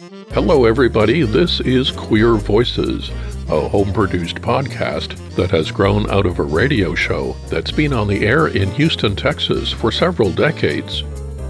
Hello, 0.00 0.64
everybody. 0.64 1.24
This 1.24 1.60
is 1.60 1.90
Queer 1.90 2.36
Voices, 2.36 3.10
a 3.50 3.68
home 3.68 3.92
produced 3.92 4.36
podcast 4.36 5.14
that 5.34 5.50
has 5.50 5.70
grown 5.70 6.08
out 6.08 6.24
of 6.24 6.38
a 6.38 6.42
radio 6.42 6.94
show 6.94 7.36
that's 7.48 7.70
been 7.70 7.92
on 7.92 8.08
the 8.08 8.26
air 8.26 8.46
in 8.46 8.70
Houston, 8.70 9.14
Texas 9.14 9.70
for 9.70 9.92
several 9.92 10.32
decades. 10.32 11.02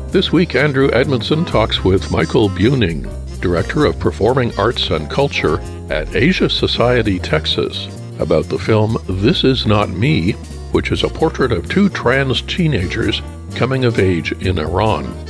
This 0.09 0.33
week, 0.33 0.57
Andrew 0.57 0.91
Edmondson 0.93 1.45
talks 1.45 1.85
with 1.85 2.11
Michael 2.11 2.49
Buning, 2.49 3.09
Director 3.41 3.87
of 3.87 4.01
Performing 4.01 4.53
Arts 4.59 4.91
and 4.91 5.09
Culture 5.09 5.61
at 5.89 6.17
Asia 6.17 6.51
Society, 6.51 7.21
Texas, 7.21 7.87
about 8.19 8.47
the 8.47 8.59
film 8.59 8.97
This 9.09 9.45
Is 9.45 9.65
Not 9.65 9.91
Me, 9.91 10.33
which 10.73 10.91
is 10.91 11.05
a 11.05 11.09
portrait 11.09 11.53
of 11.53 11.69
two 11.69 11.89
trans 11.89 12.43
teenagers 12.43 13.23
coming 13.55 13.85
of 13.85 14.01
age 14.01 14.33
in 14.43 14.59
Iran. 14.59 15.30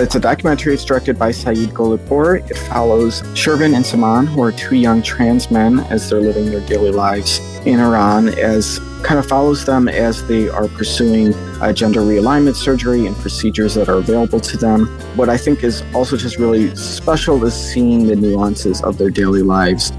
It's 0.00 0.14
a 0.14 0.20
documentary. 0.20 0.74
It's 0.74 0.84
directed 0.84 1.18
by 1.18 1.32
Saeed 1.32 1.70
Golipur. 1.70 2.48
It 2.48 2.56
follows 2.56 3.22
Shervin 3.34 3.74
and 3.74 3.84
Saman, 3.84 4.28
who 4.28 4.40
are 4.42 4.52
two 4.52 4.76
young 4.76 5.02
trans 5.02 5.50
men, 5.50 5.80
as 5.90 6.08
they're 6.08 6.20
living 6.20 6.52
their 6.52 6.60
daily 6.60 6.92
lives 6.92 7.40
in 7.66 7.80
Iran, 7.80 8.28
as 8.28 8.78
kind 9.02 9.18
of 9.18 9.26
follows 9.26 9.64
them 9.64 9.88
as 9.88 10.24
they 10.28 10.48
are 10.48 10.68
pursuing 10.68 11.34
uh, 11.60 11.72
gender 11.72 12.00
realignment 12.00 12.54
surgery 12.54 13.06
and 13.06 13.16
procedures 13.16 13.74
that 13.74 13.88
are 13.88 13.96
available 13.96 14.38
to 14.38 14.56
them. 14.56 14.86
What 15.16 15.28
I 15.28 15.36
think 15.36 15.64
is 15.64 15.82
also 15.92 16.16
just 16.16 16.38
really 16.38 16.74
special 16.76 17.44
is 17.44 17.54
seeing 17.54 18.06
the 18.06 18.14
nuances 18.14 18.80
of 18.82 18.98
their 18.98 19.10
daily 19.10 19.42
lives. 19.42 19.92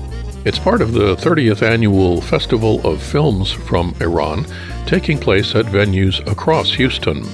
It's 0.45 0.59
part 0.59 0.81
of 0.81 0.93
the 0.93 1.17
30th 1.17 1.61
annual 1.61 2.21
Festival 2.21 2.79
of 2.87 3.03
Films 3.03 3.51
from 3.51 3.93
Iran, 3.99 4.45
taking 4.85 5.17
place 5.17 5.55
at 5.55 5.65
venues 5.65 6.25
across 6.25 6.73
Houston. 6.75 7.27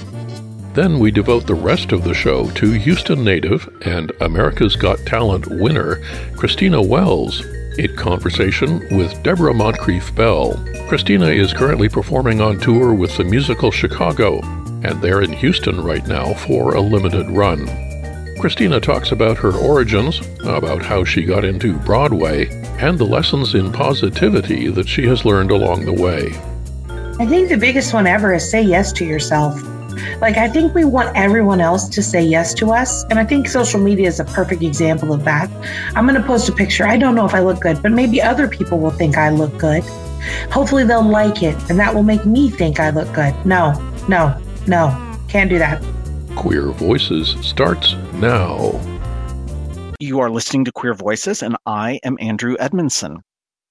Then 0.76 0.98
we 0.98 1.10
devote 1.10 1.46
the 1.46 1.54
rest 1.54 1.92
of 1.92 2.04
the 2.04 2.12
show 2.12 2.50
to 2.50 2.72
Houston 2.72 3.24
native 3.24 3.66
and 3.86 4.12
America's 4.20 4.76
Got 4.76 4.98
Talent 5.06 5.46
winner, 5.46 6.02
Christina 6.36 6.82
Wells, 6.82 7.42
in 7.78 7.96
conversation 7.96 8.86
with 8.94 9.22
Deborah 9.22 9.54
Moncrief 9.54 10.14
Bell. 10.14 10.62
Christina 10.86 11.28
is 11.28 11.54
currently 11.54 11.88
performing 11.88 12.42
on 12.42 12.60
tour 12.60 12.92
with 12.92 13.16
the 13.16 13.24
musical 13.24 13.70
Chicago, 13.70 14.40
and 14.84 15.00
they're 15.00 15.22
in 15.22 15.32
Houston 15.32 15.82
right 15.82 16.06
now 16.06 16.34
for 16.34 16.74
a 16.74 16.80
limited 16.82 17.26
run. 17.30 17.66
Christina 18.38 18.78
talks 18.78 19.12
about 19.12 19.38
her 19.38 19.54
origins, 19.54 20.20
about 20.40 20.82
how 20.82 21.04
she 21.04 21.24
got 21.24 21.46
into 21.46 21.78
Broadway, 21.78 22.48
and 22.78 22.98
the 22.98 23.06
lessons 23.06 23.54
in 23.54 23.72
positivity 23.72 24.68
that 24.68 24.90
she 24.90 25.06
has 25.06 25.24
learned 25.24 25.52
along 25.52 25.86
the 25.86 25.94
way. 25.94 26.38
I 27.18 27.24
think 27.24 27.48
the 27.48 27.56
biggest 27.56 27.94
one 27.94 28.06
ever 28.06 28.34
is 28.34 28.50
say 28.50 28.60
yes 28.60 28.92
to 28.92 29.06
yourself. 29.06 29.58
Like, 30.20 30.36
I 30.36 30.48
think 30.48 30.74
we 30.74 30.84
want 30.84 31.16
everyone 31.16 31.60
else 31.60 31.88
to 31.90 32.02
say 32.02 32.22
yes 32.22 32.54
to 32.54 32.72
us. 32.72 33.04
And 33.04 33.18
I 33.18 33.24
think 33.24 33.48
social 33.48 33.80
media 33.80 34.08
is 34.08 34.20
a 34.20 34.24
perfect 34.24 34.62
example 34.62 35.12
of 35.12 35.24
that. 35.24 35.50
I'm 35.94 36.06
going 36.06 36.20
to 36.20 36.26
post 36.26 36.48
a 36.48 36.52
picture. 36.52 36.86
I 36.86 36.96
don't 36.96 37.14
know 37.14 37.26
if 37.26 37.34
I 37.34 37.40
look 37.40 37.60
good, 37.60 37.82
but 37.82 37.92
maybe 37.92 38.20
other 38.20 38.48
people 38.48 38.78
will 38.78 38.90
think 38.90 39.16
I 39.16 39.30
look 39.30 39.56
good. 39.58 39.82
Hopefully, 40.50 40.84
they'll 40.84 41.02
like 41.02 41.42
it, 41.42 41.56
and 41.70 41.78
that 41.78 41.94
will 41.94 42.02
make 42.02 42.26
me 42.26 42.50
think 42.50 42.80
I 42.80 42.90
look 42.90 43.12
good. 43.14 43.34
No, 43.46 43.72
no, 44.08 44.36
no. 44.66 45.18
Can't 45.28 45.48
do 45.50 45.58
that. 45.58 45.82
Queer 46.34 46.70
Voices 46.72 47.36
starts 47.40 47.94
now. 48.14 48.80
You 49.98 50.20
are 50.20 50.30
listening 50.30 50.64
to 50.66 50.72
Queer 50.72 50.94
Voices, 50.94 51.42
and 51.42 51.56
I 51.64 52.00
am 52.04 52.16
Andrew 52.20 52.56
Edmondson. 52.58 53.22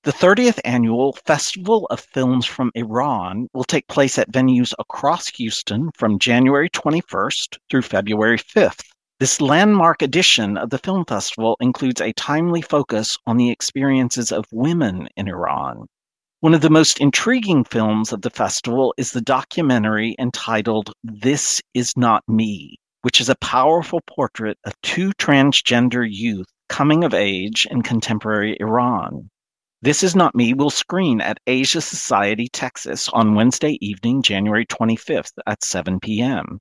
The 0.05 0.13
30th 0.13 0.59
annual 0.63 1.13
Festival 1.25 1.87
of 1.89 1.99
Films 1.99 2.45
from 2.45 2.69
Iran 2.75 3.47
will 3.53 3.63
take 3.63 3.87
place 3.87 4.19
at 4.19 4.31
venues 4.31 4.71
across 4.77 5.29
Houston 5.29 5.89
from 5.95 6.19
January 6.19 6.69
21st 6.69 7.57
through 7.71 7.81
February 7.81 8.37
5th. 8.37 8.83
This 9.19 9.41
landmark 9.41 10.03
edition 10.03 10.57
of 10.57 10.69
the 10.69 10.77
film 10.77 11.05
festival 11.05 11.57
includes 11.59 12.01
a 12.01 12.13
timely 12.13 12.61
focus 12.61 13.17
on 13.25 13.37
the 13.37 13.49
experiences 13.49 14.31
of 14.31 14.45
women 14.51 15.09
in 15.17 15.27
Iran. 15.27 15.87
One 16.39 16.53
of 16.53 16.61
the 16.61 16.69
most 16.69 16.99
intriguing 16.99 17.63
films 17.63 18.13
of 18.13 18.21
the 18.21 18.29
festival 18.29 18.93
is 18.97 19.09
the 19.09 19.21
documentary 19.21 20.15
entitled 20.19 20.93
This 21.03 21.63
Is 21.73 21.97
Not 21.97 22.21
Me, 22.27 22.77
which 23.01 23.19
is 23.19 23.29
a 23.29 23.37
powerful 23.37 24.01
portrait 24.05 24.59
of 24.65 24.79
two 24.83 25.13
transgender 25.13 26.07
youth 26.07 26.45
coming 26.69 27.03
of 27.03 27.15
age 27.15 27.67
in 27.71 27.81
contemporary 27.81 28.55
Iran. 28.59 29.31
This 29.85 30.01
Is 30.01 30.15
Not 30.15 30.33
Me 30.33 30.55
will 30.55 30.71
screen 30.71 31.21
at 31.21 31.39
Asia 31.45 31.79
Society, 31.79 32.47
Texas 32.47 33.07
on 33.09 33.35
Wednesday 33.35 33.77
evening, 33.81 34.23
January 34.23 34.65
25th 34.65 35.33
at 35.45 35.63
7 35.63 35.99
p.m. 35.99 36.59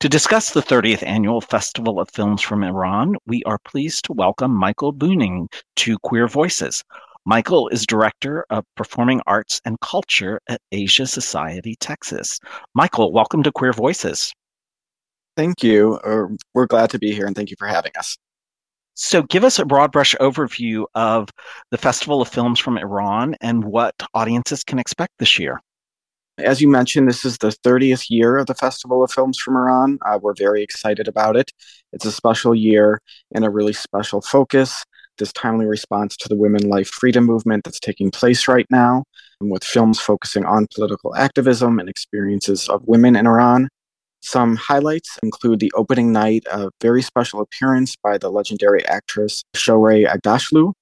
To 0.00 0.08
discuss 0.08 0.50
the 0.50 0.60
30th 0.60 1.04
annual 1.04 1.40
Festival 1.40 2.00
of 2.00 2.10
Films 2.10 2.42
from 2.42 2.64
Iran, 2.64 3.14
we 3.28 3.44
are 3.44 3.60
pleased 3.64 4.06
to 4.06 4.12
welcome 4.12 4.52
Michael 4.52 4.92
Buning 4.92 5.46
to 5.76 5.96
Queer 6.02 6.26
Voices. 6.26 6.82
Michael 7.24 7.68
is 7.68 7.86
Director 7.86 8.44
of 8.50 8.64
Performing 8.74 9.20
Arts 9.24 9.60
and 9.64 9.78
Culture 9.78 10.40
at 10.48 10.60
Asia 10.72 11.06
Society, 11.06 11.76
Texas. 11.78 12.40
Michael, 12.74 13.12
welcome 13.12 13.44
to 13.44 13.52
Queer 13.52 13.72
Voices. 13.72 14.32
Thank 15.36 15.62
you. 15.62 16.00
Uh, 16.04 16.34
we're 16.54 16.66
glad 16.66 16.90
to 16.90 16.98
be 16.98 17.12
here 17.12 17.26
and 17.26 17.36
thank 17.36 17.50
you 17.50 17.56
for 17.56 17.68
having 17.68 17.92
us. 17.96 18.18
So, 18.94 19.24
give 19.24 19.42
us 19.42 19.58
a 19.58 19.64
broad 19.64 19.90
brush 19.90 20.14
overview 20.20 20.84
of 20.94 21.28
the 21.72 21.78
Festival 21.78 22.22
of 22.22 22.28
Films 22.28 22.60
from 22.60 22.78
Iran 22.78 23.34
and 23.40 23.64
what 23.64 23.94
audiences 24.14 24.62
can 24.62 24.78
expect 24.78 25.12
this 25.18 25.36
year. 25.36 25.60
As 26.38 26.60
you 26.60 26.68
mentioned, 26.68 27.08
this 27.08 27.24
is 27.24 27.38
the 27.38 27.50
30th 27.64 28.06
year 28.08 28.36
of 28.36 28.46
the 28.46 28.54
Festival 28.54 29.02
of 29.02 29.10
Films 29.10 29.38
from 29.38 29.56
Iran. 29.56 29.98
Uh, 30.06 30.20
we're 30.22 30.34
very 30.34 30.62
excited 30.62 31.08
about 31.08 31.36
it. 31.36 31.50
It's 31.92 32.04
a 32.04 32.12
special 32.12 32.54
year 32.54 33.00
and 33.34 33.44
a 33.44 33.50
really 33.50 33.72
special 33.72 34.20
focus. 34.20 34.84
This 35.18 35.32
timely 35.32 35.66
response 35.66 36.16
to 36.18 36.28
the 36.28 36.36
women 36.36 36.68
life 36.68 36.88
freedom 36.88 37.24
movement 37.24 37.64
that's 37.64 37.80
taking 37.80 38.12
place 38.12 38.46
right 38.46 38.66
now, 38.70 39.04
with 39.40 39.64
films 39.64 40.00
focusing 40.00 40.44
on 40.44 40.68
political 40.74 41.14
activism 41.16 41.80
and 41.80 41.88
experiences 41.88 42.68
of 42.68 42.82
women 42.84 43.16
in 43.16 43.26
Iran. 43.26 43.68
Some 44.24 44.56
highlights 44.56 45.18
include 45.22 45.60
the 45.60 45.70
opening 45.76 46.10
night, 46.10 46.44
a 46.50 46.70
very 46.80 47.02
special 47.02 47.42
appearance 47.42 47.94
by 47.94 48.16
the 48.16 48.30
legendary 48.30 48.82
actress 48.88 49.44
Shohreh 49.54 50.08
Aghdashloo. 50.08 50.72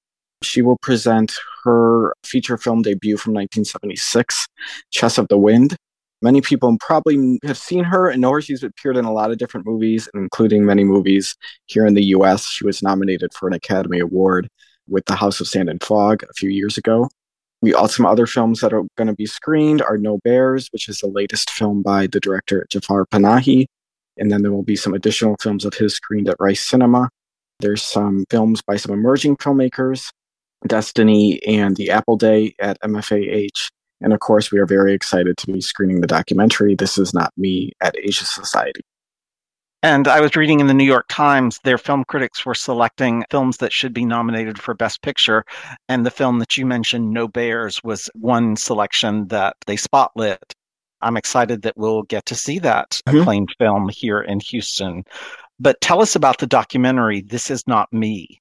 She 0.44 0.62
will 0.62 0.78
present 0.80 1.32
her 1.64 2.14
feature 2.24 2.56
film 2.56 2.82
debut 2.82 3.16
from 3.16 3.32
1976, 3.32 4.46
Chess 4.92 5.18
of 5.18 5.26
the 5.26 5.36
Wind. 5.36 5.74
Many 6.22 6.40
people 6.40 6.76
probably 6.78 7.40
have 7.42 7.58
seen 7.58 7.82
her 7.82 8.08
and 8.08 8.20
know 8.20 8.30
her. 8.30 8.40
She's 8.40 8.62
appeared 8.62 8.96
in 8.96 9.06
a 9.06 9.12
lot 9.12 9.32
of 9.32 9.38
different 9.38 9.66
movies, 9.66 10.08
including 10.14 10.64
many 10.64 10.84
movies 10.84 11.34
here 11.66 11.84
in 11.84 11.94
the 11.94 12.04
US. 12.16 12.46
She 12.46 12.64
was 12.64 12.80
nominated 12.80 13.34
for 13.34 13.48
an 13.48 13.54
Academy 13.54 13.98
Award 13.98 14.48
with 14.88 15.04
The 15.06 15.16
House 15.16 15.40
of 15.40 15.48
Sand 15.48 15.68
and 15.68 15.82
Fog 15.82 16.22
a 16.22 16.32
few 16.34 16.48
years 16.48 16.78
ago. 16.78 17.08
We 17.62 17.72
also 17.72 17.94
some 17.94 18.06
other 18.06 18.26
films 18.26 18.60
that 18.60 18.72
are 18.72 18.82
going 18.96 19.06
to 19.06 19.14
be 19.14 19.26
screened 19.26 19.82
are 19.82 19.96
No 19.96 20.18
Bears, 20.18 20.68
which 20.72 20.88
is 20.88 20.98
the 20.98 21.06
latest 21.06 21.48
film 21.50 21.80
by 21.80 22.08
the 22.08 22.18
director 22.18 22.66
Jafar 22.68 23.06
Panahi, 23.06 23.66
and 24.18 24.30
then 24.30 24.42
there 24.42 24.50
will 24.50 24.64
be 24.64 24.76
some 24.76 24.94
additional 24.94 25.36
films 25.40 25.64
of 25.64 25.74
his 25.74 25.94
screened 25.94 26.28
at 26.28 26.36
Rice 26.40 26.66
Cinema. 26.66 27.08
There's 27.60 27.82
some 27.82 28.24
films 28.28 28.62
by 28.62 28.76
some 28.76 28.92
emerging 28.92 29.36
filmmakers, 29.36 30.10
Destiny 30.66 31.42
and 31.44 31.76
The 31.76 31.90
Apple 31.90 32.16
Day 32.16 32.54
at 32.58 32.80
MFAH. 32.80 33.70
And 34.00 34.12
of 34.12 34.18
course, 34.18 34.50
we 34.50 34.58
are 34.58 34.66
very 34.66 34.92
excited 34.92 35.36
to 35.38 35.46
be 35.46 35.60
screening 35.60 36.00
the 36.00 36.08
documentary 36.08 36.74
This 36.74 36.98
Is 36.98 37.14
Not 37.14 37.32
Me 37.36 37.70
at 37.80 37.94
Asia 37.96 38.24
Society. 38.24 38.80
And 39.84 40.06
I 40.06 40.20
was 40.20 40.36
reading 40.36 40.60
in 40.60 40.68
the 40.68 40.74
New 40.74 40.84
York 40.84 41.06
Times, 41.08 41.58
their 41.64 41.76
film 41.76 42.04
critics 42.04 42.46
were 42.46 42.54
selecting 42.54 43.24
films 43.32 43.56
that 43.56 43.72
should 43.72 43.92
be 43.92 44.04
nominated 44.04 44.56
for 44.60 44.74
Best 44.74 45.02
Picture. 45.02 45.44
And 45.88 46.06
the 46.06 46.10
film 46.10 46.38
that 46.38 46.56
you 46.56 46.64
mentioned, 46.64 47.10
No 47.10 47.26
Bears, 47.26 47.82
was 47.82 48.08
one 48.14 48.54
selection 48.54 49.26
that 49.28 49.56
they 49.66 49.74
spotlit. 49.74 50.38
I'm 51.00 51.16
excited 51.16 51.62
that 51.62 51.76
we'll 51.76 52.04
get 52.04 52.26
to 52.26 52.36
see 52.36 52.60
that 52.60 52.90
mm-hmm. 52.90 53.18
acclaimed 53.18 53.54
film 53.58 53.88
here 53.88 54.20
in 54.20 54.38
Houston. 54.38 55.02
But 55.58 55.80
tell 55.80 56.00
us 56.00 56.14
about 56.14 56.38
the 56.38 56.46
documentary, 56.46 57.22
This 57.22 57.50
Is 57.50 57.64
Not 57.66 57.92
Me. 57.92 58.40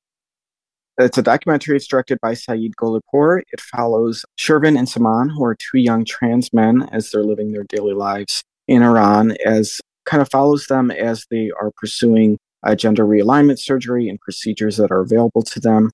It's 0.99 1.17
a 1.17 1.23
documentary. 1.23 1.75
It's 1.75 1.87
directed 1.87 2.19
by 2.21 2.35
Saeed 2.35 2.75
Golipur. 2.75 3.41
It 3.51 3.61
follows 3.61 4.23
Shervin 4.37 4.77
and 4.77 4.87
Saman, 4.87 5.29
who 5.29 5.43
are 5.43 5.55
two 5.55 5.79
young 5.79 6.05
trans 6.05 6.53
men, 6.53 6.87
as 6.91 7.09
they're 7.09 7.23
living 7.23 7.51
their 7.51 7.63
daily 7.63 7.93
lives 7.93 8.43
in 8.67 8.83
Iran, 8.83 9.35
as 9.43 9.81
kind 10.11 10.21
of 10.21 10.29
follows 10.29 10.65
them 10.67 10.91
as 10.91 11.25
they 11.31 11.49
are 11.61 11.71
pursuing 11.77 12.37
uh, 12.63 12.75
gender 12.75 13.05
realignment 13.05 13.57
surgery 13.57 14.09
and 14.09 14.19
procedures 14.19 14.75
that 14.75 14.91
are 14.91 14.99
available 14.99 15.41
to 15.41 15.59
them. 15.59 15.89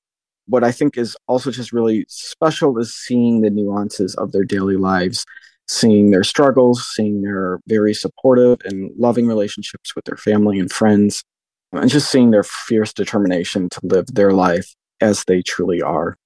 What 0.47 0.63
I 0.63 0.71
think 0.71 0.97
is 0.97 1.15
also 1.27 1.51
just 1.51 1.71
really 1.71 2.03
special 2.09 2.79
is 2.79 2.95
seeing 2.95 3.41
the 3.41 3.51
nuances 3.51 4.15
of 4.15 4.31
their 4.31 4.43
daily 4.43 4.75
lives, 4.75 5.23
seeing 5.67 6.09
their 6.09 6.23
struggles, 6.23 6.83
seeing 6.95 7.21
their 7.21 7.59
very 7.67 7.93
supportive 7.93 8.57
and 8.65 8.89
loving 8.97 9.27
relationships 9.27 9.95
with 9.95 10.05
their 10.05 10.17
family 10.17 10.57
and 10.57 10.71
friends, 10.71 11.23
and 11.71 11.89
just 11.89 12.09
seeing 12.09 12.31
their 12.31 12.43
fierce 12.43 12.93
determination 12.93 13.69
to 13.69 13.79
live 13.83 14.07
their 14.07 14.33
life 14.33 14.73
as 14.99 15.23
they 15.25 15.43
truly 15.43 15.79
are. 15.81 16.17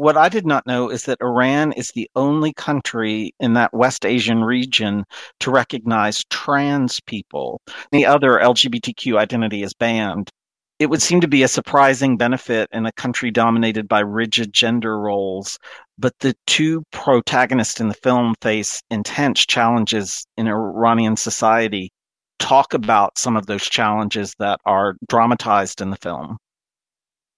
What 0.00 0.16
I 0.16 0.30
did 0.30 0.46
not 0.46 0.66
know 0.66 0.88
is 0.88 1.02
that 1.02 1.20
Iran 1.20 1.72
is 1.72 1.90
the 1.90 2.08
only 2.16 2.54
country 2.54 3.34
in 3.38 3.52
that 3.52 3.74
West 3.74 4.06
Asian 4.06 4.42
region 4.42 5.04
to 5.40 5.50
recognize 5.50 6.24
trans 6.30 7.00
people. 7.02 7.60
The 7.92 8.06
other 8.06 8.38
LGBTQ 8.38 9.18
identity 9.18 9.62
is 9.62 9.74
banned. 9.74 10.30
it 10.78 10.88
would 10.88 11.02
seem 11.02 11.20
to 11.20 11.28
be 11.28 11.42
a 11.42 11.48
surprising 11.48 12.16
benefit 12.16 12.70
in 12.72 12.86
a 12.86 12.92
country 12.92 13.30
dominated 13.30 13.88
by 13.88 14.00
rigid 14.00 14.54
gender 14.54 14.98
roles. 14.98 15.58
But 15.98 16.14
the 16.20 16.34
two 16.46 16.82
protagonists 16.92 17.78
in 17.78 17.88
the 17.88 18.00
film 18.02 18.34
face 18.40 18.80
intense 18.90 19.44
challenges 19.44 20.24
in 20.38 20.48
Iranian 20.48 21.18
society. 21.18 21.90
Talk 22.38 22.72
about 22.72 23.18
some 23.18 23.36
of 23.36 23.44
those 23.44 23.64
challenges 23.64 24.34
that 24.38 24.60
are 24.64 24.94
dramatized 25.10 25.82
in 25.82 25.90
the 25.90 25.98
film. 25.98 26.38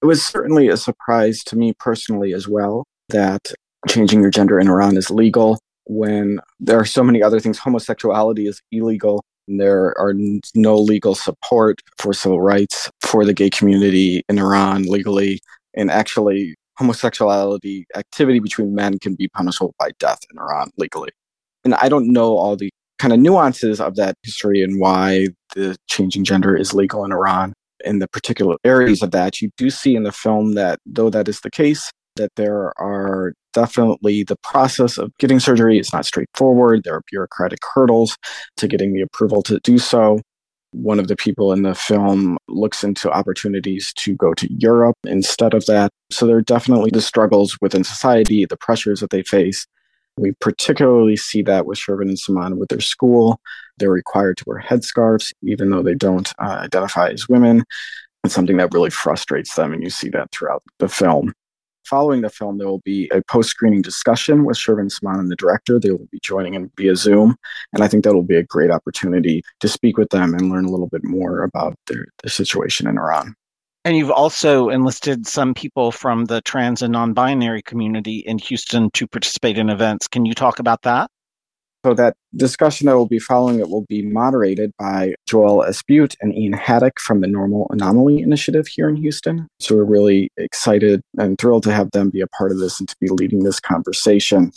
It 0.03 0.07
was 0.07 0.27
certainly 0.27 0.69
a 0.69 0.77
surprise 0.77 1.45
to 1.45 1.57
me 1.57 1.75
personally 1.79 2.33
as 2.33 2.49
well 2.49 2.85
that 3.11 3.53
changing 3.89 4.21
your 4.21 4.31
gender 4.31 4.59
in 4.59 4.69
Iran 4.69 4.97
is 4.97 5.11
legal 5.11 5.61
when 5.87 6.41
there 6.59 6.79
are 6.79 6.85
so 6.85 7.05
many 7.05 7.23
other 7.23 7.39
things. 7.39 7.59
Homosexuality 7.59 8.49
is 8.49 8.61
illegal. 8.73 9.25
And 9.47 9.61
there 9.61 9.97
are 9.99 10.15
no 10.55 10.77
legal 10.77 11.15
support 11.15 11.81
for 11.99 12.13
civil 12.13 12.41
rights 12.41 12.91
for 13.01 13.25
the 13.25 13.35
gay 13.35 13.51
community 13.51 14.23
in 14.29 14.39
Iran 14.39 14.85
legally. 14.85 15.41
And 15.75 15.91
actually, 15.91 16.55
homosexuality 16.79 17.87
activity 17.97 18.41
between 18.41 18.75
men 18.75 18.99
can 18.99 19.15
be 19.15 19.29
punishable 19.29 19.75
by 19.79 19.91
death 19.99 20.21
in 20.33 20.39
Iran 20.39 20.71
legally. 20.79 21.11
And 21.65 21.75
I 21.75 21.89
don't 21.89 22.13
know 22.13 22.37
all 22.37 22.57
the 22.57 22.71
kind 22.99 23.13
of 23.13 23.21
nuances 23.21 23.81
of 23.81 23.97
that 23.97 24.15
history 24.23 24.63
and 24.63 24.81
why 24.81 25.29
the 25.55 25.77
changing 25.89 26.25
gender 26.25 26.57
is 26.57 26.73
legal 26.73 27.05
in 27.05 27.13
Iran 27.13 27.53
in 27.85 27.99
the 27.99 28.09
particular 28.09 28.57
areas 28.65 29.03
of 29.03 29.11
that. 29.13 29.41
You 29.41 29.51
do 29.57 29.71
see 29.71 29.97
in 29.97 30.03
the 30.03 30.13
film 30.13 30.55
that, 30.55 30.79
though 30.87 31.11
that 31.11 31.29
is 31.29 31.41
the 31.41 31.51
case, 31.51 31.91
that 32.17 32.31
there 32.37 32.73
are 32.79 33.33
definitely 33.53 34.23
the 34.23 34.37
process 34.43 34.99
of 34.99 35.11
getting 35.19 35.41
surgery 35.41 35.79
is 35.79 35.93
not 35.93 36.07
straightforward. 36.07 36.85
There 36.85 36.95
are 36.95 37.03
bureaucratic 37.11 37.61
hurdles 37.75 38.17
to 38.59 38.69
getting 38.69 38.93
the 38.93 39.03
approval 39.03 39.43
to 39.45 39.61
do 39.63 39.79
so. 39.79 40.21
One 40.73 40.99
of 40.99 41.09
the 41.09 41.17
people 41.17 41.53
in 41.53 41.63
the 41.63 41.75
film 41.75 42.39
looks 42.49 42.83
into 42.83 43.11
opportunities 43.11 43.93
to 43.99 44.17
go 44.17 44.33
to 44.35 44.49
Europe 44.53 44.97
instead 45.05 45.53
of 45.53 45.67
that. 45.67 45.91
So 46.11 46.27
there 46.27 46.37
are 46.37 46.43
definitely 46.43 46.91
the 46.93 47.03
struggles 47.03 47.59
within 47.61 47.85
society, 47.85 48.47
the 48.47 48.57
pressures 48.57 49.01
that 49.01 49.11
they 49.11 49.23
face. 49.23 49.67
We 50.17 50.33
particularly 50.33 51.17
see 51.17 51.43
that 51.43 51.67
with 51.67 51.79
Shervin 51.79 52.03
and 52.03 52.19
Saman 52.19 52.59
with 52.59 52.69
their 52.69 52.81
school. 52.81 53.41
They're 53.79 53.91
required 53.91 54.37
to 54.39 54.45
wear 54.47 54.61
headscarves, 54.61 55.33
even 55.43 55.71
though 55.71 55.83
they 55.83 55.95
don't 55.95 56.33
uh, 56.39 56.61
identify 56.63 57.09
as 57.09 57.29
women. 57.29 57.65
It's 58.25 58.35
something 58.35 58.59
that 58.59 58.73
really 58.73 58.91
frustrates 58.91 59.55
them, 59.55 59.73
and 59.73 59.83
you 59.83 59.91
see 59.91 60.09
that 60.11 60.31
throughout 60.31 60.63
the 60.79 60.89
film. 60.89 61.33
Following 61.85 62.21
the 62.21 62.31
film, 62.31 62.59
there 62.59 62.69
will 62.69 62.83
be 62.85 63.11
a 63.13 63.23
post 63.23 63.51
screening 63.51 63.83
discussion 63.83 64.45
with 64.45 64.57
Shervin 64.57 64.91
Saman 64.91 65.19
and 65.19 65.31
the 65.31 65.37
director. 65.37 65.81
They 65.81 65.91
will 65.91 66.07
be 66.13 66.21
joining 66.23 66.55
in 66.55 66.71
via 66.77 66.95
Zoom. 66.95 67.35
And 67.73 67.83
I 67.83 67.89
think 67.89 68.05
that 68.05 68.15
will 68.15 68.23
be 68.23 68.37
a 68.37 68.45
great 68.45 68.71
opportunity 68.71 69.43
to 69.61 69.69
speak 69.69 69.99
with 69.99 70.11
them 70.11 70.35
and 70.35 70.51
learn 70.51 70.65
a 70.65 70.71
little 70.71 70.89
bit 70.89 71.03
more 71.03 71.43
about 71.43 71.75
their, 71.89 72.07
their 72.23 72.31
situation 72.31 72.87
in 72.87 72.99
Iran. 72.99 73.35
And 73.85 73.97
you've 73.97 74.11
also 74.11 74.69
enlisted 74.69 75.27
some 75.27 75.55
people 75.55 75.91
from 75.91 76.27
the 76.27 76.41
trans 76.43 76.83
and 76.83 76.93
non 76.93 77.15
binary 77.15 77.63
community 77.63 78.19
in 78.19 78.39
Houston 78.39 78.91
to 78.93 79.07
participate 79.07 79.59
in 79.59 79.69
events. 79.69 80.07
Can 80.07 80.25
you 80.25 80.35
talk 80.35 80.61
about 80.61 80.83
that? 80.83 81.11
So 81.85 81.95
that 81.95 82.15
discussion 82.37 82.87
that 82.87 82.97
will 82.97 83.09
be 83.09 83.19
following 83.19 83.59
it 83.59 83.69
will 83.69 83.85
be 83.89 84.07
moderated 84.07 84.71
by 84.79 85.15
Joel 85.27 85.65
Espute 85.65 86.15
and 86.21 86.33
Ian 86.33 86.53
Haddock 86.53 87.01
from 87.01 87.23
the 87.23 87.27
Normal 87.27 87.67
Anomaly 87.71 88.21
Initiative 88.21 88.69
here 88.69 88.89
in 88.89 88.95
Houston. 88.95 89.49
So 89.59 89.75
we're 89.75 89.85
really 89.85 90.31
excited 90.37 91.03
and 91.19 91.37
thrilled 91.39 91.65
to 91.65 91.73
have 91.73 91.91
them 91.91 92.11
be 92.11 92.21
a 92.21 92.29
part 92.29 92.53
of 92.53 92.61
this 92.61 92.79
and 92.79 92.89
to 92.89 92.95
be 93.01 93.09
leading 93.09 93.43
this 93.43 93.59
conversation. 93.59 94.53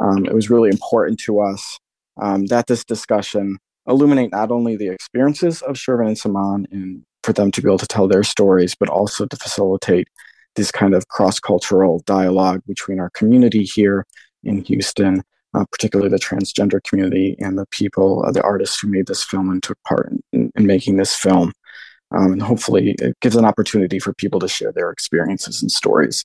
Um, 0.00 0.26
it 0.26 0.34
was 0.34 0.50
really 0.50 0.68
important 0.68 1.20
to 1.20 1.40
us 1.40 1.78
um, 2.20 2.46
that 2.46 2.66
this 2.66 2.84
discussion 2.84 3.58
illuminate 3.86 4.32
not 4.32 4.50
only 4.50 4.76
the 4.76 4.88
experiences 4.88 5.62
of 5.62 5.76
Shervin 5.76 6.08
and 6.08 6.18
Saman 6.18 6.66
and 6.72 7.04
for 7.28 7.34
them 7.34 7.50
to 7.52 7.62
be 7.62 7.68
able 7.68 7.78
to 7.78 7.86
tell 7.86 8.08
their 8.08 8.24
stories, 8.24 8.74
but 8.74 8.88
also 8.88 9.26
to 9.26 9.36
facilitate 9.36 10.08
this 10.56 10.70
kind 10.70 10.94
of 10.94 11.08
cross-cultural 11.08 12.02
dialogue 12.06 12.62
between 12.66 12.98
our 12.98 13.10
community 13.10 13.64
here 13.64 14.06
in 14.42 14.64
Houston 14.64 15.22
uh, 15.54 15.64
particularly 15.70 16.10
the 16.10 16.18
transgender 16.18 16.82
community 16.84 17.36
and 17.38 17.58
the 17.58 17.66
people, 17.70 18.24
uh, 18.26 18.30
the 18.30 18.42
artists 18.42 18.78
who 18.80 18.88
made 18.88 19.06
this 19.06 19.24
film 19.24 19.50
and 19.50 19.62
took 19.62 19.78
part 19.84 20.12
in, 20.32 20.50
in 20.54 20.66
making 20.66 20.96
this 20.96 21.14
film. 21.14 21.52
Um, 22.10 22.32
and 22.32 22.42
hopefully, 22.42 22.94
it 22.98 23.18
gives 23.20 23.36
an 23.36 23.44
opportunity 23.44 23.98
for 23.98 24.14
people 24.14 24.40
to 24.40 24.48
share 24.48 24.72
their 24.72 24.90
experiences 24.90 25.60
and 25.60 25.70
stories. 25.70 26.24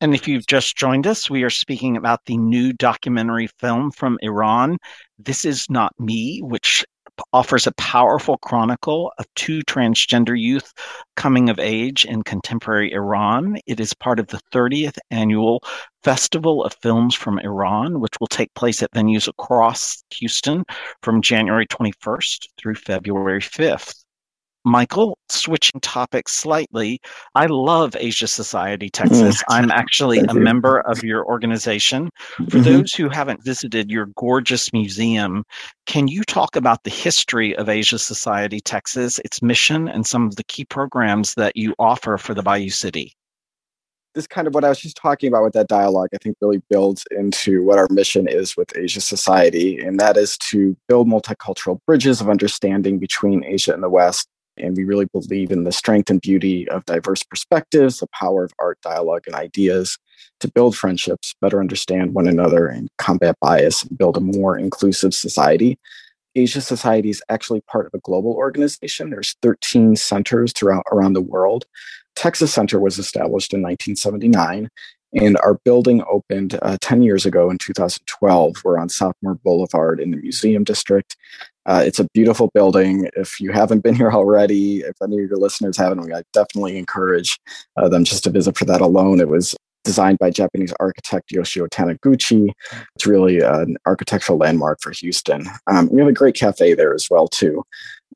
And 0.00 0.14
if 0.14 0.28
you've 0.28 0.46
just 0.46 0.76
joined 0.76 1.08
us, 1.08 1.28
we 1.28 1.42
are 1.42 1.50
speaking 1.50 1.96
about 1.96 2.20
the 2.26 2.36
new 2.36 2.72
documentary 2.72 3.48
film 3.58 3.90
from 3.90 4.18
Iran, 4.22 4.78
This 5.18 5.44
Is 5.44 5.66
Not 5.68 5.92
Me, 5.98 6.40
which 6.42 6.84
offers 7.32 7.66
a 7.66 7.72
powerful 7.72 8.38
chronicle 8.38 9.12
of 9.18 9.26
two 9.34 9.60
transgender 9.62 10.38
youth 10.38 10.72
coming 11.16 11.48
of 11.48 11.58
age 11.58 12.04
in 12.04 12.22
contemporary 12.22 12.92
Iran. 12.92 13.58
It 13.66 13.80
is 13.80 13.94
part 13.94 14.20
of 14.20 14.28
the 14.28 14.40
30th 14.52 14.98
annual 15.10 15.62
Festival 16.02 16.64
of 16.64 16.74
Films 16.80 17.14
from 17.14 17.38
Iran, 17.40 18.00
which 18.00 18.14
will 18.20 18.28
take 18.28 18.54
place 18.54 18.82
at 18.82 18.92
venues 18.92 19.28
across 19.28 20.02
Houston 20.14 20.64
from 21.02 21.22
January 21.22 21.66
21st 21.66 22.46
through 22.56 22.76
February 22.76 23.40
5th. 23.40 24.04
Michael, 24.68 25.16
switching 25.30 25.80
topics 25.80 26.32
slightly, 26.32 27.00
I 27.34 27.46
love 27.46 27.96
Asia 27.98 28.28
Society 28.28 28.90
Texas. 28.92 29.42
I'm 29.48 29.70
actually 29.70 30.18
a 30.18 30.34
member 30.34 30.80
of 30.80 31.02
your 31.02 31.24
organization. 31.24 32.10
For 32.36 32.42
mm-hmm. 32.42 32.62
those 32.62 32.92
who 32.92 33.08
haven't 33.08 33.42
visited 33.44 33.90
your 33.90 34.06
gorgeous 34.16 34.72
museum, 34.72 35.44
can 35.86 36.06
you 36.06 36.22
talk 36.22 36.54
about 36.54 36.84
the 36.84 36.90
history 36.90 37.56
of 37.56 37.68
Asia 37.68 37.98
Society 37.98 38.60
Texas, 38.60 39.18
its 39.20 39.40
mission, 39.42 39.88
and 39.88 40.06
some 40.06 40.26
of 40.26 40.36
the 40.36 40.44
key 40.44 40.66
programs 40.66 41.34
that 41.34 41.56
you 41.56 41.74
offer 41.78 42.18
for 42.18 42.34
the 42.34 42.42
Bayou 42.42 42.70
City? 42.70 43.14
This 44.14 44.26
kind 44.26 44.46
of 44.46 44.54
what 44.54 44.64
I 44.64 44.68
was 44.68 44.80
just 44.80 44.96
talking 44.96 45.28
about 45.28 45.44
with 45.44 45.52
that 45.52 45.68
dialogue, 45.68 46.08
I 46.14 46.18
think 46.18 46.36
really 46.40 46.62
builds 46.68 47.04
into 47.10 47.62
what 47.62 47.78
our 47.78 47.86
mission 47.90 48.26
is 48.28 48.56
with 48.56 48.76
Asia 48.76 49.00
Society, 49.00 49.78
and 49.78 49.98
that 50.00 50.16
is 50.16 50.36
to 50.50 50.76
build 50.88 51.08
multicultural 51.08 51.78
bridges 51.86 52.20
of 52.20 52.28
understanding 52.28 52.98
between 52.98 53.44
Asia 53.44 53.72
and 53.72 53.82
the 53.82 53.88
West 53.88 54.28
and 54.60 54.76
we 54.76 54.84
really 54.84 55.06
believe 55.06 55.50
in 55.50 55.64
the 55.64 55.72
strength 55.72 56.10
and 56.10 56.20
beauty 56.20 56.68
of 56.68 56.84
diverse 56.84 57.22
perspectives, 57.22 58.00
the 58.00 58.06
power 58.08 58.44
of 58.44 58.52
art, 58.58 58.80
dialogue, 58.82 59.24
and 59.26 59.34
ideas 59.34 59.98
to 60.40 60.50
build 60.50 60.76
friendships, 60.76 61.34
better 61.40 61.60
understand 61.60 62.14
one 62.14 62.28
another, 62.28 62.66
and 62.68 62.88
combat 62.98 63.36
bias 63.40 63.82
and 63.82 63.96
build 63.98 64.16
a 64.16 64.20
more 64.20 64.58
inclusive 64.58 65.14
society. 65.14 65.78
Asia 66.34 66.60
Society 66.60 67.10
is 67.10 67.22
actually 67.28 67.60
part 67.62 67.86
of 67.86 67.94
a 67.94 68.00
global 68.00 68.32
organization. 68.32 69.10
There's 69.10 69.36
13 69.42 69.96
centers 69.96 70.52
throughout 70.52 70.84
around 70.92 71.14
the 71.14 71.20
world. 71.20 71.64
Texas 72.14 72.52
Center 72.52 72.78
was 72.80 72.98
established 72.98 73.52
in 73.52 73.62
1979, 73.62 74.68
and 75.14 75.36
our 75.38 75.54
building 75.64 76.02
opened 76.08 76.58
uh, 76.62 76.76
10 76.80 77.02
years 77.02 77.24
ago 77.24 77.50
in 77.50 77.58
2012. 77.58 78.56
We're 78.64 78.78
on 78.78 78.88
Southmore 78.88 79.40
Boulevard 79.42 80.00
in 80.00 80.10
the 80.10 80.16
Museum 80.16 80.64
District. 80.64 81.16
Uh, 81.66 81.82
it's 81.84 81.98
a 81.98 82.08
beautiful 82.14 82.50
building. 82.54 83.08
If 83.16 83.40
you 83.40 83.52
haven't 83.52 83.82
been 83.82 83.94
here 83.94 84.10
already, 84.10 84.78
if 84.80 84.96
any 85.02 85.22
of 85.22 85.28
your 85.30 85.38
listeners 85.38 85.76
haven't, 85.76 86.12
I 86.12 86.22
definitely 86.32 86.78
encourage 86.78 87.38
uh, 87.76 87.88
them 87.88 88.04
just 88.04 88.24
to 88.24 88.30
visit 88.30 88.56
for 88.56 88.64
that 88.66 88.80
alone. 88.80 89.20
It 89.20 89.28
was 89.28 89.54
designed 89.84 90.18
by 90.18 90.30
Japanese 90.30 90.72
architect 90.80 91.30
Yoshio 91.30 91.66
Taniguchi. 91.66 92.52
It's 92.94 93.06
really 93.06 93.40
an 93.40 93.76
architectural 93.86 94.38
landmark 94.38 94.80
for 94.82 94.92
Houston. 94.92 95.46
Um, 95.66 95.88
we 95.90 96.00
have 96.00 96.08
a 96.08 96.12
great 96.12 96.34
cafe 96.34 96.74
there 96.74 96.94
as 96.94 97.08
well 97.10 97.28
too. 97.28 97.64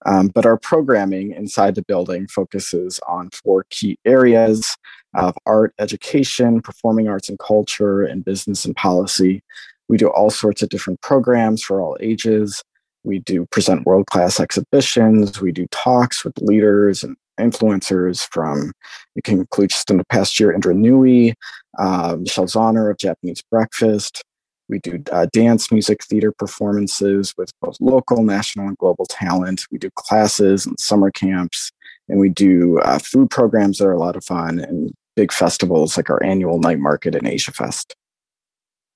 Um, 0.05 0.29
but 0.29 0.47
our 0.47 0.59
programming 0.59 1.33
inside 1.33 1.75
the 1.75 1.85
building 1.85 2.27
focuses 2.27 3.01
on 3.07 3.31
four 3.31 3.65
key 3.71 3.99
areas 4.05 4.77
of 5.15 5.37
art, 5.47 5.75
education, 5.79 6.61
performing 6.61 7.09
arts 7.09 7.29
and 7.29 7.39
culture, 7.39 8.03
and 8.03 8.25
business 8.25 8.65
and 8.65 8.77
policy. 8.77 9.43
We 9.89 9.97
do 9.97 10.09
all 10.09 10.31
sorts 10.31 10.63
of 10.63 10.69
different 10.69 11.01
programs 11.03 11.63
for 11.63 11.81
all 11.81 11.97
ages. 12.01 12.63
We 13.05 13.19
do 13.19 13.47
present 13.47 13.85
world 13.85 14.07
class 14.07 14.41
exhibitions. 14.41 15.41
We 15.41 15.53
do 15.53 15.67
talks 15.71 16.25
with 16.25 16.39
leaders 16.39 17.03
and 17.03 17.17
influencers 17.39 18.29
from, 18.31 18.73
it 19.17 19.25
can 19.25 19.41
include 19.41 19.71
just 19.71 19.91
in 19.91 19.97
the 19.97 20.05
past 20.05 20.39
year, 20.39 20.53
Indra 20.53 20.75
Nooyi, 20.75 21.35
uh, 21.79 22.17
Michelle 22.21 22.47
Zauner 22.47 22.91
of 22.91 22.99
Japanese 22.99 23.43
Breakfast. 23.51 24.23
We 24.69 24.79
do 24.79 25.03
uh, 25.11 25.27
dance, 25.33 25.71
music, 25.73 26.05
theater 26.05 26.33
performances 26.33 27.35
with 27.37 27.51
both 27.61 27.77
local, 27.81 28.23
national, 28.23 28.69
and 28.69 28.79
global 28.79 29.07
talent. 29.07 29.67
We 29.71 29.79
do 29.79 29.91
classes 29.95 30.65
and 30.65 30.79
summer 30.79 31.11
camps. 31.11 31.71
And 32.09 32.19
we 32.19 32.29
do 32.29 32.79
uh, 32.81 32.99
food 32.99 33.31
programs 33.31 33.79
that 33.79 33.87
are 33.87 33.93
a 33.93 33.99
lot 33.99 34.17
of 34.17 34.25
fun 34.25 34.59
and 34.59 34.93
big 35.17 35.33
festivals 35.33 35.97
like 35.97 36.11
our 36.11 36.23
annual 36.23 36.59
night 36.59 36.79
market 36.79 37.15
and 37.15 37.27
Asia 37.27 37.53
Fest. 37.53 37.95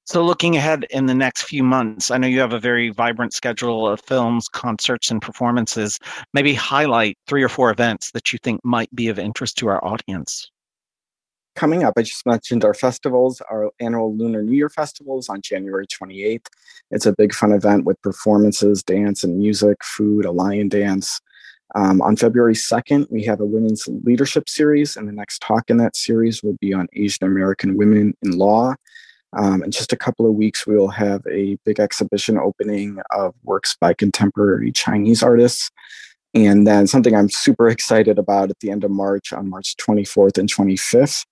So, 0.05 0.25
looking 0.25 0.57
ahead 0.57 0.87
in 0.91 1.07
the 1.07 1.15
next 1.15 1.43
few 1.43 1.65
months, 1.65 2.13
I 2.13 2.19
know 2.19 2.29
you 2.29 2.39
have 2.39 2.53
a 2.53 2.61
very 2.61 2.91
vibrant 2.91 3.35
schedule 3.35 3.89
of 3.89 4.01
films, 4.01 4.49
concerts, 4.49 5.11
and 5.11 5.21
performances. 5.21 5.99
Maybe 6.33 6.55
highlight 6.55 7.19
three 7.27 7.43
or 7.43 7.49
four 7.49 7.73
events 7.73 8.13
that 8.13 8.33
you 8.33 8.39
think 8.41 8.61
might 8.65 8.95
be 8.95 9.09
of 9.09 9.19
interest 9.19 9.59
to 9.59 9.67
our 9.67 9.85
audience. 9.85 10.49
Coming 11.57 11.83
up, 11.83 11.95
I 11.97 12.03
just 12.03 12.25
mentioned 12.25 12.65
our 12.65 12.75
festivals, 12.75 13.41
our 13.51 13.71
annual 13.81 14.15
Lunar 14.15 14.43
New 14.43 14.53
Year 14.53 14.69
festivals 14.69 15.29
on 15.29 15.41
January 15.41 15.87
28th. 15.89 16.47
It's 16.93 17.07
a 17.07 17.15
big 17.15 17.35
fun 17.35 17.51
event 17.51 17.85
with 17.85 18.01
performances, 18.03 18.85
dance, 18.85 19.25
and 19.25 19.39
music, 19.39 19.83
food, 19.83 20.25
a 20.25 20.31
lion 20.31 20.69
dance. 20.69 21.21
Um, 21.77 22.01
on 22.01 22.17
February 22.17 22.55
2nd, 22.55 23.11
we 23.11 23.23
have 23.25 23.41
a 23.41 23.45
women's 23.45 23.87
leadership 23.87 24.49
series, 24.49 24.97
and 24.97 25.07
the 25.07 25.13
next 25.13 25.43
talk 25.43 25.69
in 25.69 25.77
that 25.77 25.95
series 25.95 26.43
will 26.43 26.57
be 26.59 26.73
on 26.73 26.89
Asian 26.95 27.27
American 27.27 27.77
women 27.77 28.15
in 28.23 28.31
law. 28.39 28.75
Um, 29.35 29.63
in 29.63 29.71
just 29.71 29.93
a 29.93 29.97
couple 29.97 30.27
of 30.27 30.35
weeks, 30.35 30.67
we 30.67 30.75
will 30.75 30.89
have 30.89 31.21
a 31.31 31.59
big 31.67 31.79
exhibition 31.79 32.39
opening 32.39 32.99
of 33.11 33.35
works 33.45 33.77
by 33.79 33.93
contemporary 33.93 34.73
Chinese 34.73 35.23
artists. 35.23 35.71
And 36.33 36.67
then 36.67 36.87
something 36.87 37.15
I'm 37.15 37.29
super 37.29 37.69
excited 37.69 38.19
about 38.19 38.49
at 38.49 38.59
the 38.61 38.71
end 38.71 38.83
of 38.83 38.91
March, 38.91 39.35
on 39.35 39.51
March 39.51 39.77
24th 39.77 40.39
and 40.39 40.51
25th, 40.51 41.27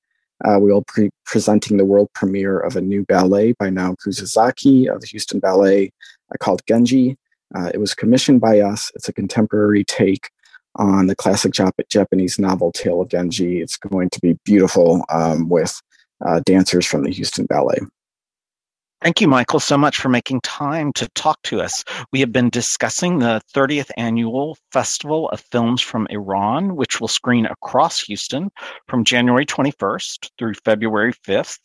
uh, 0.44 0.58
we 0.60 0.70
will 0.70 0.84
be 0.94 1.08
presenting 1.24 1.78
the 1.78 1.86
world 1.86 2.10
premiere 2.14 2.60
of 2.60 2.76
a 2.76 2.82
new 2.82 3.02
ballet 3.06 3.52
by 3.52 3.70
Nao 3.70 3.94
Kusuzaki 3.94 4.94
of 4.94 5.00
the 5.00 5.06
Houston 5.06 5.40
Ballet 5.40 5.90
uh, 6.30 6.36
called 6.38 6.60
Genji. 6.68 7.16
Uh, 7.54 7.70
it 7.72 7.78
was 7.78 7.94
commissioned 7.94 8.42
by 8.42 8.60
us. 8.60 8.90
It's 8.94 9.08
a 9.08 9.12
contemporary 9.12 9.84
take 9.84 10.28
on 10.76 11.06
the 11.06 11.16
classic 11.16 11.52
Jap- 11.52 11.88
Japanese 11.88 12.38
novel 12.38 12.72
Tale 12.72 13.02
of 13.02 13.08
Genji. 13.08 13.60
It's 13.60 13.76
going 13.76 14.10
to 14.10 14.20
be 14.20 14.38
beautiful 14.44 15.04
um, 15.10 15.48
with 15.48 15.80
uh, 16.24 16.40
dancers 16.44 16.86
from 16.86 17.04
the 17.04 17.10
Houston 17.10 17.46
Ballet. 17.46 17.78
Thank 19.04 19.20
you, 19.20 19.28
Michael, 19.28 19.60
so 19.60 19.76
much 19.76 19.98
for 19.98 20.08
making 20.08 20.40
time 20.40 20.90
to 20.94 21.06
talk 21.10 21.42
to 21.42 21.60
us. 21.60 21.84
We 22.10 22.20
have 22.20 22.32
been 22.32 22.48
discussing 22.48 23.18
the 23.18 23.42
30th 23.54 23.90
annual 23.98 24.56
Festival 24.72 25.28
of 25.28 25.44
Films 25.52 25.82
from 25.82 26.06
Iran, 26.08 26.74
which 26.74 27.02
will 27.02 27.08
screen 27.08 27.44
across 27.44 28.00
Houston 28.00 28.50
from 28.88 29.04
January 29.04 29.44
21st 29.44 30.30
through 30.38 30.54
February 30.64 31.12
5th. 31.12 31.58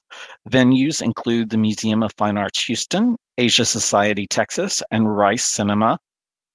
Venues 0.50 1.01
include 1.01 1.50
the 1.50 1.58
Museum 1.58 2.04
of 2.04 2.12
Fine 2.18 2.38
Arts 2.38 2.66
Houston, 2.66 3.16
Asia 3.38 3.63
Society 3.63 4.28
Texas, 4.28 4.84
and 4.92 5.16
Rice 5.16 5.46
Cinema 5.46 5.98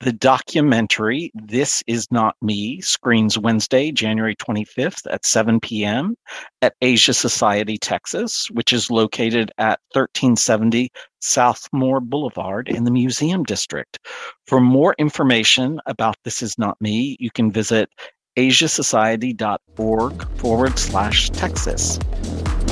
the 0.05 0.13
documentary 0.13 1.33
This 1.35 1.83
Is 1.87 2.07
Not 2.11 2.37
Me 2.43 2.79
screens 2.83 3.39
Wednesday, 3.39 3.91
January 3.91 4.37
25th 4.37 5.11
at 5.11 5.25
7 5.25 5.61
p.m. 5.61 6.15
at 6.61 6.75
Asia 6.83 7.15
Society, 7.15 7.79
Texas, 7.79 8.51
which 8.51 8.75
is 8.75 8.91
located 8.91 9.51
at 9.57 9.81
1370 9.95 10.91
Southmore 11.23 12.03
Boulevard 12.03 12.69
in 12.69 12.85
the 12.85 12.91
Museum 12.91 13.45
District. 13.45 13.99
For 14.47 14.61
more 14.61 14.95
information 14.99 15.81
about 15.87 16.17
This 16.23 16.43
Is 16.43 16.59
Not 16.59 16.79
Me, 16.83 17.17
you 17.19 17.31
can 17.31 17.51
visit 17.51 17.89
asiasociety.org 18.37 20.39
forward 20.39 20.79
slash 20.79 21.31
Texas. 21.31 21.99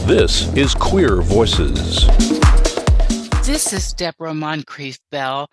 This 0.04 0.54
is 0.54 0.74
Queer 0.74 1.22
Voices. 1.22 2.06
This 3.46 3.72
is 3.72 3.94
Deborah 3.94 4.34
Moncrief 4.34 4.98
Bell, 5.10 5.48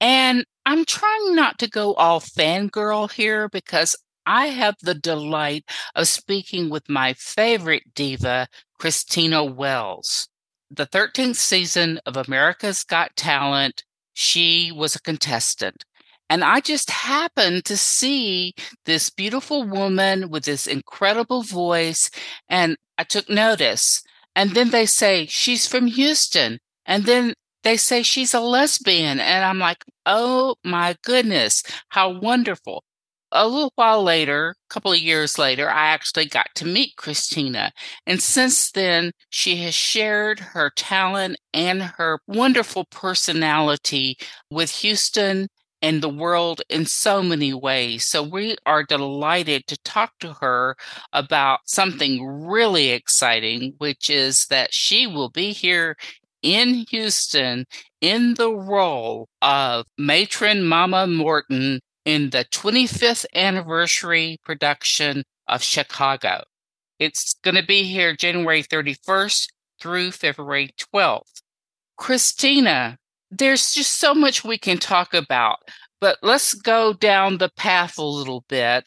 and 0.00 0.44
I'm 0.66 0.84
trying 0.86 1.34
not 1.34 1.58
to 1.58 1.68
go 1.68 1.94
all 1.94 2.20
fangirl 2.20 3.12
here 3.12 3.48
because 3.48 3.96
I 4.24 4.46
have 4.46 4.76
the 4.80 4.94
delight 4.94 5.64
of 5.94 6.08
speaking 6.08 6.70
with 6.70 6.88
my 6.88 7.12
favorite 7.14 7.94
diva, 7.94 8.48
Christina 8.78 9.44
Wells. 9.44 10.28
The 10.70 10.86
13th 10.86 11.36
season 11.36 12.00
of 12.06 12.16
America's 12.16 12.82
Got 12.82 13.14
Talent, 13.14 13.84
she 14.14 14.72
was 14.72 14.96
a 14.96 15.02
contestant. 15.02 15.84
And 16.30 16.42
I 16.42 16.60
just 16.60 16.90
happened 16.90 17.66
to 17.66 17.76
see 17.76 18.54
this 18.86 19.10
beautiful 19.10 19.64
woman 19.64 20.30
with 20.30 20.44
this 20.44 20.66
incredible 20.66 21.42
voice, 21.42 22.10
and 22.48 22.78
I 22.96 23.04
took 23.04 23.28
notice. 23.28 24.02
And 24.34 24.52
then 24.52 24.70
they 24.70 24.86
say, 24.86 25.26
she's 25.26 25.66
from 25.66 25.86
Houston. 25.86 26.58
And 26.86 27.04
then 27.04 27.34
they 27.64 27.76
say 27.76 28.02
she's 28.02 28.34
a 28.34 28.40
lesbian. 28.40 29.20
And 29.20 29.44
I'm 29.44 29.58
like, 29.58 29.84
oh 30.06 30.56
my 30.64 30.96
goodness, 31.02 31.62
how 31.88 32.10
wonderful. 32.10 32.84
A 33.32 33.48
little 33.48 33.72
while 33.74 34.02
later, 34.04 34.50
a 34.50 34.72
couple 34.72 34.92
of 34.92 34.98
years 34.98 35.38
later, 35.38 35.68
I 35.68 35.86
actually 35.86 36.26
got 36.26 36.46
to 36.54 36.64
meet 36.66 36.96
Christina. 36.96 37.72
And 38.06 38.22
since 38.22 38.70
then, 38.70 39.10
she 39.28 39.56
has 39.56 39.74
shared 39.74 40.38
her 40.38 40.70
talent 40.76 41.38
and 41.52 41.82
her 41.82 42.20
wonderful 42.28 42.84
personality 42.92 44.16
with 44.50 44.70
Houston 44.70 45.48
and 45.82 46.00
the 46.00 46.08
world 46.08 46.62
in 46.70 46.86
so 46.86 47.22
many 47.22 47.52
ways. 47.52 48.06
So 48.06 48.22
we 48.22 48.56
are 48.64 48.84
delighted 48.84 49.66
to 49.66 49.76
talk 49.84 50.12
to 50.20 50.34
her 50.40 50.76
about 51.12 51.60
something 51.66 52.24
really 52.24 52.90
exciting, 52.90 53.74
which 53.78 54.08
is 54.08 54.46
that 54.46 54.72
she 54.72 55.06
will 55.06 55.28
be 55.28 55.52
here 55.52 55.96
in 56.44 56.84
Houston 56.90 57.64
in 58.00 58.34
the 58.34 58.52
role 58.52 59.28
of 59.42 59.86
matron 59.98 60.62
Mama 60.64 61.06
Morton 61.06 61.80
in 62.04 62.30
the 62.30 62.44
25th 62.52 63.24
anniversary 63.34 64.36
production 64.44 65.24
of 65.48 65.62
Chicago. 65.62 66.44
It's 66.98 67.34
going 67.42 67.56
to 67.56 67.64
be 67.64 67.84
here 67.84 68.14
January 68.14 68.62
31st 68.62 69.48
through 69.80 70.12
February 70.12 70.70
12th. 70.94 71.42
Christina, 71.96 72.98
there's 73.30 73.72
just 73.72 73.94
so 73.94 74.14
much 74.14 74.44
we 74.44 74.58
can 74.58 74.78
talk 74.78 75.14
about, 75.14 75.58
but 76.00 76.18
let's 76.22 76.54
go 76.54 76.92
down 76.92 77.38
the 77.38 77.50
path 77.56 77.98
a 77.98 78.04
little 78.04 78.44
bit. 78.48 78.84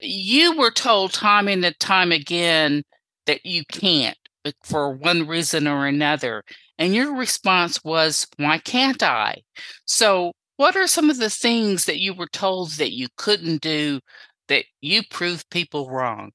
You 0.00 0.58
were 0.58 0.72
told 0.72 1.12
time 1.12 1.46
and 1.46 1.64
time 1.78 2.10
again 2.10 2.82
that 3.26 3.46
you 3.46 3.62
can't 3.70 4.16
for 4.64 4.90
one 4.90 5.26
reason 5.26 5.68
or 5.68 5.86
another. 5.86 6.42
And 6.82 6.96
your 6.96 7.14
response 7.14 7.84
was, 7.84 8.26
Why 8.38 8.58
can't 8.58 9.04
I? 9.04 9.42
So, 9.84 10.32
what 10.56 10.74
are 10.74 10.88
some 10.88 11.10
of 11.10 11.18
the 11.18 11.30
things 11.30 11.84
that 11.84 12.00
you 12.00 12.12
were 12.12 12.26
told 12.26 12.72
that 12.72 12.90
you 12.90 13.06
couldn't 13.16 13.62
do 13.62 14.00
that 14.48 14.64
you 14.80 15.02
proved 15.08 15.48
people 15.48 15.88
wrong? 15.88 16.32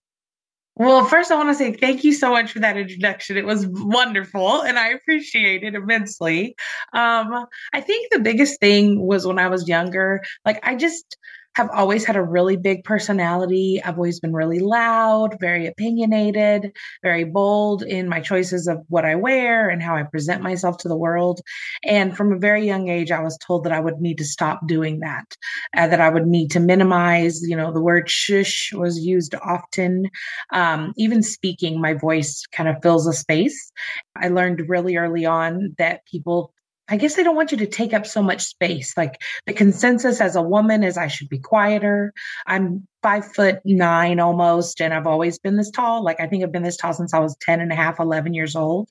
Well, 0.77 1.03
first, 1.03 1.31
I 1.31 1.35
want 1.35 1.49
to 1.49 1.53
say 1.53 1.73
thank 1.73 2.05
you 2.05 2.13
so 2.13 2.31
much 2.31 2.53
for 2.53 2.59
that 2.59 2.77
introduction. 2.77 3.35
It 3.35 3.45
was 3.45 3.67
wonderful 3.67 4.61
and 4.61 4.79
I 4.79 4.91
appreciate 4.91 5.63
it 5.63 5.75
immensely. 5.75 6.55
Um, 6.93 7.45
I 7.73 7.81
think 7.81 8.09
the 8.09 8.19
biggest 8.19 8.61
thing 8.61 9.05
was 9.05 9.27
when 9.27 9.39
I 9.39 9.49
was 9.49 9.67
younger, 9.67 10.23
like, 10.45 10.65
I 10.65 10.75
just, 10.75 11.17
have 11.57 11.71
always 11.73 12.05
had 12.05 12.15
a 12.15 12.21
really 12.21 12.55
big 12.55 12.83
personality. 12.83 13.81
I've 13.83 13.97
always 13.97 14.19
been 14.19 14.33
really 14.33 14.59
loud, 14.59 15.39
very 15.39 15.65
opinionated, 15.65 16.71
very 17.01 17.23
bold 17.23 17.81
in 17.81 18.07
my 18.07 18.19
choices 18.19 18.67
of 18.67 18.85
what 18.89 19.05
I 19.05 19.15
wear 19.15 19.67
and 19.67 19.81
how 19.81 19.95
I 19.95 20.03
present 20.03 20.43
myself 20.43 20.77
to 20.77 20.87
the 20.87 20.95
world. 20.95 21.41
And 21.83 22.15
from 22.15 22.31
a 22.31 22.37
very 22.37 22.63
young 22.63 22.89
age, 22.89 23.09
I 23.09 23.21
was 23.21 23.39
told 23.39 23.63
that 23.63 23.73
I 23.73 23.79
would 23.79 23.99
need 23.99 24.19
to 24.19 24.23
stop 24.23 24.67
doing 24.67 24.99
that, 24.99 25.35
uh, 25.75 25.87
that 25.87 25.99
I 25.99 26.09
would 26.09 26.27
need 26.27 26.51
to 26.51 26.59
minimize, 26.59 27.41
you 27.41 27.55
know, 27.55 27.73
the 27.73 27.81
word 27.81 28.07
shush 28.07 28.71
was 28.73 28.99
used 28.99 29.33
often. 29.43 30.11
Um, 30.53 30.93
even 30.95 31.23
speaking, 31.23 31.81
my 31.81 31.95
voice 31.95 32.45
kind 32.51 32.69
of 32.69 32.75
fills 32.83 33.07
a 33.07 33.13
space. 33.13 33.71
I 34.15 34.27
learned 34.27 34.69
really 34.69 34.95
early 34.95 35.25
on 35.25 35.73
that 35.79 36.05
people 36.05 36.53
I 36.89 36.95
guess 36.95 37.15
they 37.15 37.23
don't 37.23 37.35
want 37.35 37.51
you 37.51 37.57
to 37.57 37.67
take 37.67 37.93
up 37.93 38.05
so 38.05 38.23
much 38.23 38.45
space. 38.45 38.95
Like 38.95 39.21
the 39.45 39.53
consensus 39.53 40.21
as 40.21 40.35
a 40.35 40.41
woman 40.41 40.83
is 40.83 40.97
I 40.97 41.07
should 41.07 41.27
be 41.27 41.39
quieter. 41.39 42.13
I'm 42.45 42.87
five 43.03 43.25
foot 43.25 43.59
nine 43.65 44.19
almost, 44.19 44.81
and 44.81 44.93
I've 44.93 45.07
always 45.07 45.37
been 45.37 45.57
this 45.57 45.69
tall. 45.69 46.03
Like 46.03 46.21
I 46.21 46.27
think 46.27 46.43
I've 46.43 46.51
been 46.51 46.63
this 46.63 46.77
tall 46.77 46.93
since 46.93 47.13
I 47.13 47.19
was 47.19 47.35
10 47.41 47.59
and 47.59 47.73
a 47.73 47.75
half, 47.75 47.99
11 47.99 48.33
years 48.33 48.55
old. 48.55 48.89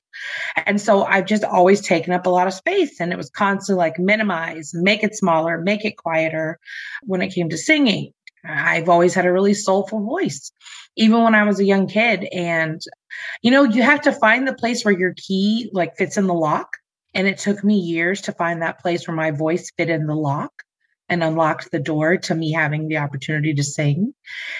And 0.65 0.79
so 0.79 1.03
I've 1.05 1.25
just 1.25 1.43
always 1.43 1.81
taken 1.81 2.13
up 2.13 2.27
a 2.27 2.29
lot 2.29 2.47
of 2.47 2.53
space. 2.53 2.99
And 2.99 3.11
it 3.11 3.17
was 3.17 3.31
constantly 3.31 3.79
like 3.79 3.97
minimize, 3.97 4.71
make 4.73 5.03
it 5.03 5.15
smaller, 5.15 5.59
make 5.59 5.83
it 5.83 5.97
quieter 5.97 6.59
when 7.03 7.21
it 7.23 7.33
came 7.33 7.49
to 7.49 7.57
singing. 7.57 8.13
I've 8.45 8.89
always 8.89 9.13
had 9.13 9.25
a 9.25 9.33
really 9.33 9.55
soulful 9.55 10.05
voice, 10.05 10.51
even 10.95 11.23
when 11.23 11.35
I 11.35 11.43
was 11.43 11.59
a 11.59 11.65
young 11.65 11.87
kid. 11.87 12.27
And, 12.31 12.79
you 13.41 13.49
know, 13.49 13.63
you 13.63 13.81
have 13.81 14.01
to 14.01 14.11
find 14.11 14.47
the 14.47 14.53
place 14.53 14.85
where 14.85 14.97
your 14.97 15.15
key 15.17 15.69
like 15.73 15.97
fits 15.97 16.17
in 16.17 16.27
the 16.27 16.33
lock 16.33 16.69
and 17.13 17.27
it 17.27 17.37
took 17.37 17.63
me 17.63 17.79
years 17.79 18.21
to 18.21 18.31
find 18.31 18.61
that 18.61 18.79
place 18.79 19.07
where 19.07 19.15
my 19.15 19.31
voice 19.31 19.71
fit 19.77 19.89
in 19.89 20.05
the 20.05 20.15
lock 20.15 20.51
and 21.09 21.23
unlocked 21.23 21.71
the 21.71 21.79
door 21.79 22.17
to 22.17 22.35
me 22.35 22.51
having 22.51 22.87
the 22.87 22.97
opportunity 22.97 23.53
to 23.53 23.63
sing. 23.63 24.13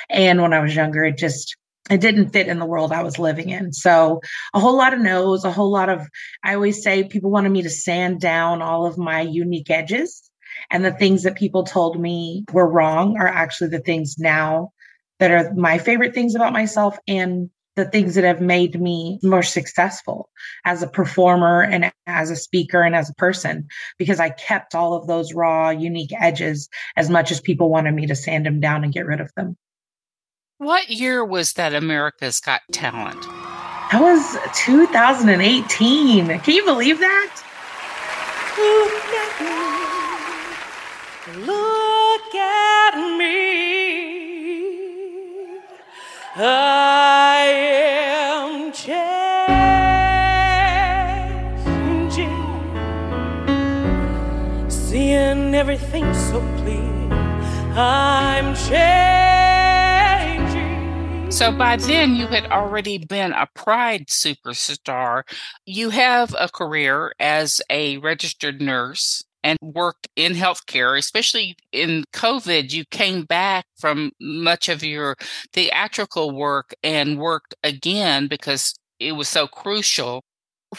And 0.10 0.42
when 0.42 0.54
I 0.54 0.60
was 0.60 0.76
younger, 0.76 1.04
it 1.04 1.18
just, 1.18 1.56
it 1.90 2.02
didn't 2.02 2.30
fit 2.30 2.48
in 2.48 2.60
the 2.60 2.66
world 2.66 2.92
I 2.92 3.04
was 3.04 3.20
living 3.20 3.50
in. 3.50 3.74
So 3.74 4.22
a 4.54 4.60
whole 4.60 4.78
lot 4.78 4.94
of 4.94 5.02
no's, 5.02 5.44
a 5.44 5.52
whole 5.52 5.72
lot 5.72 5.90
of, 5.90 6.08
I 6.44 6.56
always 6.56 6.84
say 6.84 7.04
people 7.04 7.32
wanted 7.32 7.52
me 7.52 7.64
to 7.64 7.70
sand 7.70 8.22
down 8.22 8.62
all 8.62 8.86
of 8.86 8.98
my 8.98 9.22
unique 9.22 9.70
edges. 9.70 10.30
And 10.72 10.84
the 10.84 10.92
things 10.92 11.24
that 11.24 11.36
people 11.36 11.64
told 11.64 12.00
me 12.00 12.46
were 12.52 12.70
wrong 12.70 13.18
are 13.18 13.28
actually 13.28 13.70
the 13.70 13.80
things 13.80 14.16
now 14.18 14.72
that 15.20 15.32
are 15.32 15.54
my 15.54 15.78
favorite 15.78 16.14
things 16.14 16.36
about 16.36 16.54
myself 16.54 16.98
and 17.08 17.50
the 17.78 17.86
things 17.86 18.16
that 18.16 18.24
have 18.24 18.42
made 18.42 18.82
me 18.82 19.20
more 19.24 19.44
successful 19.44 20.30
as 20.66 20.82
a 20.82 20.88
performer 20.88 21.62
and 21.62 21.92
as 22.08 22.32
a 22.32 22.36
speaker 22.36 22.82
and 22.82 22.96
as 22.96 23.10
a 23.10 23.14
person 23.14 23.68
because 24.00 24.20
I 24.20 24.32
kept 24.32 24.74
all 24.76 24.96
of 24.96 25.06
those 25.08 25.34
raw, 25.34 25.70
unique 25.70 26.12
edges 26.20 26.68
as 26.98 27.08
much 27.10 27.32
as 27.32 27.40
people 27.40 27.70
wanted 27.70 27.94
me 27.94 28.08
to 28.08 28.16
sand 28.16 28.48
them 28.48 28.60
down 28.60 28.84
and 28.84 28.92
get 28.92 29.06
rid 29.06 29.22
of 29.22 29.32
them. 29.36 29.56
What 30.58 30.90
year 30.90 31.24
was 31.24 31.54
that 31.54 31.76
America's 31.76 32.40
Got 32.40 32.62
Talent? 32.72 33.22
That 33.92 34.02
was 34.02 34.38
2018. 34.56 36.40
Can 36.40 36.54
you 36.54 36.66
believe 36.66 37.00
that? 37.00 37.44
Look 38.58 39.06
at 39.14 39.40
me. 41.36 41.46
Look 41.46 42.36
at 42.36 43.18
me. 43.18 43.48
I 46.40 47.67
everything 55.70 56.14
so 56.14 56.40
clear. 56.60 56.80
I'm 57.76 58.56
changing. 58.56 58.80
So 61.30 61.52
by 61.52 61.76
then, 61.76 62.16
you 62.16 62.28
had 62.28 62.46
already 62.46 63.00
been 63.00 63.34
a 63.34 63.50
Pride 63.54 64.08
superstar. 64.08 65.24
You 65.66 65.90
have 65.90 66.34
a 66.40 66.48
career 66.48 67.12
as 67.20 67.60
a 67.70 67.98
registered 67.98 68.62
nurse 68.62 69.26
and 69.44 69.58
worked 69.62 70.08
in 70.16 70.36
healthcare, 70.36 70.98
especially 70.98 71.58
in 71.74 72.06
COVID, 72.14 72.72
you 72.72 72.86
came 72.90 73.26
back 73.26 73.66
from 73.78 74.14
much 74.22 74.70
of 74.70 74.86
your 74.86 75.18
theatrical 75.52 76.32
work 76.32 76.76
and 76.82 77.20
worked 77.20 77.56
again 77.62 78.30
because 78.30 78.74
it 79.02 79.12
was 79.12 79.28
so 79.28 79.48
crucial 79.48 80.24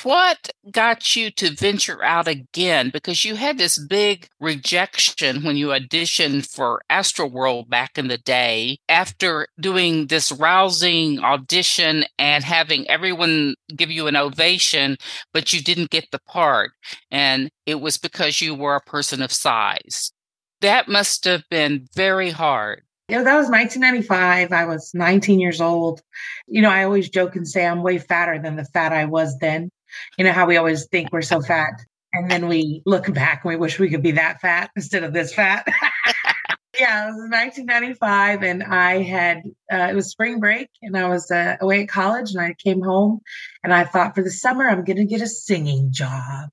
what 0.02 0.50
got 0.70 1.16
you 1.16 1.30
to 1.32 1.54
venture 1.54 2.02
out 2.04 2.28
again? 2.28 2.90
Because 2.90 3.24
you 3.24 3.36
had 3.36 3.58
this 3.58 3.78
big 3.78 4.28
rejection 4.38 5.42
when 5.44 5.56
you 5.56 5.68
auditioned 5.68 6.46
for 6.46 6.82
Astroworld 6.90 7.68
back 7.68 7.96
in 7.96 8.08
the 8.08 8.18
day 8.18 8.78
after 8.88 9.48
doing 9.58 10.08
this 10.08 10.30
rousing 10.30 11.20
audition 11.20 12.04
and 12.18 12.44
having 12.44 12.88
everyone 12.88 13.54
give 13.74 13.90
you 13.90 14.06
an 14.06 14.16
ovation, 14.16 14.96
but 15.32 15.52
you 15.52 15.62
didn't 15.62 15.90
get 15.90 16.10
the 16.12 16.20
part. 16.20 16.72
And 17.10 17.50
it 17.64 17.80
was 17.80 17.96
because 17.96 18.40
you 18.40 18.54
were 18.54 18.76
a 18.76 18.80
person 18.80 19.22
of 19.22 19.32
size. 19.32 20.12
That 20.60 20.88
must 20.88 21.24
have 21.24 21.44
been 21.50 21.88
very 21.94 22.30
hard. 22.30 22.82
Yeah, 23.08 23.22
that 23.22 23.36
was 23.36 23.48
1995. 23.48 24.52
I 24.52 24.66
was 24.66 24.90
19 24.92 25.40
years 25.40 25.62
old. 25.62 26.02
You 26.46 26.60
know, 26.60 26.70
I 26.70 26.84
always 26.84 27.08
joke 27.08 27.36
and 27.36 27.48
say 27.48 27.66
I'm 27.66 27.82
way 27.82 27.96
fatter 27.96 28.38
than 28.38 28.56
the 28.56 28.66
fat 28.66 28.92
I 28.92 29.06
was 29.06 29.38
then. 29.38 29.70
You 30.16 30.24
know 30.24 30.32
how 30.32 30.46
we 30.46 30.56
always 30.56 30.86
think 30.86 31.12
we're 31.12 31.22
so 31.22 31.40
fat, 31.40 31.72
and 32.12 32.30
then 32.30 32.48
we 32.48 32.82
look 32.86 33.12
back 33.12 33.44
and 33.44 33.50
we 33.50 33.56
wish 33.56 33.78
we 33.78 33.90
could 33.90 34.02
be 34.02 34.12
that 34.12 34.40
fat 34.40 34.70
instead 34.76 35.04
of 35.04 35.12
this 35.12 35.34
fat. 35.34 35.66
yeah, 36.78 37.04
it 37.04 37.12
was 37.12 37.30
1995, 37.30 38.42
and 38.42 38.62
I 38.62 39.02
had 39.02 39.42
uh, 39.72 39.88
it 39.90 39.94
was 39.94 40.10
spring 40.10 40.40
break, 40.40 40.68
and 40.82 40.96
I 40.96 41.08
was 41.08 41.30
uh, 41.30 41.56
away 41.60 41.82
at 41.82 41.88
college, 41.88 42.32
and 42.32 42.40
I 42.40 42.54
came 42.54 42.80
home, 42.80 43.20
and 43.64 43.72
I 43.74 43.84
thought 43.84 44.14
for 44.14 44.22
the 44.22 44.30
summer 44.30 44.68
I'm 44.68 44.84
going 44.84 44.96
to 44.96 45.04
get 45.04 45.22
a 45.22 45.26
singing 45.26 45.92
job. 45.92 46.50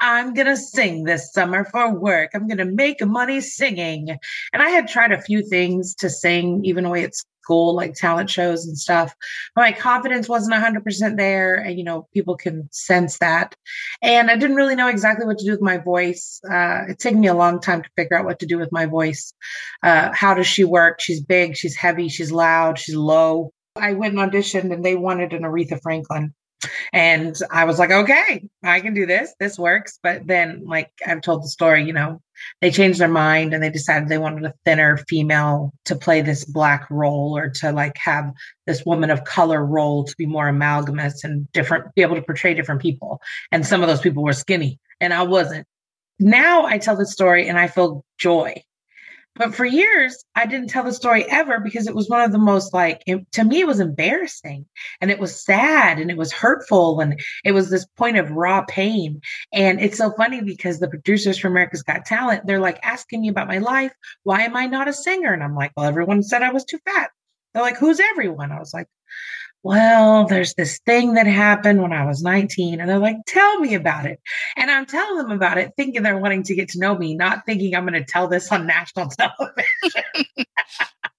I'm 0.00 0.34
going 0.34 0.46
to 0.46 0.56
sing 0.56 1.04
this 1.04 1.32
summer 1.32 1.64
for 1.64 1.92
work. 1.94 2.30
I'm 2.34 2.48
going 2.48 2.58
to 2.58 2.64
make 2.64 3.04
money 3.04 3.40
singing. 3.40 4.16
And 4.52 4.62
I 4.62 4.70
had 4.70 4.88
tried 4.88 5.12
a 5.12 5.20
few 5.20 5.46
things 5.46 5.94
to 5.96 6.08
sing, 6.08 6.62
even 6.64 6.86
away 6.86 7.04
at 7.04 7.12
school, 7.50 7.74
like 7.74 7.94
talent 7.94 8.30
shows 8.30 8.66
and 8.66 8.78
stuff. 8.78 9.14
But 9.54 9.62
my 9.62 9.72
confidence 9.72 10.28
wasn't 10.28 10.54
100% 10.54 11.16
there. 11.16 11.56
And, 11.56 11.76
you 11.76 11.84
know, 11.84 12.06
people 12.14 12.36
can 12.36 12.68
sense 12.70 13.18
that. 13.18 13.56
And 14.02 14.30
I 14.30 14.36
didn't 14.36 14.56
really 14.56 14.76
know 14.76 14.88
exactly 14.88 15.26
what 15.26 15.38
to 15.38 15.44
do 15.44 15.50
with 15.50 15.60
my 15.60 15.78
voice. 15.78 16.40
Uh, 16.48 16.82
it 16.88 16.98
took 17.00 17.14
me 17.14 17.26
a 17.26 17.34
long 17.34 17.60
time 17.60 17.82
to 17.82 17.90
figure 17.96 18.16
out 18.16 18.24
what 18.24 18.38
to 18.40 18.46
do 18.46 18.58
with 18.58 18.70
my 18.70 18.86
voice. 18.86 19.32
Uh, 19.82 20.10
how 20.12 20.34
does 20.34 20.46
she 20.46 20.64
work? 20.64 21.00
She's 21.00 21.20
big, 21.20 21.56
she's 21.56 21.74
heavy, 21.74 22.08
she's 22.08 22.30
loud, 22.30 22.78
she's 22.78 22.96
low. 22.96 23.52
I 23.76 23.94
went 23.94 24.18
and 24.18 24.30
auditioned 24.30 24.72
and 24.72 24.84
they 24.84 24.94
wanted 24.94 25.32
an 25.32 25.42
Aretha 25.42 25.80
Franklin. 25.82 26.34
And 26.92 27.36
I 27.50 27.64
was 27.64 27.78
like, 27.78 27.90
okay, 27.90 28.48
I 28.62 28.80
can 28.80 28.94
do 28.94 29.06
this. 29.06 29.34
This 29.40 29.58
works. 29.58 29.98
But 30.02 30.26
then, 30.26 30.62
like 30.66 30.90
I've 31.06 31.22
told 31.22 31.42
the 31.42 31.48
story, 31.48 31.84
you 31.84 31.92
know, 31.92 32.20
they 32.60 32.70
changed 32.70 33.00
their 33.00 33.08
mind 33.08 33.52
and 33.52 33.62
they 33.62 33.70
decided 33.70 34.08
they 34.08 34.18
wanted 34.18 34.44
a 34.44 34.54
thinner 34.64 34.96
female 35.08 35.72
to 35.86 35.96
play 35.96 36.22
this 36.22 36.44
black 36.44 36.88
role 36.90 37.36
or 37.36 37.50
to 37.50 37.72
like 37.72 37.96
have 37.98 38.32
this 38.66 38.84
woman 38.84 39.10
of 39.10 39.24
color 39.24 39.64
role 39.64 40.04
to 40.04 40.14
be 40.16 40.26
more 40.26 40.48
amalgamous 40.48 41.24
and 41.24 41.50
different, 41.52 41.94
be 41.94 42.02
able 42.02 42.16
to 42.16 42.22
portray 42.22 42.54
different 42.54 42.80
people. 42.80 43.20
And 43.52 43.66
some 43.66 43.82
of 43.82 43.88
those 43.88 44.00
people 44.00 44.22
were 44.22 44.32
skinny 44.32 44.78
and 45.00 45.12
I 45.12 45.22
wasn't. 45.22 45.66
Now 46.18 46.64
I 46.64 46.78
tell 46.78 46.96
the 46.96 47.06
story 47.06 47.48
and 47.48 47.58
I 47.58 47.68
feel 47.68 48.04
joy 48.18 48.62
but 49.36 49.54
for 49.54 49.64
years, 49.64 50.24
I 50.34 50.46
didn't 50.46 50.68
tell 50.68 50.84
the 50.84 50.92
story 50.92 51.24
ever 51.30 51.60
because 51.60 51.86
it 51.86 51.94
was 51.94 52.08
one 52.08 52.20
of 52.22 52.32
the 52.32 52.38
most 52.38 52.74
like, 52.74 53.02
it, 53.06 53.30
to 53.32 53.44
me, 53.44 53.60
it 53.60 53.66
was 53.66 53.80
embarrassing 53.80 54.66
and 55.00 55.10
it 55.10 55.18
was 55.18 55.44
sad 55.44 55.98
and 55.98 56.10
it 56.10 56.16
was 56.16 56.32
hurtful 56.32 57.00
and 57.00 57.20
it 57.44 57.52
was 57.52 57.70
this 57.70 57.86
point 57.96 58.16
of 58.16 58.30
raw 58.30 58.64
pain. 58.64 59.20
And 59.52 59.80
it's 59.80 59.98
so 59.98 60.10
funny 60.12 60.42
because 60.42 60.78
the 60.78 60.88
producers 60.88 61.38
from 61.38 61.52
America's 61.52 61.82
Got 61.82 62.04
Talent, 62.04 62.46
they're 62.46 62.60
like 62.60 62.80
asking 62.82 63.22
me 63.22 63.28
about 63.28 63.48
my 63.48 63.58
life. 63.58 63.92
Why 64.24 64.42
am 64.42 64.56
I 64.56 64.66
not 64.66 64.88
a 64.88 64.92
singer? 64.92 65.32
And 65.32 65.42
I'm 65.42 65.54
like, 65.54 65.72
well, 65.76 65.86
everyone 65.86 66.22
said 66.22 66.42
I 66.42 66.52
was 66.52 66.64
too 66.64 66.78
fat. 66.84 67.10
They're 67.54 67.62
like, 67.62 67.78
who's 67.78 68.00
everyone? 68.00 68.52
I 68.52 68.58
was 68.58 68.74
like, 68.74 68.88
well, 69.62 70.26
there's 70.26 70.54
this 70.54 70.78
thing 70.86 71.14
that 71.14 71.26
happened 71.26 71.82
when 71.82 71.92
I 71.92 72.06
was 72.06 72.22
19. 72.22 72.80
And 72.80 72.88
they're 72.88 72.98
like, 72.98 73.16
tell 73.26 73.58
me 73.60 73.74
about 73.74 74.06
it. 74.06 74.18
And 74.56 74.70
I'm 74.70 74.86
telling 74.86 75.18
them 75.18 75.30
about 75.30 75.58
it, 75.58 75.72
thinking 75.76 76.02
they're 76.02 76.16
wanting 76.16 76.44
to 76.44 76.54
get 76.54 76.70
to 76.70 76.80
know 76.80 76.96
me, 76.96 77.14
not 77.14 77.44
thinking 77.44 77.74
I'm 77.74 77.86
going 77.86 78.02
to 78.02 78.04
tell 78.04 78.26
this 78.26 78.50
on 78.50 78.66
national 78.66 79.10
television. 79.10 80.24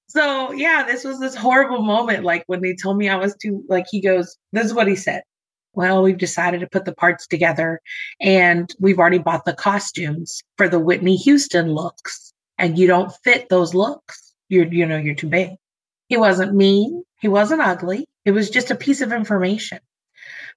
so, 0.08 0.52
yeah, 0.54 0.84
this 0.88 1.04
was 1.04 1.20
this 1.20 1.36
horrible 1.36 1.84
moment. 1.84 2.24
Like 2.24 2.44
when 2.48 2.62
they 2.62 2.76
told 2.76 2.98
me 2.98 3.10
I 3.10 3.16
was 3.16 3.36
too, 3.36 3.64
like, 3.70 3.86
he 3.92 4.02
goes, 4.02 4.38
this 4.54 4.66
is 4.66 4.74
what 4.74 4.88
he 4.88 4.96
said. 4.96 5.22
Well, 5.74 6.02
we've 6.02 6.18
decided 6.18 6.62
to 6.62 6.68
put 6.68 6.86
the 6.86 6.96
parts 6.96 7.28
together 7.28 7.80
and 8.20 8.74
we've 8.80 9.00
already 9.00 9.20
bought 9.20 9.46
the 9.46 9.54
costumes 9.54 10.42
for 10.58 10.68
the 10.68 10.80
Whitney 10.80 11.16
Houston 11.16 11.74
looks. 11.74 12.34
And 12.58 12.78
you 12.78 12.88
don't 12.88 13.14
fit 13.24 13.50
those 13.50 13.74
looks. 13.74 14.34
You're, 14.50 14.68
you 14.68 14.86
know, 14.86 14.98
you're 14.98 15.16
too 15.16 15.30
big. 15.30 15.52
He 16.10 16.18
wasn't 16.18 16.54
mean. 16.54 17.04
He 17.20 17.28
wasn't 17.28 17.62
ugly. 17.62 18.08
It 18.26 18.32
was 18.32 18.50
just 18.50 18.72
a 18.72 18.76
piece 18.76 19.02
of 19.02 19.12
information. 19.12 19.80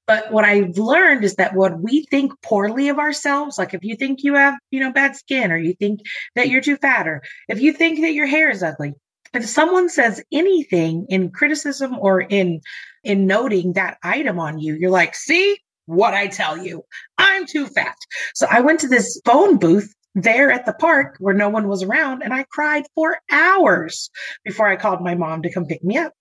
But 0.07 0.31
what 0.31 0.45
I've 0.45 0.77
learned 0.77 1.25
is 1.25 1.37
that 1.37 1.55
what 1.55 1.81
we 1.81 2.05
think 2.11 2.33
poorly 2.43 2.89
of 2.89 2.99
ourselves, 2.99 3.57
like 3.57 3.73
if 3.73 3.83
you 3.85 3.97
think 3.97 4.23
you 4.23 4.35
have, 4.35 4.55
you 4.71 4.81
know, 4.81 4.93
bad 4.93 5.17
skin 5.17 5.51
or 5.51 5.57
you 5.57 5.73
think 5.73 6.01
that 6.35 6.49
you're 6.49 6.61
too 6.61 6.77
fat 6.77 7.09
or 7.09 7.23
if 7.49 7.61
you 7.61 7.73
think 7.73 8.01
that 8.01 8.13
your 8.13 8.27
hair 8.27 8.51
is 8.51 8.63
ugly, 8.63 8.93
if 9.33 9.47
someone 9.47 9.89
says 9.89 10.23
anything 10.31 11.07
in 11.09 11.31
criticism 11.31 11.99
or 11.99 12.21
in 12.21 12.61
in 13.03 13.27
noting 13.27 13.75
that 13.75 13.99
item 14.03 14.39
on 14.39 14.59
you, 14.59 14.75
you're 14.75 14.91
like, 14.91 15.15
see 15.15 15.59
what 15.87 16.15
I 16.15 16.29
tell 16.29 16.57
you, 16.57 16.83
I'm 17.19 17.47
too 17.47 17.67
fat. 17.67 17.97
So 18.35 18.47
I 18.51 18.61
went 18.61 18.81
to 18.81 18.89
this 18.89 19.21
phone 19.25 19.59
booth 19.59 19.93
there 20.15 20.51
at 20.51 20.65
the 20.65 20.73
park 20.73 21.17
where 21.19 21.35
no 21.35 21.49
one 21.49 21.69
was 21.69 21.83
around 21.83 22.23
and 22.23 22.33
I 22.33 22.45
cried 22.45 22.85
for 22.95 23.19
hours 23.31 24.11
before 24.45 24.69
I 24.69 24.77
called 24.77 25.03
my 25.03 25.15
mom 25.15 25.43
to 25.43 25.53
come 25.53 25.67
pick 25.67 25.83
me 25.83 25.99
up. 25.99 26.13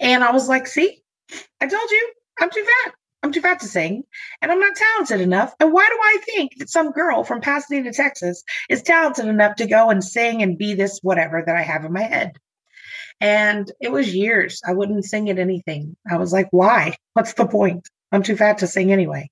And 0.00 0.22
I 0.22 0.32
was 0.32 0.48
like, 0.48 0.66
see, 0.66 1.02
I 1.60 1.66
told 1.66 1.90
you 1.90 2.12
I'm 2.40 2.50
too 2.50 2.64
fat. 2.64 2.94
I'm 3.22 3.32
too 3.32 3.40
fat 3.40 3.60
to 3.60 3.66
sing 3.66 4.04
and 4.40 4.52
I'm 4.52 4.60
not 4.60 4.76
talented 4.76 5.20
enough. 5.20 5.52
And 5.58 5.72
why 5.72 5.86
do 5.88 5.98
I 6.00 6.18
think 6.24 6.58
that 6.58 6.70
some 6.70 6.92
girl 6.92 7.24
from 7.24 7.40
Pasadena, 7.40 7.92
Texas 7.92 8.44
is 8.68 8.82
talented 8.82 9.26
enough 9.26 9.56
to 9.56 9.66
go 9.66 9.90
and 9.90 10.04
sing 10.04 10.42
and 10.42 10.56
be 10.56 10.74
this 10.74 11.00
whatever 11.02 11.42
that 11.44 11.56
I 11.56 11.62
have 11.62 11.84
in 11.84 11.92
my 11.92 12.02
head? 12.02 12.36
And 13.20 13.70
it 13.80 13.90
was 13.90 14.14
years. 14.14 14.60
I 14.64 14.72
wouldn't 14.72 15.04
sing 15.04 15.28
at 15.30 15.40
anything. 15.40 15.96
I 16.08 16.16
was 16.16 16.32
like, 16.32 16.46
why? 16.52 16.96
What's 17.14 17.32
the 17.32 17.46
point? 17.46 17.88
I'm 18.10 18.22
too 18.22 18.36
fat 18.36 18.58
to 18.58 18.66
sing 18.66 18.90
anyway. 18.90 19.30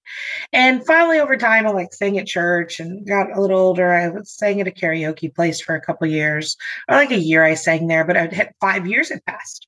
And 0.53 0.85
finally, 0.87 1.19
over 1.19 1.37
time, 1.37 1.67
I 1.67 1.71
like 1.71 1.95
sang 1.95 2.19
at 2.19 2.27
church 2.27 2.79
and 2.79 3.07
got 3.07 3.35
a 3.35 3.41
little 3.41 3.59
older. 3.59 3.93
I 3.93 4.09
was 4.09 4.31
sang 4.31 4.61
at 4.61 4.69
a 4.69 4.71
karaoke 4.71 5.35
place 5.35 5.61
for 5.61 5.75
a 5.75 5.81
couple 5.81 6.07
years, 6.07 6.57
or 6.89 6.97
like 6.97 7.11
a 7.11 7.19
year. 7.19 7.43
I 7.43 7.55
sang 7.55 7.87
there, 7.87 8.05
but 8.05 8.17
I 8.17 8.29
had 8.35 8.53
five 8.61 8.87
years 8.87 9.09
had 9.09 9.25
passed, 9.25 9.67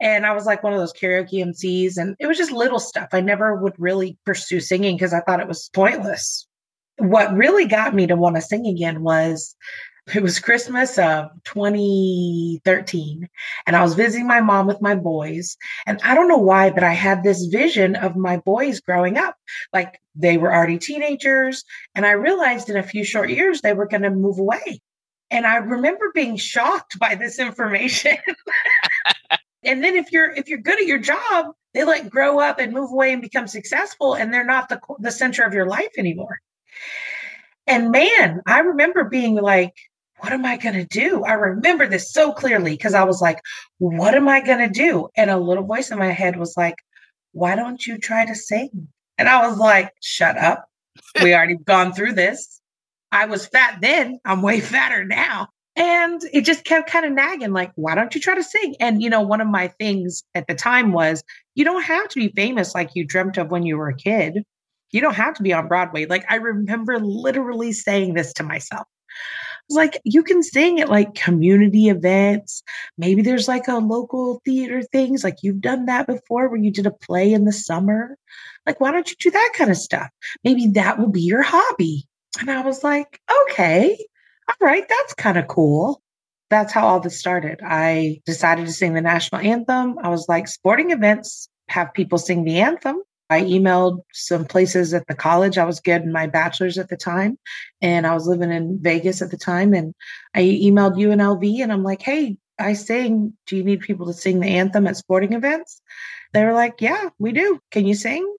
and 0.00 0.24
I 0.24 0.32
was 0.32 0.46
like 0.46 0.62
one 0.62 0.72
of 0.72 0.78
those 0.78 0.94
karaoke 0.94 1.44
MCs, 1.44 1.98
and 1.98 2.16
it 2.18 2.26
was 2.26 2.38
just 2.38 2.52
little 2.52 2.80
stuff. 2.80 3.08
I 3.12 3.20
never 3.20 3.56
would 3.56 3.74
really 3.78 4.16
pursue 4.24 4.60
singing 4.60 4.96
because 4.96 5.12
I 5.12 5.20
thought 5.20 5.40
it 5.40 5.48
was 5.48 5.70
pointless. 5.74 6.46
What 6.98 7.34
really 7.34 7.66
got 7.66 7.94
me 7.94 8.06
to 8.06 8.16
want 8.16 8.36
to 8.36 8.42
sing 8.42 8.66
again 8.66 9.02
was 9.02 9.54
it 10.14 10.22
was 10.22 10.38
Christmas 10.38 10.98
of 10.98 11.30
2013, 11.44 13.28
and 13.66 13.76
I 13.76 13.82
was 13.82 13.94
visiting 13.94 14.26
my 14.26 14.40
mom 14.40 14.68
with 14.68 14.80
my 14.80 14.94
boys. 14.94 15.56
And 15.84 16.00
I 16.04 16.14
don't 16.14 16.28
know 16.28 16.38
why, 16.38 16.70
but 16.70 16.84
I 16.84 16.92
had 16.92 17.22
this 17.22 17.46
vision 17.46 17.96
of 17.96 18.14
my 18.14 18.36
boys 18.36 18.80
growing 18.80 19.18
up. 19.18 19.36
Like 19.72 20.00
they 20.14 20.36
were 20.36 20.54
already 20.54 20.78
teenagers, 20.78 21.64
and 21.96 22.06
I 22.06 22.12
realized 22.12 22.70
in 22.70 22.76
a 22.76 22.84
few 22.84 23.04
short 23.04 23.30
years 23.30 23.60
they 23.60 23.72
were 23.72 23.88
going 23.88 24.02
to 24.02 24.10
move 24.10 24.38
away. 24.38 24.80
And 25.32 25.44
I 25.44 25.56
remember 25.56 26.12
being 26.14 26.36
shocked 26.36 27.00
by 27.00 27.16
this 27.16 27.40
information. 27.40 28.16
and 29.64 29.82
then 29.82 29.96
if 29.96 30.12
you're 30.12 30.32
if 30.32 30.48
you're 30.48 30.58
good 30.58 30.78
at 30.78 30.86
your 30.86 31.00
job, 31.00 31.46
they 31.74 31.82
like 31.82 32.08
grow 32.08 32.38
up 32.38 32.60
and 32.60 32.72
move 32.72 32.92
away 32.92 33.12
and 33.12 33.20
become 33.20 33.48
successful, 33.48 34.14
and 34.14 34.32
they're 34.32 34.44
not 34.44 34.68
the 34.68 34.80
the 35.00 35.10
center 35.10 35.42
of 35.42 35.52
your 35.52 35.66
life 35.66 35.98
anymore. 35.98 36.40
And 37.66 37.90
man, 37.90 38.42
I 38.46 38.60
remember 38.60 39.04
being 39.04 39.34
like, 39.34 39.74
what 40.18 40.32
am 40.32 40.44
I 40.44 40.56
going 40.56 40.74
to 40.74 40.84
do? 40.84 41.24
I 41.24 41.32
remember 41.32 41.86
this 41.86 42.12
so 42.12 42.32
clearly 42.32 42.72
because 42.72 42.94
I 42.94 43.04
was 43.04 43.20
like, 43.20 43.40
what 43.78 44.14
am 44.14 44.28
I 44.28 44.40
going 44.40 44.58
to 44.58 44.68
do? 44.68 45.08
And 45.16 45.30
a 45.30 45.38
little 45.38 45.64
voice 45.64 45.90
in 45.90 45.98
my 45.98 46.10
head 46.10 46.36
was 46.36 46.56
like, 46.56 46.76
why 47.32 47.54
don't 47.54 47.86
you 47.86 47.98
try 47.98 48.24
to 48.24 48.34
sing? 48.34 48.88
And 49.18 49.28
I 49.28 49.46
was 49.46 49.58
like, 49.58 49.92
shut 50.02 50.36
up. 50.36 50.66
We 51.22 51.34
already 51.34 51.56
gone 51.56 51.92
through 51.92 52.14
this. 52.14 52.60
I 53.12 53.26
was 53.26 53.46
fat 53.46 53.78
then. 53.80 54.18
I'm 54.24 54.42
way 54.42 54.60
fatter 54.60 55.04
now. 55.04 55.48
And 55.76 56.22
it 56.32 56.46
just 56.46 56.64
kept 56.64 56.90
kind 56.90 57.04
of 57.04 57.12
nagging, 57.12 57.52
like, 57.52 57.70
why 57.74 57.94
don't 57.94 58.14
you 58.14 58.20
try 58.20 58.34
to 58.34 58.42
sing? 58.42 58.76
And, 58.80 59.02
you 59.02 59.10
know, 59.10 59.20
one 59.20 59.42
of 59.42 59.46
my 59.46 59.68
things 59.68 60.24
at 60.34 60.46
the 60.46 60.54
time 60.54 60.92
was 60.92 61.22
you 61.54 61.64
don't 61.64 61.82
have 61.82 62.08
to 62.08 62.18
be 62.18 62.32
famous 62.34 62.74
like 62.74 62.90
you 62.94 63.06
dreamt 63.06 63.36
of 63.36 63.50
when 63.50 63.64
you 63.64 63.76
were 63.76 63.88
a 63.88 63.96
kid. 63.96 64.42
You 64.90 65.02
don't 65.02 65.14
have 65.14 65.34
to 65.34 65.42
be 65.42 65.52
on 65.52 65.68
Broadway. 65.68 66.06
Like, 66.06 66.24
I 66.30 66.36
remember 66.36 66.98
literally 66.98 67.72
saying 67.72 68.14
this 68.14 68.32
to 68.34 68.42
myself. 68.42 68.86
Like, 69.68 70.00
you 70.04 70.22
can 70.22 70.42
sing 70.42 70.80
at 70.80 70.88
like 70.88 71.14
community 71.14 71.88
events. 71.88 72.62
Maybe 72.98 73.22
there's 73.22 73.48
like 73.48 73.68
a 73.68 73.78
local 73.78 74.40
theater 74.44 74.82
things. 74.82 75.24
Like, 75.24 75.38
you've 75.42 75.60
done 75.60 75.86
that 75.86 76.06
before 76.06 76.48
where 76.48 76.60
you 76.60 76.70
did 76.70 76.86
a 76.86 76.90
play 76.92 77.32
in 77.32 77.44
the 77.44 77.52
summer. 77.52 78.16
Like, 78.64 78.80
why 78.80 78.92
don't 78.92 79.08
you 79.10 79.16
do 79.18 79.30
that 79.30 79.52
kind 79.56 79.70
of 79.70 79.76
stuff? 79.76 80.08
Maybe 80.44 80.68
that 80.68 80.98
will 80.98 81.10
be 81.10 81.22
your 81.22 81.42
hobby. 81.42 82.06
And 82.40 82.50
I 82.50 82.62
was 82.62 82.84
like, 82.84 83.20
okay, 83.48 83.96
all 84.48 84.66
right, 84.66 84.84
that's 84.88 85.14
kind 85.14 85.38
of 85.38 85.48
cool. 85.48 86.02
That's 86.48 86.72
how 86.72 86.86
all 86.86 87.00
this 87.00 87.18
started. 87.18 87.60
I 87.64 88.20
decided 88.24 88.66
to 88.66 88.72
sing 88.72 88.94
the 88.94 89.00
national 89.00 89.40
anthem. 89.40 89.98
I 90.00 90.10
was 90.10 90.26
like, 90.28 90.46
sporting 90.46 90.92
events 90.92 91.48
have 91.68 91.92
people 91.94 92.18
sing 92.18 92.44
the 92.44 92.60
anthem. 92.60 93.02
I 93.28 93.42
emailed 93.42 94.02
some 94.12 94.44
places 94.44 94.94
at 94.94 95.06
the 95.08 95.14
college. 95.14 95.58
I 95.58 95.64
was 95.64 95.80
getting 95.80 96.12
my 96.12 96.26
bachelor's 96.26 96.78
at 96.78 96.88
the 96.88 96.96
time, 96.96 97.38
and 97.82 98.06
I 98.06 98.14
was 98.14 98.26
living 98.26 98.52
in 98.52 98.78
Vegas 98.80 99.20
at 99.22 99.30
the 99.30 99.36
time. 99.36 99.74
And 99.74 99.94
I 100.34 100.42
emailed 100.42 100.96
UNLV 100.96 101.62
and 101.62 101.72
I'm 101.72 101.82
like, 101.82 102.02
hey, 102.02 102.36
I 102.58 102.72
sing. 102.74 103.32
Do 103.46 103.56
you 103.56 103.64
need 103.64 103.80
people 103.80 104.06
to 104.06 104.12
sing 104.12 104.40
the 104.40 104.48
anthem 104.48 104.86
at 104.86 104.96
sporting 104.96 105.32
events? 105.32 105.80
They 106.32 106.44
were 106.44 106.52
like, 106.52 106.80
yeah, 106.80 107.10
we 107.18 107.32
do. 107.32 107.60
Can 107.70 107.86
you 107.86 107.94
sing? 107.94 108.36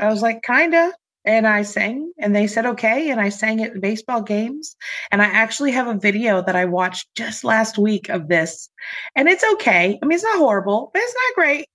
I 0.00 0.08
was 0.08 0.22
like, 0.22 0.42
kinda 0.42 0.92
and 1.24 1.46
I 1.46 1.62
sang 1.62 2.12
and 2.18 2.34
they 2.34 2.46
said 2.46 2.64
okay 2.64 3.10
and 3.10 3.20
I 3.20 3.28
sang 3.28 3.62
at 3.62 3.80
baseball 3.80 4.22
games 4.22 4.74
and 5.10 5.20
I 5.20 5.26
actually 5.26 5.70
have 5.72 5.86
a 5.86 5.98
video 5.98 6.42
that 6.42 6.56
I 6.56 6.64
watched 6.64 7.08
just 7.14 7.44
last 7.44 7.76
week 7.76 8.08
of 8.08 8.28
this 8.28 8.70
and 9.14 9.28
it's 9.28 9.44
okay. 9.54 9.98
I 10.02 10.06
mean 10.06 10.14
it's 10.14 10.24
not 10.24 10.38
horrible, 10.38 10.90
but 10.92 11.02
it's 11.02 11.14
not 11.14 11.34
great. 11.34 11.66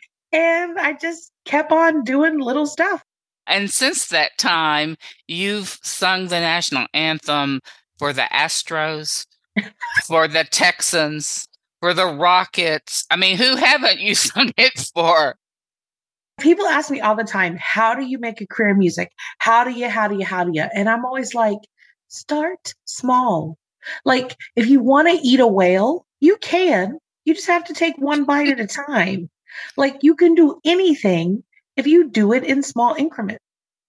and 0.32 0.78
I 0.78 0.94
just 0.94 1.32
kept 1.44 1.72
on 1.72 2.04
doing 2.04 2.38
little 2.38 2.66
stuff. 2.66 3.02
And 3.46 3.70
since 3.70 4.08
that 4.08 4.36
time, 4.38 4.96
you've 5.26 5.78
sung 5.82 6.28
the 6.28 6.40
national 6.40 6.86
anthem 6.92 7.60
for 7.98 8.12
the 8.12 8.28
Astros, 8.32 9.26
for 10.06 10.28
the 10.28 10.44
Texans, 10.44 11.48
for 11.80 11.94
the 11.94 12.06
Rockets. 12.06 13.06
I 13.10 13.16
mean, 13.16 13.36
who 13.36 13.56
haven't 13.56 14.00
you 14.00 14.14
sung 14.14 14.52
it 14.56 14.78
for? 14.94 15.36
people 16.38 16.66
ask 16.66 16.90
me 16.90 17.00
all 17.00 17.16
the 17.16 17.24
time, 17.24 17.56
how 17.60 17.94
do 17.94 18.04
you 18.04 18.18
make 18.18 18.40
a 18.40 18.46
career 18.46 18.70
in 18.70 18.78
music? 18.78 19.10
How 19.38 19.64
do 19.64 19.70
you, 19.70 19.88
how 19.88 20.08
do 20.08 20.16
you, 20.16 20.24
how 20.24 20.44
do 20.44 20.52
you? 20.54 20.64
And 20.74 20.88
I'm 20.88 21.04
always 21.04 21.34
like, 21.34 21.58
start 22.08 22.74
small. 22.84 23.58
Like, 24.04 24.36
if 24.56 24.66
you 24.66 24.80
want 24.80 25.08
to 25.08 25.26
eat 25.26 25.40
a 25.40 25.46
whale, 25.46 26.06
you 26.20 26.36
can. 26.36 26.98
You 27.24 27.34
just 27.34 27.46
have 27.46 27.64
to 27.64 27.74
take 27.74 27.98
one 27.98 28.24
bite 28.24 28.48
at 28.48 28.60
a 28.60 28.66
time. 28.66 29.28
Like, 29.76 29.98
you 30.02 30.14
can 30.14 30.34
do 30.34 30.60
anything 30.64 31.42
if 31.76 31.86
you 31.86 32.10
do 32.10 32.32
it 32.32 32.44
in 32.44 32.62
small 32.62 32.94
increments. 32.94 33.42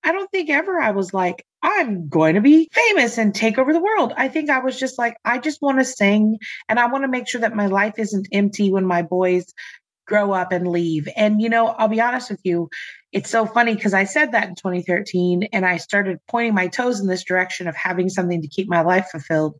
I 0.03 0.11
don't 0.11 0.31
think 0.31 0.49
ever 0.49 0.79
I 0.79 0.91
was 0.91 1.13
like, 1.13 1.43
I'm 1.61 2.07
going 2.07 2.35
to 2.35 2.41
be 2.41 2.69
famous 2.71 3.17
and 3.17 3.35
take 3.35 3.57
over 3.57 3.73
the 3.73 3.81
world. 3.81 4.13
I 4.15 4.29
think 4.29 4.49
I 4.49 4.59
was 4.59 4.79
just 4.79 4.97
like, 4.97 5.17
I 5.25 5.39
just 5.39 5.61
want 5.61 5.79
to 5.79 5.85
sing 5.85 6.37
and 6.69 6.79
I 6.79 6.87
want 6.87 7.03
to 7.03 7.09
make 7.09 7.27
sure 7.27 7.41
that 7.41 7.55
my 7.55 7.65
life 7.65 7.95
isn't 7.97 8.29
empty 8.31 8.71
when 8.71 8.85
my 8.85 9.01
boys 9.01 9.45
grow 10.07 10.31
up 10.31 10.51
and 10.51 10.67
leave. 10.67 11.07
And, 11.15 11.41
you 11.41 11.49
know, 11.49 11.67
I'll 11.67 11.87
be 11.87 12.01
honest 12.01 12.29
with 12.29 12.39
you, 12.43 12.69
it's 13.11 13.29
so 13.29 13.45
funny 13.45 13.75
because 13.75 13.93
I 13.93 14.05
said 14.05 14.31
that 14.31 14.47
in 14.47 14.55
2013 14.55 15.49
and 15.51 15.65
I 15.65 15.77
started 15.77 16.19
pointing 16.27 16.53
my 16.53 16.67
toes 16.67 16.99
in 16.99 17.07
this 17.07 17.23
direction 17.23 17.67
of 17.67 17.75
having 17.75 18.09
something 18.09 18.41
to 18.41 18.47
keep 18.47 18.69
my 18.69 18.81
life 18.81 19.07
fulfilled. 19.11 19.55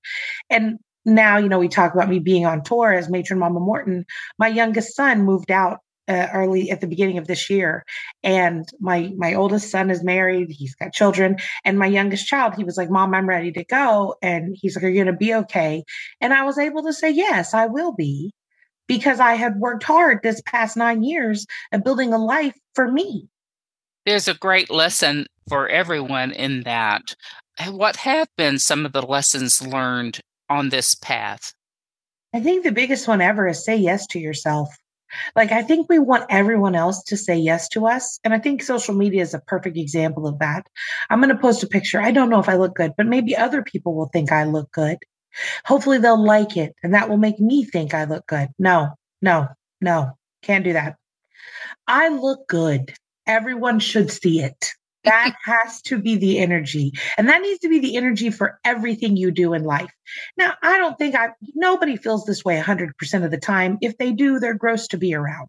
And 0.50 0.80
now, 1.06 1.38
you 1.38 1.50
know, 1.50 1.60
we 1.60 1.68
talk 1.68 1.94
about 1.94 2.10
me 2.10 2.20
being 2.20 2.46
on 2.46 2.64
tour 2.64 2.94
as 2.94 3.10
matron 3.10 3.40
Mama 3.40 3.60
Morton. 3.60 4.06
My 4.38 4.48
youngest 4.48 4.96
son 4.96 5.24
moved 5.24 5.52
out 5.52 5.80
uh, 6.10 6.28
early 6.34 6.72
at 6.72 6.82
the 6.82 6.88
beginning 6.88 7.18
of 7.18 7.28
this 7.28 7.50
year 7.50 7.86
and 8.24 8.68
my 8.80 9.12
my 9.16 9.34
oldest 9.34 9.70
son 9.70 9.90
is 9.92 10.04
married 10.04 10.50
he's 10.50 10.76
got 10.76 10.92
children 10.92 11.38
and 11.64 11.80
my 11.80 11.86
youngest 11.86 12.28
child 12.28 12.56
he 12.56 12.64
was 12.64 12.78
like 12.78 12.90
mom 12.90 13.14
i'm 13.14 13.30
ready 13.30 13.52
to 13.52 13.64
go 13.64 14.16
and 14.22 14.58
he's 14.60 14.76
like 14.76 14.84
are 14.84 14.90
you 14.90 15.04
going 15.04 15.14
to 15.14 15.14
be 15.14 15.34
okay 15.34 15.84
and 16.20 16.34
i 16.34 16.44
was 16.44 16.58
able 16.58 16.84
to 16.84 16.92
say 16.92 17.10
yes 17.10 17.54
i 17.54 17.66
will 17.66 17.94
be 17.94 18.34
because 18.90 19.20
I 19.22 19.36
had 19.36 19.60
worked 19.60 19.84
hard 19.84 20.20
this 20.22 20.42
past 20.42 20.76
nine 20.76 21.04
years 21.04 21.46
at 21.72 21.86
building 21.86 22.12
a 22.12 22.18
life 22.18 22.58
for 22.74 22.92
me. 22.92 23.30
There's 24.06 24.28
a 24.28 24.34
great 24.34 24.70
lesson 24.70 25.28
for 25.48 25.70
everyone 25.70 26.32
in 26.32 26.64
that. 26.64 27.16
What 27.70 27.98
have 27.98 28.28
been 28.36 28.58
some 28.58 28.86
of 28.86 28.92
the 28.92 29.04
lessons 29.04 29.66
learned 29.66 30.20
on 30.50 30.70
this 30.70 30.96
path? 30.96 31.54
I 32.34 32.40
think 32.40 32.64
the 32.64 32.72
biggest 32.72 33.08
one 33.08 33.22
ever 33.22 33.48
is 33.48 33.64
say 33.64 33.76
yes 33.76 34.08
to 34.08 34.20
yourself. 34.20 34.70
Like, 35.36 35.52
I 35.52 35.62
think 35.62 35.90
we 35.90 36.00
want 36.00 36.26
everyone 36.30 36.76
else 36.76 37.04
to 37.04 37.18
say 37.18 37.38
yes 37.38 37.68
to 37.70 37.88
us. 37.88 38.20
And 38.24 38.34
I 38.34 38.40
think 38.40 38.62
social 38.62 38.96
media 38.96 39.22
is 39.22 39.34
a 39.34 39.40
perfect 39.40 39.78
example 39.78 40.28
of 40.28 40.40
that. 40.40 40.68
I'm 41.10 41.20
going 41.20 41.34
to 41.36 41.42
post 41.42 41.64
a 41.64 41.68
picture. 41.68 42.02
I 42.02 42.12
don't 42.12 42.30
know 42.30 42.40
if 42.40 42.50
I 42.50 42.56
look 42.56 42.76
good, 42.76 42.94
but 42.98 43.08
maybe 43.08 43.36
other 43.36 43.64
people 43.64 43.96
will 43.96 44.10
think 44.12 44.32
I 44.32 44.44
look 44.44 44.72
good. 44.72 44.98
Hopefully 45.66 46.00
they'll 46.00 46.24
like 46.24 46.58
it 46.58 46.76
and 46.84 46.94
that 46.94 47.10
will 47.10 47.18
make 47.18 47.40
me 47.40 47.64
think 47.64 47.94
I 47.94 48.06
look 48.06 48.26
good. 48.28 48.50
No, 48.58 48.90
no, 49.22 49.48
no, 49.80 50.12
can't 50.42 50.64
do 50.64 50.74
that. 50.74 50.96
I 51.88 52.10
look 52.10 52.48
good. 52.48 52.94
Everyone 53.28 53.80
should 53.80 54.12
see 54.12 54.42
it. 54.42 54.74
That 55.06 55.34
has 55.46 55.82
to 55.84 55.98
be 55.98 56.18
the 56.18 56.40
energy. 56.40 56.92
And 57.18 57.30
that 57.30 57.42
needs 57.42 57.60
to 57.60 57.70
be 57.70 57.80
the 57.80 57.96
energy 57.96 58.30
for 58.30 58.60
everything 58.66 59.16
you 59.16 59.32
do 59.32 59.54
in 59.54 59.64
life. 59.64 59.92
Now, 60.38 60.56
I 60.62 60.78
don't 60.78 60.98
think 60.98 61.16
I, 61.16 61.30
nobody 61.56 61.96
feels 61.96 62.26
this 62.26 62.44
way 62.44 62.60
100% 62.60 63.24
of 63.24 63.32
the 63.32 63.38
time. 63.38 63.78
If 63.82 63.98
they 63.98 64.12
do, 64.12 64.40
they're 64.40 64.54
gross 64.54 64.88
to 64.90 64.98
be 64.98 65.16
around. 65.16 65.48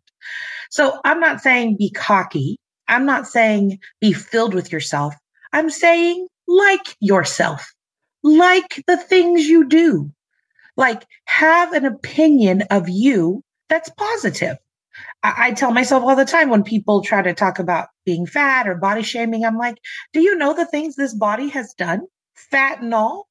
So 0.71 1.01
I'm 1.05 1.21
not 1.21 1.41
saying 1.41 1.77
be 1.79 1.91
cocky. 1.91 2.59
I'm 2.87 3.07
not 3.07 3.27
saying 3.27 3.81
be 4.01 4.13
filled 4.13 4.55
with 4.55 4.71
yourself. 4.71 5.15
I'm 5.53 5.71
saying 5.71 6.29
like 6.47 6.97
yourself 7.01 7.73
like 8.23 8.83
the 8.87 8.97
things 8.97 9.47
you 9.47 9.67
do. 9.67 10.11
Like 10.77 11.05
have 11.27 11.73
an 11.73 11.85
opinion 11.85 12.63
of 12.71 12.89
you 12.89 13.43
that's 13.69 13.91
positive. 13.91 14.57
I, 15.23 15.35
I, 15.39 15.53
tell 15.53 15.73
myself 15.73 16.03
all 16.03 16.17
the 16.17 16.25
time 16.25 16.51
when 16.51 16.63
people 16.63 17.03
try 17.03 17.23
to 17.23 17.35
talk 17.35 17.59
about 17.59 17.89
being 18.05 18.27
fat 18.27 18.69
or 18.69 18.75
body 18.75 19.03
shaming, 19.03 19.45
I'm 19.45 19.59
like, 19.59 19.79
do 20.13 20.21
you 20.21 20.37
know 20.37 20.55
the 20.55 20.67
things 20.67 20.97
this 20.97 21.15
body 21.15 21.49
has 21.51 21.75
done? 21.75 22.07
Fat 22.35 22.81
and 22.81 22.95
all? 22.95 23.29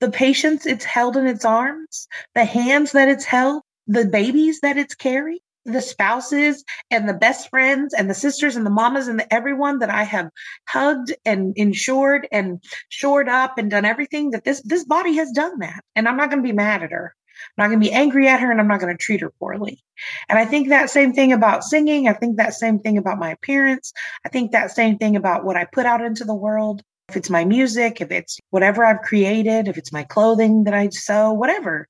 The 0.00 0.10
patients 0.10 0.66
it's 0.66 0.84
held 0.84 1.16
in 1.16 1.26
its 1.26 1.44
arms, 1.44 2.08
the 2.34 2.44
hands 2.44 2.92
that 2.92 3.08
it's 3.08 3.24
held, 3.24 3.62
the 3.86 4.06
babies 4.06 4.60
that 4.60 4.78
it's 4.78 4.94
carried 4.94 5.40
the 5.64 5.80
spouses 5.80 6.64
and 6.90 7.08
the 7.08 7.14
best 7.14 7.50
friends 7.50 7.94
and 7.94 8.08
the 8.08 8.14
sisters 8.14 8.56
and 8.56 8.64
the 8.64 8.70
mamas 8.70 9.08
and 9.08 9.18
the 9.20 9.34
everyone 9.34 9.78
that 9.80 9.90
I 9.90 10.04
have 10.04 10.30
hugged 10.68 11.12
and 11.24 11.52
insured 11.56 12.26
and 12.32 12.62
shored 12.88 13.28
up 13.28 13.58
and 13.58 13.70
done 13.70 13.84
everything 13.84 14.30
that 14.30 14.44
this 14.44 14.62
this 14.62 14.84
body 14.84 15.16
has 15.16 15.30
done 15.32 15.58
that. 15.58 15.84
And 15.94 16.08
I'm 16.08 16.16
not 16.16 16.30
going 16.30 16.42
to 16.42 16.48
be 16.48 16.54
mad 16.54 16.82
at 16.82 16.92
her. 16.92 17.14
I'm 17.56 17.64
not 17.64 17.68
going 17.68 17.80
to 17.80 17.86
be 17.86 17.92
angry 17.92 18.28
at 18.28 18.40
her 18.40 18.50
and 18.50 18.60
I'm 18.60 18.68
not 18.68 18.80
going 18.80 18.96
to 18.96 19.02
treat 19.02 19.20
her 19.20 19.32
poorly. 19.38 19.82
And 20.28 20.38
I 20.38 20.44
think 20.44 20.68
that 20.68 20.90
same 20.90 21.12
thing 21.12 21.32
about 21.32 21.64
singing. 21.64 22.08
I 22.08 22.12
think 22.12 22.36
that 22.36 22.54
same 22.54 22.78
thing 22.78 22.98
about 22.98 23.18
my 23.18 23.30
appearance. 23.30 23.92
I 24.24 24.28
think 24.28 24.52
that 24.52 24.70
same 24.70 24.98
thing 24.98 25.16
about 25.16 25.44
what 25.44 25.56
I 25.56 25.64
put 25.64 25.86
out 25.86 26.00
into 26.00 26.24
the 26.24 26.34
world. 26.34 26.82
If 27.08 27.16
it's 27.16 27.30
my 27.30 27.44
music, 27.44 28.00
if 28.00 28.10
it's 28.10 28.38
whatever 28.50 28.84
I've 28.84 29.02
created, 29.02 29.66
if 29.66 29.76
it's 29.76 29.92
my 29.92 30.04
clothing 30.04 30.64
that 30.64 30.74
I 30.74 30.88
sew, 30.90 31.32
whatever. 31.32 31.88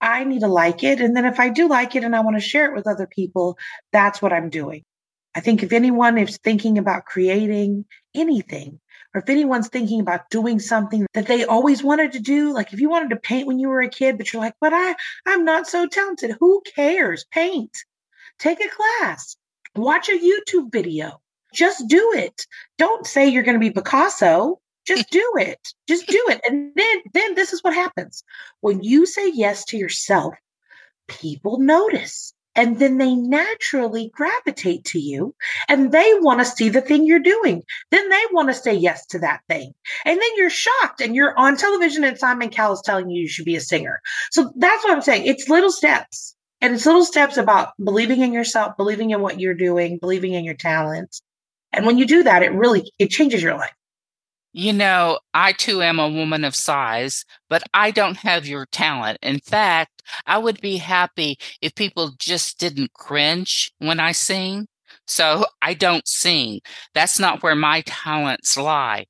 I 0.00 0.24
need 0.24 0.40
to 0.40 0.48
like 0.48 0.82
it. 0.82 1.00
And 1.00 1.16
then 1.16 1.26
if 1.26 1.38
I 1.38 1.50
do 1.50 1.68
like 1.68 1.94
it 1.94 2.04
and 2.04 2.16
I 2.16 2.20
want 2.20 2.36
to 2.36 2.40
share 2.40 2.66
it 2.66 2.74
with 2.74 2.86
other 2.86 3.06
people, 3.06 3.58
that's 3.92 4.22
what 4.22 4.32
I'm 4.32 4.48
doing. 4.48 4.82
I 5.34 5.40
think 5.40 5.62
if 5.62 5.72
anyone 5.72 6.18
is 6.18 6.38
thinking 6.38 6.78
about 6.78 7.04
creating 7.04 7.84
anything, 8.14 8.80
or 9.14 9.20
if 9.20 9.28
anyone's 9.28 9.68
thinking 9.68 10.00
about 10.00 10.30
doing 10.30 10.60
something 10.60 11.06
that 11.14 11.26
they 11.26 11.44
always 11.44 11.82
wanted 11.82 12.12
to 12.12 12.20
do, 12.20 12.52
like 12.52 12.72
if 12.72 12.80
you 12.80 12.88
wanted 12.88 13.10
to 13.10 13.16
paint 13.16 13.46
when 13.46 13.58
you 13.58 13.68
were 13.68 13.80
a 13.80 13.88
kid, 13.88 14.16
but 14.16 14.32
you're 14.32 14.42
like, 14.42 14.54
but 14.60 14.72
I, 14.72 14.94
I'm 15.26 15.44
not 15.44 15.66
so 15.66 15.86
talented. 15.86 16.36
Who 16.38 16.62
cares? 16.74 17.24
Paint. 17.32 17.76
Take 18.38 18.60
a 18.64 18.68
class. 18.68 19.36
Watch 19.74 20.08
a 20.08 20.18
YouTube 20.18 20.72
video. 20.72 21.20
Just 21.52 21.88
do 21.88 22.12
it. 22.16 22.46
Don't 22.78 23.06
say 23.06 23.28
you're 23.28 23.42
going 23.42 23.58
to 23.58 23.60
be 23.60 23.70
Picasso. 23.70 24.60
Just 24.86 25.10
do 25.10 25.32
it. 25.38 25.60
Just 25.88 26.06
do 26.06 26.22
it. 26.28 26.40
And 26.48 26.72
then 26.74 27.02
then 27.12 27.34
this 27.34 27.52
is 27.52 27.62
what 27.62 27.74
happens. 27.74 28.22
When 28.60 28.82
you 28.82 29.06
say 29.06 29.30
yes 29.32 29.64
to 29.66 29.76
yourself, 29.76 30.34
people 31.08 31.58
notice. 31.58 32.32
And 32.56 32.78
then 32.78 32.98
they 32.98 33.14
naturally 33.14 34.10
gravitate 34.12 34.84
to 34.86 34.98
you 34.98 35.34
and 35.68 35.92
they 35.92 36.12
want 36.20 36.40
to 36.40 36.44
see 36.44 36.68
the 36.68 36.80
thing 36.80 37.06
you're 37.06 37.20
doing. 37.20 37.62
Then 37.90 38.08
they 38.08 38.22
want 38.32 38.48
to 38.48 38.54
say 38.54 38.74
yes 38.74 39.06
to 39.06 39.20
that 39.20 39.40
thing. 39.48 39.72
And 40.04 40.20
then 40.20 40.30
you're 40.36 40.50
shocked 40.50 41.00
and 41.00 41.14
you're 41.14 41.38
on 41.38 41.56
television 41.56 42.02
and 42.02 42.18
Simon 42.18 42.50
Cowell 42.50 42.74
is 42.74 42.82
telling 42.84 43.08
you 43.08 43.22
you 43.22 43.28
should 43.28 43.44
be 43.44 43.56
a 43.56 43.60
singer. 43.60 44.00
So 44.32 44.52
that's 44.56 44.82
what 44.82 44.92
I'm 44.92 45.02
saying. 45.02 45.26
It's 45.26 45.48
little 45.48 45.70
steps. 45.72 46.34
And 46.60 46.74
it's 46.74 46.86
little 46.86 47.04
steps 47.04 47.36
about 47.36 47.72
believing 47.82 48.20
in 48.20 48.32
yourself, 48.32 48.76
believing 48.76 49.10
in 49.10 49.22
what 49.22 49.40
you're 49.40 49.54
doing, 49.54 49.98
believing 49.98 50.34
in 50.34 50.44
your 50.44 50.54
talents. 50.54 51.22
And 51.72 51.86
when 51.86 51.98
you 51.98 52.06
do 52.06 52.24
that, 52.24 52.42
it 52.42 52.52
really 52.52 52.90
it 52.98 53.10
changes 53.10 53.42
your 53.42 53.54
life. 53.54 53.72
You 54.52 54.72
know, 54.72 55.20
I 55.32 55.52
too 55.52 55.80
am 55.80 56.00
a 56.00 56.08
woman 56.08 56.44
of 56.44 56.56
size, 56.56 57.24
but 57.48 57.62
I 57.72 57.92
don't 57.92 58.16
have 58.16 58.48
your 58.48 58.66
talent. 58.66 59.18
In 59.22 59.38
fact, 59.38 59.99
I 60.26 60.38
would 60.38 60.60
be 60.60 60.76
happy 60.76 61.38
if 61.60 61.74
people 61.74 62.12
just 62.18 62.58
didn't 62.58 62.92
cringe 62.94 63.72
when 63.78 64.00
I 64.00 64.12
sing. 64.12 64.66
So 65.06 65.44
I 65.62 65.74
don't 65.74 66.06
sing. 66.06 66.60
That's 66.94 67.18
not 67.18 67.42
where 67.42 67.54
my 67.54 67.82
talents 67.86 68.56
lie. 68.56 69.06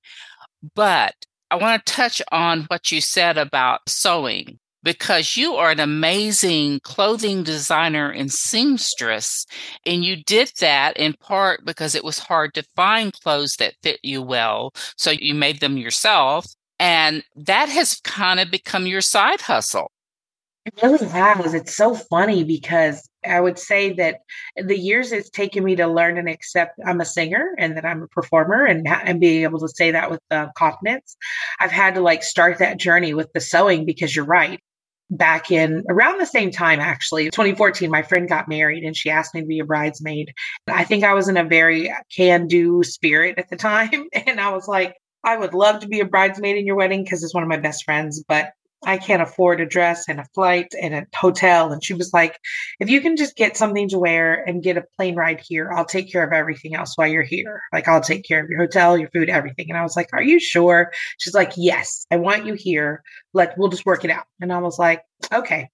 But 0.74 1.14
I 1.50 1.56
want 1.56 1.84
to 1.84 1.92
touch 1.92 2.22
on 2.30 2.62
what 2.64 2.92
you 2.92 3.00
said 3.00 3.36
about 3.38 3.80
sewing 3.88 4.58
because 4.82 5.36
you 5.36 5.54
are 5.54 5.70
an 5.70 5.80
amazing 5.80 6.80
clothing 6.80 7.42
designer 7.42 8.10
and 8.10 8.32
seamstress. 8.32 9.46
And 9.84 10.04
you 10.04 10.22
did 10.24 10.52
that 10.60 10.96
in 10.96 11.14
part 11.14 11.64
because 11.64 11.94
it 11.94 12.04
was 12.04 12.18
hard 12.18 12.54
to 12.54 12.64
find 12.76 13.12
clothes 13.12 13.56
that 13.56 13.74
fit 13.82 14.00
you 14.02 14.22
well. 14.22 14.72
So 14.96 15.10
you 15.10 15.34
made 15.34 15.60
them 15.60 15.76
yourself. 15.76 16.46
And 16.78 17.22
that 17.36 17.68
has 17.68 18.00
kind 18.00 18.40
of 18.40 18.50
become 18.50 18.86
your 18.86 19.02
side 19.02 19.42
hustle. 19.42 19.92
It 20.76 20.82
really 20.82 21.06
has. 21.06 21.54
It's 21.54 21.74
so 21.74 21.94
funny 21.94 22.44
because 22.44 23.08
I 23.26 23.40
would 23.40 23.58
say 23.58 23.92
that 23.94 24.20
the 24.56 24.78
years 24.78 25.12
it's 25.12 25.30
taken 25.30 25.64
me 25.64 25.76
to 25.76 25.86
learn 25.86 26.16
and 26.18 26.28
accept 26.28 26.78
I'm 26.86 27.00
a 27.00 27.04
singer 27.04 27.54
and 27.58 27.76
that 27.76 27.84
I'm 27.84 28.02
a 28.02 28.08
performer 28.08 28.64
and 28.64 28.86
and 28.86 29.20
being 29.20 29.42
able 29.42 29.60
to 29.60 29.68
say 29.68 29.90
that 29.90 30.10
with 30.10 30.20
uh, 30.30 30.48
confidence, 30.56 31.16
I've 31.58 31.70
had 31.70 31.94
to 31.94 32.00
like 32.00 32.22
start 32.22 32.58
that 32.58 32.78
journey 32.78 33.14
with 33.14 33.32
the 33.32 33.40
sewing 33.40 33.84
because 33.84 34.14
you're 34.14 34.24
right 34.24 34.60
back 35.10 35.50
in 35.50 35.84
around 35.88 36.18
the 36.18 36.26
same 36.26 36.50
time, 36.50 36.80
actually, 36.80 37.24
2014, 37.30 37.90
my 37.90 38.02
friend 38.02 38.28
got 38.28 38.48
married 38.48 38.84
and 38.84 38.96
she 38.96 39.10
asked 39.10 39.34
me 39.34 39.40
to 39.40 39.46
be 39.46 39.58
a 39.58 39.64
bridesmaid. 39.64 40.32
I 40.68 40.84
think 40.84 41.04
I 41.04 41.14
was 41.14 41.28
in 41.28 41.36
a 41.36 41.44
very 41.44 41.92
can 42.14 42.46
do 42.46 42.82
spirit 42.84 43.38
at 43.38 43.50
the 43.50 43.56
time. 43.70 44.08
And 44.12 44.40
I 44.40 44.50
was 44.50 44.68
like, 44.68 44.96
I 45.24 45.36
would 45.36 45.52
love 45.52 45.80
to 45.80 45.88
be 45.88 46.00
a 46.00 46.06
bridesmaid 46.06 46.56
in 46.56 46.66
your 46.66 46.76
wedding 46.76 47.02
because 47.02 47.22
it's 47.22 47.34
one 47.34 47.42
of 47.42 47.48
my 47.48 47.58
best 47.58 47.84
friends, 47.84 48.24
but 48.26 48.52
I 48.84 48.96
can't 48.96 49.20
afford 49.20 49.60
a 49.60 49.66
dress 49.66 50.08
and 50.08 50.20
a 50.20 50.26
flight 50.34 50.72
and 50.80 50.94
a 50.94 51.06
hotel. 51.14 51.70
And 51.70 51.84
she 51.84 51.92
was 51.92 52.12
like, 52.14 52.38
if 52.78 52.88
you 52.88 53.00
can 53.00 53.16
just 53.16 53.36
get 53.36 53.56
something 53.56 53.88
to 53.90 53.98
wear 53.98 54.42
and 54.46 54.62
get 54.62 54.78
a 54.78 54.84
plane 54.96 55.16
ride 55.16 55.40
here, 55.46 55.70
I'll 55.70 55.84
take 55.84 56.10
care 56.10 56.24
of 56.24 56.32
everything 56.32 56.74
else 56.74 56.96
while 56.96 57.08
you're 57.08 57.22
here. 57.22 57.60
Like, 57.72 57.88
I'll 57.88 58.00
take 58.00 58.24
care 58.24 58.42
of 58.42 58.48
your 58.48 58.58
hotel, 58.58 58.96
your 58.96 59.10
food, 59.10 59.28
everything. 59.28 59.66
And 59.68 59.78
I 59.78 59.82
was 59.82 59.96
like, 59.96 60.08
are 60.12 60.22
you 60.22 60.40
sure? 60.40 60.92
She's 61.18 61.34
like, 61.34 61.52
yes, 61.56 62.06
I 62.10 62.16
want 62.16 62.46
you 62.46 62.54
here. 62.54 63.02
Like, 63.34 63.56
we'll 63.56 63.68
just 63.68 63.84
work 63.84 64.04
it 64.04 64.10
out. 64.10 64.24
And 64.40 64.52
I 64.52 64.58
was 64.58 64.78
like, 64.78 65.02
okay. 65.32 65.68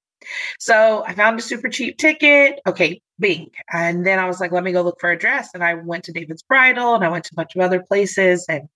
So 0.59 1.05
I 1.07 1.15
found 1.15 1.39
a 1.39 1.43
super 1.43 1.69
cheap 1.69 1.99
ticket. 1.99 2.61
Okay, 2.67 3.01
bing. 3.19 3.51
And 3.73 4.05
then 4.05 4.19
I 4.19 4.27
was 4.27 4.41
like, 4.41 4.51
let 4.51 4.65
me 4.65 4.73
go 4.73 4.83
look 4.83 4.99
for 5.01 5.11
a 5.11 5.19
dress. 5.19 5.51
And 5.55 5.63
I 5.63 5.75
went 5.75 6.05
to 6.05 6.13
David's 6.13 6.43
Bridal 6.43 6.95
and 6.95 7.05
I 7.05 7.09
went 7.09 7.25
to 7.27 7.35
a 7.35 7.37
bunch 7.37 7.55
of 7.55 7.63
other 7.63 7.83
places 7.83 8.45
and 8.49 8.69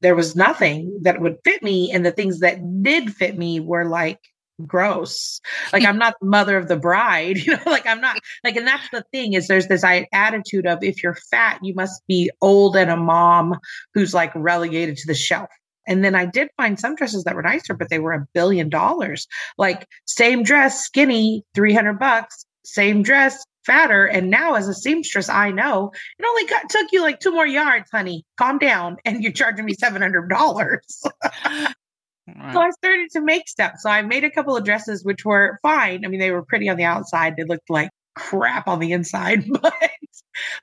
there 0.00 0.14
was 0.14 0.36
nothing 0.36 0.98
that 1.02 1.20
would 1.20 1.36
fit 1.44 1.62
me 1.62 1.90
and 1.90 2.04
the 2.04 2.12
things 2.12 2.40
that 2.40 2.82
did 2.82 3.14
fit 3.14 3.36
me 3.36 3.60
were 3.60 3.84
like 3.84 4.18
gross 4.66 5.40
like 5.72 5.84
i'm 5.84 5.98
not 5.98 6.14
the 6.20 6.26
mother 6.26 6.56
of 6.56 6.66
the 6.66 6.76
bride 6.76 7.38
you 7.46 7.52
know 7.52 7.62
like 7.66 7.86
i'm 7.86 8.00
not 8.00 8.18
like 8.42 8.56
and 8.56 8.66
that's 8.66 8.88
the 8.90 9.04
thing 9.12 9.34
is 9.34 9.46
there's 9.46 9.68
this 9.68 9.84
attitude 10.12 10.66
of 10.66 10.82
if 10.82 11.02
you're 11.02 11.16
fat 11.30 11.60
you 11.62 11.74
must 11.74 12.02
be 12.08 12.30
old 12.40 12.76
and 12.76 12.90
a 12.90 12.96
mom 12.96 13.56
who's 13.94 14.12
like 14.12 14.32
relegated 14.34 14.96
to 14.96 15.06
the 15.06 15.14
shelf 15.14 15.48
and 15.88 16.04
then 16.04 16.14
I 16.14 16.26
did 16.26 16.50
find 16.58 16.78
some 16.78 16.94
dresses 16.94 17.24
that 17.24 17.34
were 17.34 17.42
nicer, 17.42 17.72
but 17.72 17.88
they 17.88 17.98
were 17.98 18.12
a 18.12 18.26
billion 18.34 18.68
dollars. 18.68 19.26
Like 19.56 19.88
same 20.04 20.42
dress, 20.42 20.84
skinny, 20.84 21.44
300 21.54 21.98
bucks, 21.98 22.44
same 22.62 23.02
dress, 23.02 23.42
fatter. 23.68 24.06
And 24.06 24.30
now, 24.30 24.54
as 24.54 24.66
a 24.66 24.74
seamstress, 24.74 25.28
I 25.28 25.52
know 25.52 25.92
it 26.18 26.26
only 26.26 26.46
got, 26.46 26.68
took 26.70 26.90
you 26.90 27.02
like 27.02 27.20
two 27.20 27.30
more 27.30 27.46
yards, 27.46 27.88
honey. 27.92 28.24
Calm 28.36 28.58
down. 28.58 28.96
And 29.04 29.22
you're 29.22 29.32
charging 29.32 29.64
me 29.64 29.74
$700. 29.74 30.28
Right. 32.36 32.52
So 32.52 32.60
I 32.60 32.70
started 32.72 33.10
to 33.12 33.22
make 33.22 33.48
stuff. 33.48 33.76
So 33.78 33.88
I 33.88 34.02
made 34.02 34.22
a 34.22 34.30
couple 34.30 34.54
of 34.54 34.62
dresses, 34.62 35.02
which 35.02 35.24
were 35.24 35.58
fine. 35.62 36.04
I 36.04 36.08
mean, 36.08 36.20
they 36.20 36.30
were 36.30 36.44
pretty 36.44 36.68
on 36.68 36.76
the 36.76 36.84
outside. 36.84 37.36
They 37.36 37.44
looked 37.44 37.70
like 37.70 37.88
crap 38.18 38.68
on 38.68 38.80
the 38.80 38.92
inside, 38.92 39.44
but 39.62 39.74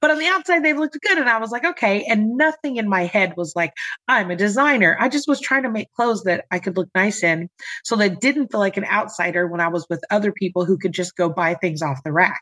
but 0.01 0.11
on 0.11 0.19
the 0.19 0.27
outside 0.27 0.63
they 0.63 0.73
looked 0.73 0.97
good 1.01 1.17
and 1.17 1.29
I 1.29 1.37
was 1.37 1.51
like, 1.51 1.65
okay, 1.65 2.05
and 2.05 2.37
nothing 2.37 2.77
in 2.77 2.87
my 2.87 3.05
head 3.05 3.33
was 3.37 3.53
like 3.55 3.73
I'm 4.07 4.31
a 4.31 4.35
designer. 4.35 4.97
I 4.99 5.09
just 5.09 5.27
was 5.27 5.39
trying 5.39 5.63
to 5.63 5.71
make 5.71 5.91
clothes 5.93 6.23
that 6.23 6.45
I 6.51 6.59
could 6.59 6.77
look 6.77 6.89
nice 6.95 7.23
in 7.23 7.49
so 7.83 7.95
that 7.97 8.21
didn't 8.21 8.51
feel 8.51 8.59
like 8.59 8.77
an 8.77 8.85
outsider 8.85 9.47
when 9.47 9.61
I 9.61 9.67
was 9.67 9.85
with 9.89 10.03
other 10.11 10.31
people 10.31 10.65
who 10.65 10.77
could 10.77 10.93
just 10.93 11.15
go 11.15 11.29
buy 11.29 11.55
things 11.55 11.81
off 11.81 12.03
the 12.03 12.11
rack. 12.11 12.41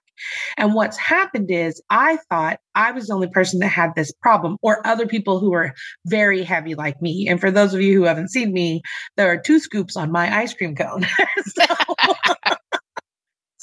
And 0.57 0.73
what's 0.73 0.97
happened 0.97 1.49
is 1.49 1.81
I 1.89 2.17
thought 2.29 2.59
I 2.75 2.91
was 2.91 3.07
the 3.07 3.13
only 3.13 3.29
person 3.29 3.59
that 3.59 3.69
had 3.69 3.91
this 3.95 4.11
problem 4.21 4.57
or 4.61 4.85
other 4.85 5.07
people 5.07 5.39
who 5.39 5.51
were 5.51 5.73
very 6.05 6.43
heavy 6.43 6.75
like 6.75 7.01
me. 7.01 7.27
And 7.27 7.39
for 7.39 7.51
those 7.51 7.73
of 7.73 7.81
you 7.81 7.97
who 7.97 8.03
haven't 8.03 8.31
seen 8.31 8.53
me, 8.53 8.81
there 9.17 9.31
are 9.31 9.37
two 9.37 9.59
scoops 9.59 9.95
on 9.95 10.11
my 10.11 10.35
ice 10.35 10.53
cream 10.53 10.75
cone. 10.75 11.05
so 11.45 11.65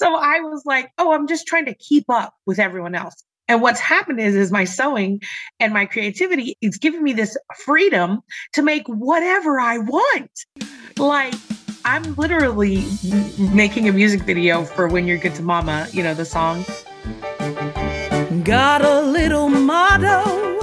so 0.01 0.15
I 0.17 0.41
was 0.41 0.63
like, 0.65 0.91
oh, 0.97 1.13
I'm 1.13 1.27
just 1.27 1.47
trying 1.47 1.67
to 1.67 1.75
keep 1.75 2.09
up 2.09 2.35
with 2.47 2.59
everyone 2.59 2.95
else. 2.95 3.23
And 3.49 3.61
what's 3.61 3.81
happened 3.81 4.19
is, 4.19 4.35
is 4.35 4.51
my 4.51 4.65
sewing 4.65 5.21
and 5.59 5.75
my 5.75 5.85
creativity 5.85 6.57
is 6.63 6.79
giving 6.79 7.03
me 7.03 7.13
this 7.13 7.37
freedom 7.59 8.23
to 8.55 8.63
make 8.63 8.87
whatever 8.87 9.61
I 9.61 9.77
want. 9.77 10.31
Like 10.97 11.35
I'm 11.85 12.15
literally 12.15 12.83
making 13.53 13.91
a 13.91 13.93
music 13.93 14.23
video 14.23 14.65
for 14.65 14.89
When 14.89 15.07
You're 15.07 15.19
Good 15.19 15.35
to 15.35 15.43
Mama, 15.43 15.87
you 15.93 16.03
know, 16.03 16.15
the 16.15 16.25
song. 16.25 16.65
Got 18.43 18.83
a 18.83 19.03
little 19.03 19.51
motto, 19.51 20.61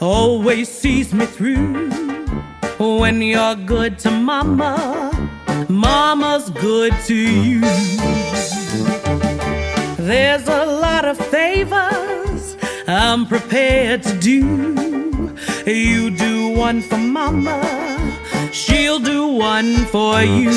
always 0.00 0.70
sees 0.70 1.12
me 1.12 1.26
through. 1.26 1.90
When 2.78 3.20
you're 3.20 3.56
good 3.56 3.98
to 3.98 4.10
mama, 4.10 5.10
mama's 5.68 6.48
good 6.48 6.94
to 7.08 7.14
you. 7.14 8.59
There's 10.10 10.48
a 10.48 10.66
lot 10.66 11.04
of 11.04 11.16
favors 11.16 12.56
I'm 12.88 13.26
prepared 13.26 14.02
to 14.02 14.18
do. 14.18 15.36
You 15.64 16.10
do 16.10 16.48
one 16.48 16.82
for 16.82 16.98
mama, 16.98 17.62
she'll 18.50 18.98
do 18.98 19.28
one 19.28 19.76
for 19.86 20.20
you. 20.20 20.50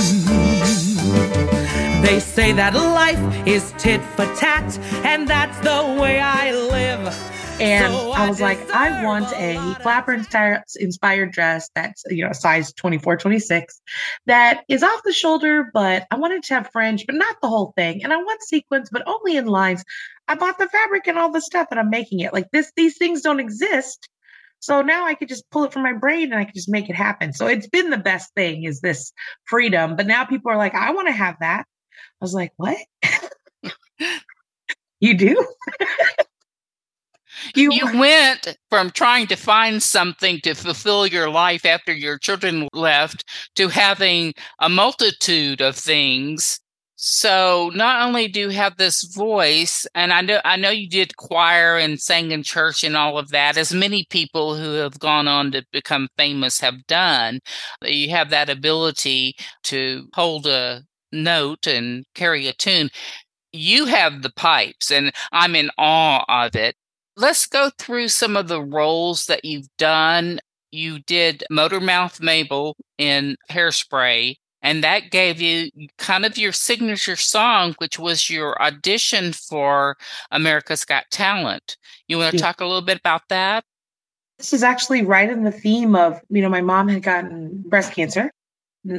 They 2.02 2.20
say 2.20 2.52
that 2.54 2.74
life 2.74 3.48
is 3.48 3.72
tit 3.78 4.02
for 4.16 4.26
tat, 4.34 4.76
and 5.04 5.28
that's 5.28 5.60
the 5.60 6.00
way 6.02 6.20
I 6.20 6.52
live. 6.52 7.33
And 7.60 7.94
I 7.94 8.28
was 8.28 8.42
like, 8.42 8.60
I 8.72 9.04
want 9.04 9.32
a 9.34 9.76
flapper 9.82 10.14
inspired 10.14 11.32
dress 11.32 11.70
that's, 11.76 12.04
you 12.10 12.26
know, 12.26 12.34
size 12.34 12.74
24, 12.74 13.18
26 13.18 13.82
that 14.26 14.64
is 14.68 14.84
off 14.84 15.02
the 15.04 15.14
shoulder, 15.14 15.70
but 15.74 16.08
I 16.12 16.18
wanted 16.18 16.44
to 16.44 16.54
have 16.56 16.70
fringe, 16.72 17.06
but 17.06 17.16
not 17.16 17.36
the 17.42 17.48
whole 17.48 17.74
thing. 17.78 18.04
And 18.04 18.12
I 18.12 18.18
want 18.18 18.42
sequins, 18.44 18.90
but 18.92 19.08
only 19.08 19.38
in 19.38 19.46
lines. 19.46 19.84
I 20.28 20.36
bought 20.36 20.58
the 20.58 20.68
fabric 20.68 21.08
and 21.08 21.18
all 21.18 21.32
the 21.32 21.42
stuff 21.42 21.68
and 21.70 21.80
I'm 21.80 21.90
making 21.90 22.22
it. 22.22 22.34
Like 22.34 22.50
this, 22.52 22.72
these 22.76 22.98
things 22.98 23.22
don't 23.22 23.40
exist. 23.40 24.10
So 24.60 24.82
now 24.82 25.06
I 25.06 25.14
could 25.14 25.30
just 25.30 25.50
pull 25.52 25.64
it 25.66 25.74
from 25.74 25.84
my 25.84 25.94
brain 25.94 26.32
and 26.32 26.36
I 26.36 26.46
could 26.46 26.56
just 26.56 26.70
make 26.70 26.90
it 26.90 26.96
happen. 26.96 27.34
So 27.34 27.48
it's 27.48 27.68
been 27.68 27.90
the 27.90 27.98
best 27.98 28.34
thing 28.34 28.64
is 28.64 28.82
this 28.82 29.12
freedom. 29.46 29.96
But 29.96 30.08
now 30.08 30.26
people 30.26 30.52
are 30.52 30.58
like, 30.58 30.74
I 30.74 30.92
want 30.92 31.08
to 31.08 31.14
have 31.14 31.36
that. 31.42 31.62
I 31.62 32.20
was 32.22 32.34
like, 32.34 32.52
what? 32.58 32.78
you 35.00 35.18
do? 35.18 35.46
You, 37.56 37.72
you 37.72 38.00
went 38.00 38.58
from 38.70 38.92
trying 38.92 39.28
to 39.28 39.36
find 39.36 39.82
something 39.82 40.40
to 40.42 40.54
fulfill 40.54 41.08
your 41.08 41.30
life 41.30 41.66
after 41.66 41.94
your 41.94 42.18
children 42.18 42.68
left 42.74 43.24
to 43.56 43.70
having 43.70 44.34
a 44.60 44.70
multitude 44.70 45.62
of 45.62 45.76
things. 45.76 46.60
So 46.96 47.70
not 47.76 48.08
only 48.08 48.30
do 48.30 48.40
you 48.40 48.50
have 48.50 48.78
this 48.78 49.04
voice, 49.04 49.86
and 49.94 50.14
I 50.14 50.22
know 50.22 50.40
I 50.46 50.56
know 50.56 50.70
you 50.70 50.88
did 50.88 51.18
choir 51.18 51.78
and 51.78 52.00
sang 52.00 52.32
in 52.32 52.44
church 52.44 52.84
and 52.84 52.96
all 52.96 53.18
of 53.18 53.30
that, 53.30 53.58
as 53.58 53.74
many 53.74 54.06
people 54.10 54.56
who 54.56 54.76
have 54.76 55.00
gone 55.00 55.28
on 55.28 55.52
to 55.52 55.66
become 55.74 56.08
famous 56.18 56.62
have 56.62 56.86
done. 56.88 57.40
You 57.84 58.10
have 58.12 58.30
that 58.30 58.50
ability 58.50 59.36
to 59.64 60.08
hold 60.14 60.48
a 60.48 60.84
note 61.12 61.68
and 61.68 62.06
carry 62.16 62.48
a 62.48 62.54
tune 62.54 62.90
you 63.54 63.86
have 63.86 64.24
the 64.24 64.32
pipes 64.32 64.92
and 64.92 65.12
I'm 65.32 65.56
in 65.56 65.70
awe 65.78 66.26
of 66.28 66.56
it. 66.56 66.76
Let's 67.16 67.46
go 67.46 67.70
through 67.78 68.08
some 68.08 68.36
of 68.36 68.48
the 68.48 68.62
roles 68.62 69.26
that 69.26 69.46
you've 69.46 69.68
done. 69.78 70.40
You 70.72 71.00
did 71.00 71.44
Motormouth 71.52 72.20
Maybelle 72.20 72.76
in 72.98 73.38
Hairspray, 73.52 74.36
and 74.64 74.84
that 74.84 75.12
gave 75.12 75.40
you 75.40 75.70
kind 76.00 76.26
of 76.26 76.38
your 76.38 76.52
signature 76.52 77.16
song, 77.16 77.76
which 77.78 78.00
was 78.00 78.30
your 78.30 78.60
audition 78.60 79.34
for 79.34 79.96
America's 80.32 80.86
Got 80.86 81.06
Talent. 81.12 81.78
You 82.08 82.18
want 82.18 82.32
to 82.32 82.40
talk 82.40 82.62
a 82.62 82.66
little 82.66 82.82
bit 82.82 82.98
about 82.98 83.22
that? 83.30 83.64
This 84.40 84.52
is 84.52 84.64
actually 84.64 85.04
right 85.04 85.30
in 85.30 85.44
the 85.44 85.52
theme 85.52 85.96
of, 85.96 86.20
you 86.30 86.42
know, 86.42 86.50
my 86.50 86.62
mom 86.62 86.88
had 86.88 87.04
gotten 87.04 87.62
breast 87.68 87.94
cancer 87.94 88.32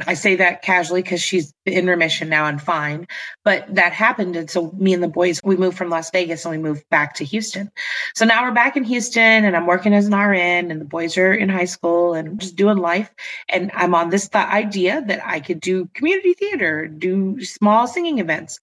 I 0.07 0.15
say 0.15 0.35
that 0.37 0.63
casually 0.63 1.03
because 1.03 1.21
she's 1.21 1.53
in 1.65 1.85
remission 1.85 2.27
now 2.27 2.47
and 2.47 2.59
fine. 2.61 3.07
But 3.43 3.73
that 3.75 3.93
happened. 3.93 4.35
And 4.35 4.49
so 4.49 4.71
me 4.71 4.93
and 4.93 5.03
the 5.03 5.07
boys, 5.07 5.39
we 5.43 5.57
moved 5.57 5.77
from 5.77 5.89
Las 5.89 6.09
Vegas 6.09 6.43
and 6.43 6.51
we 6.51 6.57
moved 6.57 6.83
back 6.89 7.13
to 7.15 7.25
Houston. 7.25 7.71
So 8.15 8.25
now 8.25 8.43
we're 8.43 8.53
back 8.53 8.75
in 8.75 8.83
Houston 8.83 9.45
and 9.45 9.55
I'm 9.55 9.67
working 9.67 9.93
as 9.93 10.07
an 10.07 10.15
RN 10.15 10.71
and 10.71 10.81
the 10.81 10.85
boys 10.85 11.17
are 11.17 11.33
in 11.33 11.49
high 11.49 11.65
school 11.65 12.15
and 12.15 12.39
just 12.39 12.55
doing 12.55 12.77
life. 12.77 13.13
And 13.49 13.69
I'm 13.73 13.93
on 13.93 14.09
this 14.09 14.27
th- 14.27 14.45
idea 14.45 15.03
that 15.05 15.25
I 15.25 15.39
could 15.39 15.59
do 15.59 15.87
community 15.93 16.33
theater, 16.33 16.87
do 16.87 17.43
small 17.43 17.87
singing 17.87 18.19
events. 18.19 18.59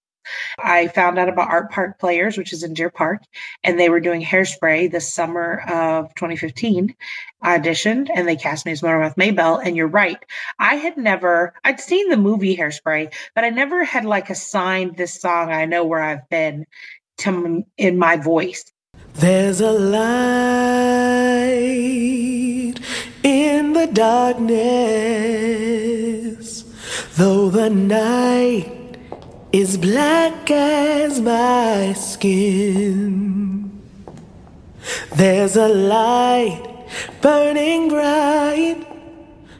I 0.59 0.87
found 0.87 1.17
out 1.17 1.29
about 1.29 1.49
Art 1.49 1.71
Park 1.71 1.99
Players, 1.99 2.37
which 2.37 2.53
is 2.53 2.63
in 2.63 2.73
Deer 2.73 2.89
Park, 2.89 3.21
and 3.63 3.79
they 3.79 3.89
were 3.89 3.99
doing 3.99 4.21
hairspray 4.21 4.91
this 4.91 5.13
summer 5.13 5.63
of 5.69 6.13
2015. 6.15 6.95
I 7.41 7.59
auditioned 7.59 8.09
and 8.13 8.27
they 8.27 8.35
cast 8.35 8.65
me 8.65 8.71
as 8.71 8.81
Motormouth 8.81 9.17
Maybelle. 9.17 9.57
And 9.57 9.75
you're 9.75 9.87
right. 9.87 10.17
I 10.59 10.75
had 10.75 10.97
never, 10.97 11.53
I'd 11.63 11.79
seen 11.79 12.09
the 12.09 12.17
movie 12.17 12.57
Hairspray, 12.57 13.13
but 13.35 13.43
I 13.43 13.49
never 13.49 13.83
had 13.83 14.05
like 14.05 14.29
assigned 14.29 14.95
this 14.97 15.19
song, 15.19 15.51
I 15.51 15.65
Know 15.65 15.83
Where 15.83 16.01
I've 16.01 16.29
Been, 16.29 16.65
to 17.19 17.63
in 17.77 17.97
my 17.97 18.15
voice. 18.17 18.63
There's 19.15 19.61
a 19.61 19.71
light 19.71 20.03
in 23.23 23.73
the 23.73 23.87
darkness, 23.87 24.53
though 27.15 27.49
the 27.49 27.69
night 27.69 28.82
is 29.53 29.77
black 29.77 30.49
as 30.49 31.21
my 31.21 31.93
skin. 31.93 33.71
There's 35.15 35.55
a 35.55 35.67
light 35.67 36.59
burning 37.21 37.87
bright, 37.87 38.83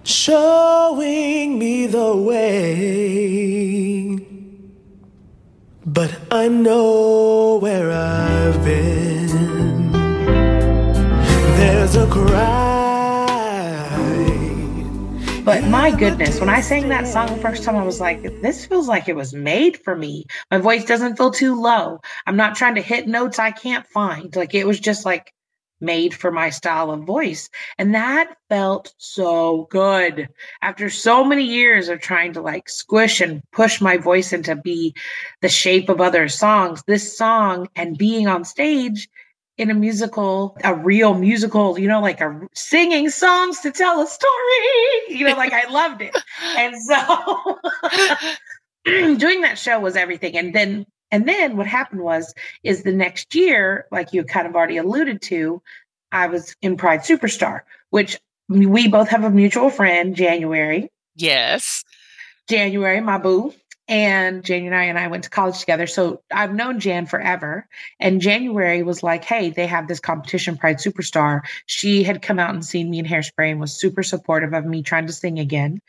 showing 0.03 1.60
me 1.60 1.86
the 1.86 2.17
way. 2.17 2.73
But 5.86 6.12
I 6.32 6.47
know 6.47 7.60
where 7.62 7.91
I've 7.91 8.65
been. 8.65 9.91
There's 11.60 11.95
a 11.95 12.08
cry 12.08 12.72
but 15.43 15.63
my 15.65 15.91
goodness, 15.91 16.39
when 16.39 16.49
I 16.49 16.62
sang 16.62 16.88
that 16.88 17.08
song 17.08 17.27
the 17.27 17.41
first 17.41 17.63
time, 17.63 17.75
I 17.75 17.84
was 17.84 17.99
like, 17.99 18.21
this 18.41 18.65
feels 18.65 18.88
like 18.88 19.10
it 19.10 19.15
was 19.15 19.34
made 19.34 19.77
for 19.77 19.95
me. 19.95 20.25
My 20.49 20.58
voice 20.58 20.86
doesn't 20.86 21.17
feel 21.17 21.32
too 21.32 21.60
low. 21.60 21.99
I'm 22.25 22.38
not 22.38 22.56
trying 22.56 22.75
to 22.75 22.82
hit 22.82 23.08
notes 23.08 23.39
I 23.39 23.51
can't 23.51 23.86
find. 23.88 24.34
Like 24.36 24.53
it 24.53 24.65
was 24.65 24.79
just 24.79 25.06
like 25.06 25.34
made 25.82 26.13
for 26.13 26.32
my 26.32 26.49
style 26.49 26.91
of 26.91 27.03
voice. 27.03 27.49
And 27.77 27.93
that 27.93 28.38
felt 28.47 28.93
so 28.97 29.67
good. 29.69 30.29
After 30.62 30.89
so 30.89 31.25
many 31.25 31.43
years 31.43 31.89
of 31.89 31.99
trying 31.99 32.34
to 32.34 32.41
like 32.41 32.69
squish 32.69 33.19
and 33.19 33.43
push 33.51 33.82
my 33.82 33.97
voice 33.97 34.32
into 34.32 34.56
be 34.56 34.95
the 35.41 35.49
shape 35.49 35.89
of 35.89 35.99
other 35.99 36.29
songs, 36.29 36.84
this 36.88 37.17
song 37.17 37.67
and 37.75 37.97
being 37.97 38.27
on 38.27 38.45
stage 38.45 39.10
in 39.57 39.69
a 39.69 39.73
musical, 39.73 40.57
a 40.63 40.73
real 40.73 41.13
musical, 41.13 41.77
you 41.77 41.87
know, 41.87 42.01
like 42.01 42.21
a 42.21 42.47
singing 42.53 43.09
songs 43.09 43.59
to 43.61 43.71
tell 43.71 44.01
a 44.01 44.07
story. 44.07 44.31
You 45.09 45.27
know, 45.27 45.35
like 45.35 45.53
I 45.53 45.69
loved 45.69 46.01
it. 46.01 46.17
And 46.57 46.75
so 46.81 47.59
doing 49.17 49.41
that 49.41 49.59
show 49.59 49.79
was 49.79 49.95
everything. 49.95 50.35
And 50.35 50.55
then 50.55 50.87
and 51.11 51.27
then 51.27 51.55
what 51.55 51.67
happened 51.67 52.01
was 52.01 52.33
is 52.63 52.81
the 52.81 52.93
next 52.93 53.35
year, 53.35 53.85
like 53.91 54.13
you 54.13 54.23
kind 54.23 54.47
of 54.47 54.55
already 54.55 54.77
alluded 54.77 55.21
to, 55.23 55.61
I 56.11 56.27
was 56.27 56.55
in 56.63 56.77
Pride 56.77 57.01
Superstar, 57.01 57.61
which 57.91 58.19
we 58.49 58.87
both 58.87 59.09
have 59.09 59.23
a 59.23 59.29
mutual 59.29 59.69
friend, 59.69 60.15
January. 60.15 60.89
Yes. 61.15 61.83
January, 62.49 63.01
my 63.01 63.19
boo 63.19 63.53
and 63.88 64.46
January 64.46 64.67
and 64.67 64.76
I 64.76 64.84
and 64.86 65.00
I 65.00 65.08
went 65.08 65.26
to 65.26 65.30
college 65.30 65.60
together. 65.60 65.88
So 65.88 66.22
I've 66.32 66.54
known 66.54 66.80
Jan 66.80 67.06
forever. 67.06 67.67
And 68.00 68.22
January 68.22 68.82
was 68.82 69.04
like, 69.04 69.26
hey, 69.26 69.50
they 69.50 69.67
have 69.67 69.88
this 69.88 70.00
competition, 70.00 70.58
Pride 70.58 70.78
Superstar. 70.78 71.41
She 71.65 72.04
had 72.04 72.22
come 72.22 72.39
out 72.39 72.54
and 72.54 72.65
seen 72.65 72.89
me 72.89 73.00
in 73.00 73.06
hairspray 73.06 73.52
and 73.52 73.60
was 73.60 73.78
super 73.78 74.02
supportive 74.02 74.54
of 74.54 74.65
me 74.65 74.84
trying 74.84 75.08
to 75.08 75.13
sing 75.13 75.38
again. 75.38 75.82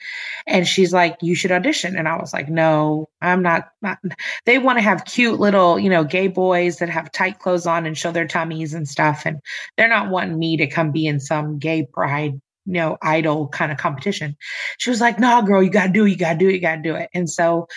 And 0.46 0.66
she's 0.66 0.92
like, 0.92 1.16
you 1.22 1.34
should 1.34 1.52
audition. 1.52 1.96
And 1.96 2.08
I 2.08 2.16
was 2.16 2.32
like, 2.32 2.48
no, 2.48 3.08
I'm 3.20 3.42
not. 3.42 3.68
not. 3.80 3.98
They 4.44 4.58
want 4.58 4.78
to 4.78 4.82
have 4.82 5.04
cute 5.04 5.38
little, 5.38 5.78
you 5.78 5.88
know, 5.88 6.04
gay 6.04 6.26
boys 6.26 6.78
that 6.78 6.90
have 6.90 7.12
tight 7.12 7.38
clothes 7.38 7.66
on 7.66 7.86
and 7.86 7.96
show 7.96 8.10
their 8.10 8.26
tummies 8.26 8.74
and 8.74 8.88
stuff. 8.88 9.22
And 9.24 9.38
they're 9.76 9.88
not 9.88 10.10
wanting 10.10 10.38
me 10.38 10.56
to 10.56 10.66
come 10.66 10.90
be 10.90 11.06
in 11.06 11.20
some 11.20 11.58
gay 11.58 11.86
pride 11.86 12.40
you 12.66 12.74
know, 12.74 12.96
idol 13.02 13.48
kind 13.48 13.72
of 13.72 13.78
competition. 13.78 14.36
She 14.78 14.90
was 14.90 15.00
like, 15.00 15.18
nah, 15.18 15.42
girl, 15.42 15.62
you 15.62 15.70
got 15.70 15.86
to 15.86 15.92
do 15.92 16.06
it. 16.06 16.10
You 16.10 16.16
got 16.16 16.32
to 16.34 16.38
do 16.38 16.48
it. 16.48 16.54
You 16.54 16.60
got 16.60 16.76
to 16.76 16.82
do 16.82 16.94
it. 16.94 17.10
And 17.14 17.28
so, 17.28 17.68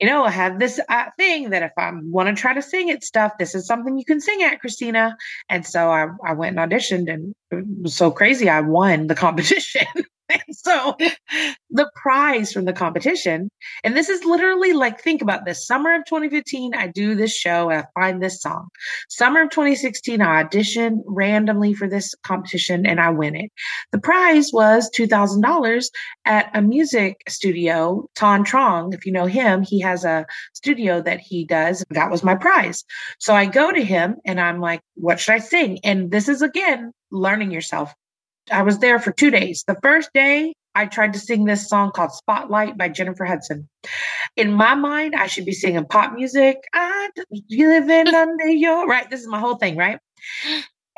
you 0.00 0.06
know, 0.06 0.24
I 0.24 0.30
have 0.30 0.58
this 0.58 0.80
uh, 0.88 1.04
thing 1.16 1.50
that 1.50 1.62
if 1.62 1.72
I 1.76 1.90
want 1.94 2.28
to 2.28 2.40
try 2.40 2.54
to 2.54 2.62
sing 2.62 2.88
it 2.88 3.04
stuff, 3.04 3.32
this 3.38 3.54
is 3.54 3.66
something 3.66 3.96
you 3.98 4.04
can 4.04 4.20
sing 4.20 4.42
at, 4.42 4.60
Christina. 4.60 5.16
And 5.48 5.66
so 5.66 5.90
I, 5.90 6.08
I 6.26 6.32
went 6.32 6.58
and 6.58 6.70
auditioned 6.70 7.12
and 7.12 7.34
it 7.50 7.64
was 7.82 7.94
so 7.94 8.10
crazy. 8.10 8.48
I 8.48 8.60
won 8.60 9.06
the 9.06 9.14
competition. 9.26 9.86
so 10.50 10.96
the 11.70 11.90
prize 11.96 12.52
from 12.52 12.64
the 12.64 12.72
competition, 12.72 13.50
and 13.84 13.96
this 13.96 14.08
is 14.08 14.24
literally 14.24 14.72
like, 14.72 15.00
think 15.00 15.22
about 15.22 15.44
this 15.44 15.66
summer 15.66 15.94
of 15.94 16.04
2015, 16.06 16.74
I 16.74 16.88
do 16.88 17.14
this 17.14 17.34
show 17.34 17.70
and 17.70 17.84
I 17.84 18.00
find 18.00 18.22
this 18.22 18.40
song. 18.40 18.68
Summer 19.08 19.42
of 19.42 19.50
2016, 19.50 20.20
I 20.20 20.40
audition 20.40 21.02
randomly 21.06 21.74
for 21.74 21.88
this 21.88 22.14
competition 22.24 22.86
and 22.86 23.00
I 23.00 23.10
win 23.10 23.34
it. 23.34 23.50
The 23.92 24.00
prize 24.00 24.50
was 24.52 24.90
$2,000 24.90 25.90
at 26.24 26.50
a 26.54 26.62
music 26.62 27.22
studio, 27.28 28.08
Ton 28.14 28.44
Trong. 28.44 28.92
If 28.92 29.06
you 29.06 29.12
know 29.12 29.26
him, 29.26 29.62
he 29.62 29.80
has 29.80 30.04
a 30.04 30.26
studio 30.52 31.02
that 31.02 31.20
he 31.20 31.44
does. 31.44 31.84
That 31.90 32.10
was 32.10 32.22
my 32.22 32.34
prize. 32.34 32.84
So 33.18 33.34
I 33.34 33.46
go 33.46 33.72
to 33.72 33.82
him 33.82 34.16
and 34.24 34.40
I'm 34.40 34.60
like, 34.60 34.80
what 34.94 35.20
should 35.20 35.34
I 35.34 35.38
sing? 35.38 35.78
And 35.84 36.10
this 36.10 36.28
is 36.28 36.42
again, 36.42 36.92
learning 37.10 37.50
yourself. 37.50 37.92
I 38.50 38.62
was 38.62 38.78
there 38.78 38.98
for 38.98 39.12
two 39.12 39.30
days. 39.30 39.64
The 39.66 39.78
first 39.82 40.10
day, 40.14 40.54
I 40.74 40.86
tried 40.86 41.12
to 41.12 41.18
sing 41.18 41.44
this 41.44 41.68
song 41.68 41.92
called 41.92 42.12
Spotlight 42.12 42.78
by 42.78 42.88
Jennifer 42.88 43.24
Hudson. 43.24 43.68
In 44.36 44.52
my 44.52 44.74
mind, 44.74 45.14
I 45.14 45.26
should 45.26 45.44
be 45.44 45.52
singing 45.52 45.84
pop 45.84 46.14
music. 46.14 46.56
I'm 46.72 47.10
living 47.50 48.08
under 48.14 48.48
your 48.48 48.86
right. 48.86 49.08
This 49.10 49.20
is 49.20 49.28
my 49.28 49.38
whole 49.38 49.56
thing, 49.56 49.76
right? 49.76 49.98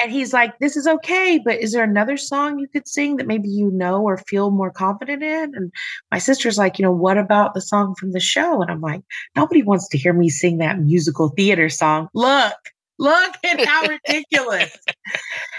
And 0.01 0.11
he's 0.11 0.33
like, 0.33 0.59
This 0.59 0.77
is 0.77 0.87
okay, 0.87 1.41
but 1.45 1.61
is 1.61 1.73
there 1.73 1.85
another 1.85 2.17
song 2.17 2.59
you 2.59 2.69
could 2.69 2.89
sing 2.89 3.17
that 3.17 3.27
maybe 3.27 3.49
you 3.49 3.71
know 3.73 4.03
or 4.03 4.19
feel 4.19 4.51
more 4.51 4.71
confident 4.71 5.23
in? 5.23 5.55
And 5.55 5.73
my 6.11 6.19
sister's 6.19 6.59
like, 6.59 6.79
You 6.79 6.85
know, 6.85 6.93
what 6.93 7.19
about 7.19 7.55
the 7.55 7.61
song 7.61 7.95
from 7.99 8.13
the 8.13 8.21
show? 8.21 8.61
And 8.61 8.71
I'm 8.71 8.81
like, 8.81 9.03
Nobody 9.37 9.63
wants 9.63 9.89
to 9.89 9.99
hear 9.99 10.13
me 10.13 10.29
sing 10.29 10.59
that 10.59 10.81
musical 10.81 11.29
theater 11.31 11.69
song. 11.69 12.09
Look, 12.15 12.55
Look 12.99 13.35
at 13.45 13.65
how 13.65 13.87
ridiculous. 13.87 14.77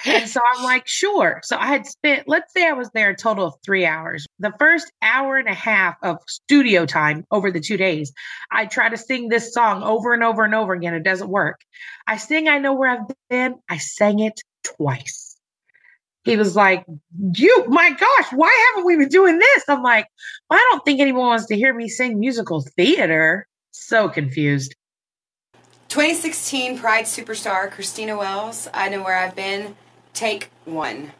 and 0.05 0.29
so 0.29 0.39
I'm 0.55 0.63
like, 0.63 0.87
sure. 0.87 1.41
So 1.43 1.57
I 1.57 1.67
had 1.67 1.85
spent, 1.85 2.27
let's 2.27 2.53
say 2.53 2.67
I 2.67 2.73
was 2.73 2.89
there 2.93 3.09
a 3.09 3.15
total 3.15 3.47
of 3.47 3.55
three 3.63 3.85
hours. 3.85 4.25
The 4.39 4.53
first 4.57 4.91
hour 5.01 5.37
and 5.37 5.47
a 5.47 5.53
half 5.53 5.95
of 6.01 6.17
studio 6.27 6.85
time 6.85 7.25
over 7.31 7.51
the 7.51 7.59
two 7.59 7.77
days, 7.77 8.13
I 8.51 8.65
try 8.65 8.89
to 8.89 8.97
sing 8.97 9.27
this 9.27 9.53
song 9.53 9.83
over 9.83 10.13
and 10.13 10.23
over 10.23 10.43
and 10.43 10.55
over 10.55 10.73
again. 10.73 10.93
It 10.93 11.03
doesn't 11.03 11.29
work. 11.29 11.59
I 12.07 12.17
sing 12.17 12.47
I 12.47 12.57
Know 12.57 12.73
Where 12.73 12.89
I've 12.89 13.07
Been. 13.29 13.55
I 13.69 13.77
sang 13.77 14.19
it 14.19 14.41
twice. 14.63 15.35
He 16.23 16.37
was 16.37 16.55
like, 16.55 16.85
You, 17.33 17.65
my 17.67 17.91
gosh, 17.91 18.31
why 18.33 18.71
haven't 18.71 18.87
we 18.87 18.95
been 18.97 19.09
doing 19.09 19.37
this? 19.37 19.63
I'm 19.67 19.83
like, 19.83 20.07
well, 20.49 20.57
I 20.59 20.69
don't 20.71 20.83
think 20.83 20.99
anyone 20.99 21.27
wants 21.27 21.45
to 21.47 21.55
hear 21.55 21.73
me 21.73 21.87
sing 21.87 22.19
musical 22.19 22.65
theater. 22.75 23.45
So 23.71 24.09
confused. 24.09 24.75
2016 25.95 26.77
Pride 26.77 27.05
Superstar 27.05 27.71
Christina 27.71 28.17
Wells, 28.17 28.67
I 28.73 28.89
Know 28.89 29.01
Where 29.01 29.15
I've 29.15 29.33
Been, 29.33 29.77
take 30.13 30.51
one. 30.65 31.13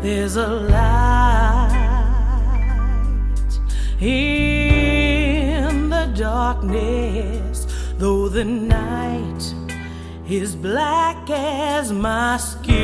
There's 0.00 0.36
a 0.36 0.46
light 0.46 1.72
here 3.98 4.53
darkness, 6.34 7.56
though 7.96 8.28
the 8.28 8.44
night 8.44 9.42
is 10.28 10.56
black 10.56 11.30
as 11.30 11.92
my 11.92 12.36
skin. 12.38 12.74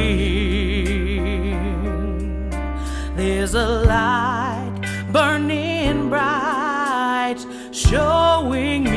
There's 3.16 3.54
a 3.54 3.68
light 3.92 4.76
burning 5.12 6.10
bright, 6.10 7.40
showing 7.72 8.89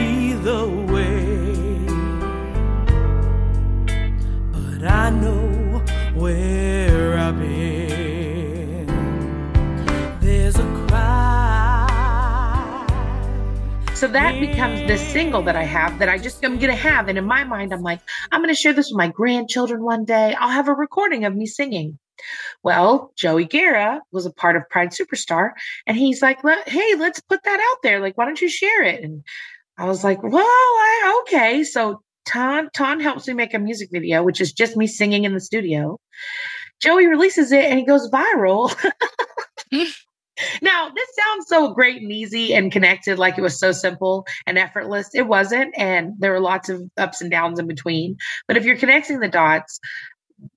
that 14.14 14.40
becomes 14.40 14.80
this 14.82 15.02
single 15.02 15.42
that 15.42 15.56
I 15.56 15.64
have 15.64 15.98
that 15.98 16.08
I 16.08 16.20
just 16.20 16.44
am 16.44 16.60
going 16.60 16.70
to 16.70 16.76
have. 16.76 17.08
And 17.08 17.18
in 17.18 17.26
my 17.26 17.44
mind, 17.44 17.74
I'm 17.74 17.82
like, 17.82 18.00
I'm 18.32 18.42
going 18.42 18.54
to 18.54 18.60
share 18.60 18.74
this 18.74 18.92
with 18.92 18.98
my 18.98 19.08
grandchildren 19.08 19.84
one 19.84 20.06
day. 20.06 20.36
I'll 20.40 20.52
have 20.52 20.68
a 20.68 20.74
recording 20.74 21.26
of 21.26 21.36
me 21.36 21.48
singing. 21.48 21.98
Well, 22.62 23.12
Joey 23.18 23.46
Guerra 23.46 24.02
was 24.12 24.28
a 24.28 24.32
part 24.32 24.56
of 24.56 24.70
Pride 24.70 24.90
Superstar, 24.90 25.52
and 25.88 25.98
he's 25.98 26.22
like, 26.22 26.40
"Hey, 26.68 26.96
let's 26.96 27.20
put 27.22 27.44
that 27.44 27.60
out 27.60 27.82
there. 27.82 28.00
Like, 28.00 28.16
why 28.18 28.26
don't 28.26 28.40
you 28.40 28.50
share 28.50 28.84
it?" 28.84 29.04
And 29.04 29.24
I 29.80 29.86
was 29.86 30.04
like, 30.04 30.22
"Well, 30.22 30.46
I, 30.46 31.24
okay." 31.24 31.64
So 31.64 32.02
Ton 32.26 32.70
Ton 32.76 33.00
helps 33.00 33.28
me 33.28 33.34
make 33.34 33.56
a 33.56 33.60
music 33.60 33.90
video, 33.92 34.24
which 34.24 34.40
is 34.40 34.54
just 34.54 34.78
me 34.78 34.86
singing 34.86 35.24
in 35.24 35.34
the 35.34 35.42
studio. 35.42 36.00
Joey 36.80 37.08
releases 37.08 37.52
it, 37.52 37.66
and 37.66 37.80
it 37.80 37.88
goes 37.88 38.10
viral. 38.12 38.74
Now, 40.62 40.90
this 40.90 41.10
sounds 41.16 41.48
so 41.48 41.74
great 41.74 42.02
and 42.02 42.12
easy 42.12 42.54
and 42.54 42.72
connected, 42.72 43.20
like 43.20 43.38
it 43.38 43.42
was 43.42 43.60
so 43.60 43.72
simple 43.72 44.26
and 44.48 44.58
effortless. 44.58 45.10
It 45.14 45.28
wasn't. 45.28 45.74
And 45.78 46.14
there 46.18 46.32
were 46.32 46.40
lots 46.40 46.70
of 46.70 46.82
ups 46.98 47.22
and 47.22 47.30
downs 47.30 47.60
in 47.60 47.68
between. 47.68 48.18
But 48.48 48.58
if 48.58 48.66
you're 48.66 48.78
connecting 48.78 49.20
the 49.20 49.28
dots, 49.28 49.80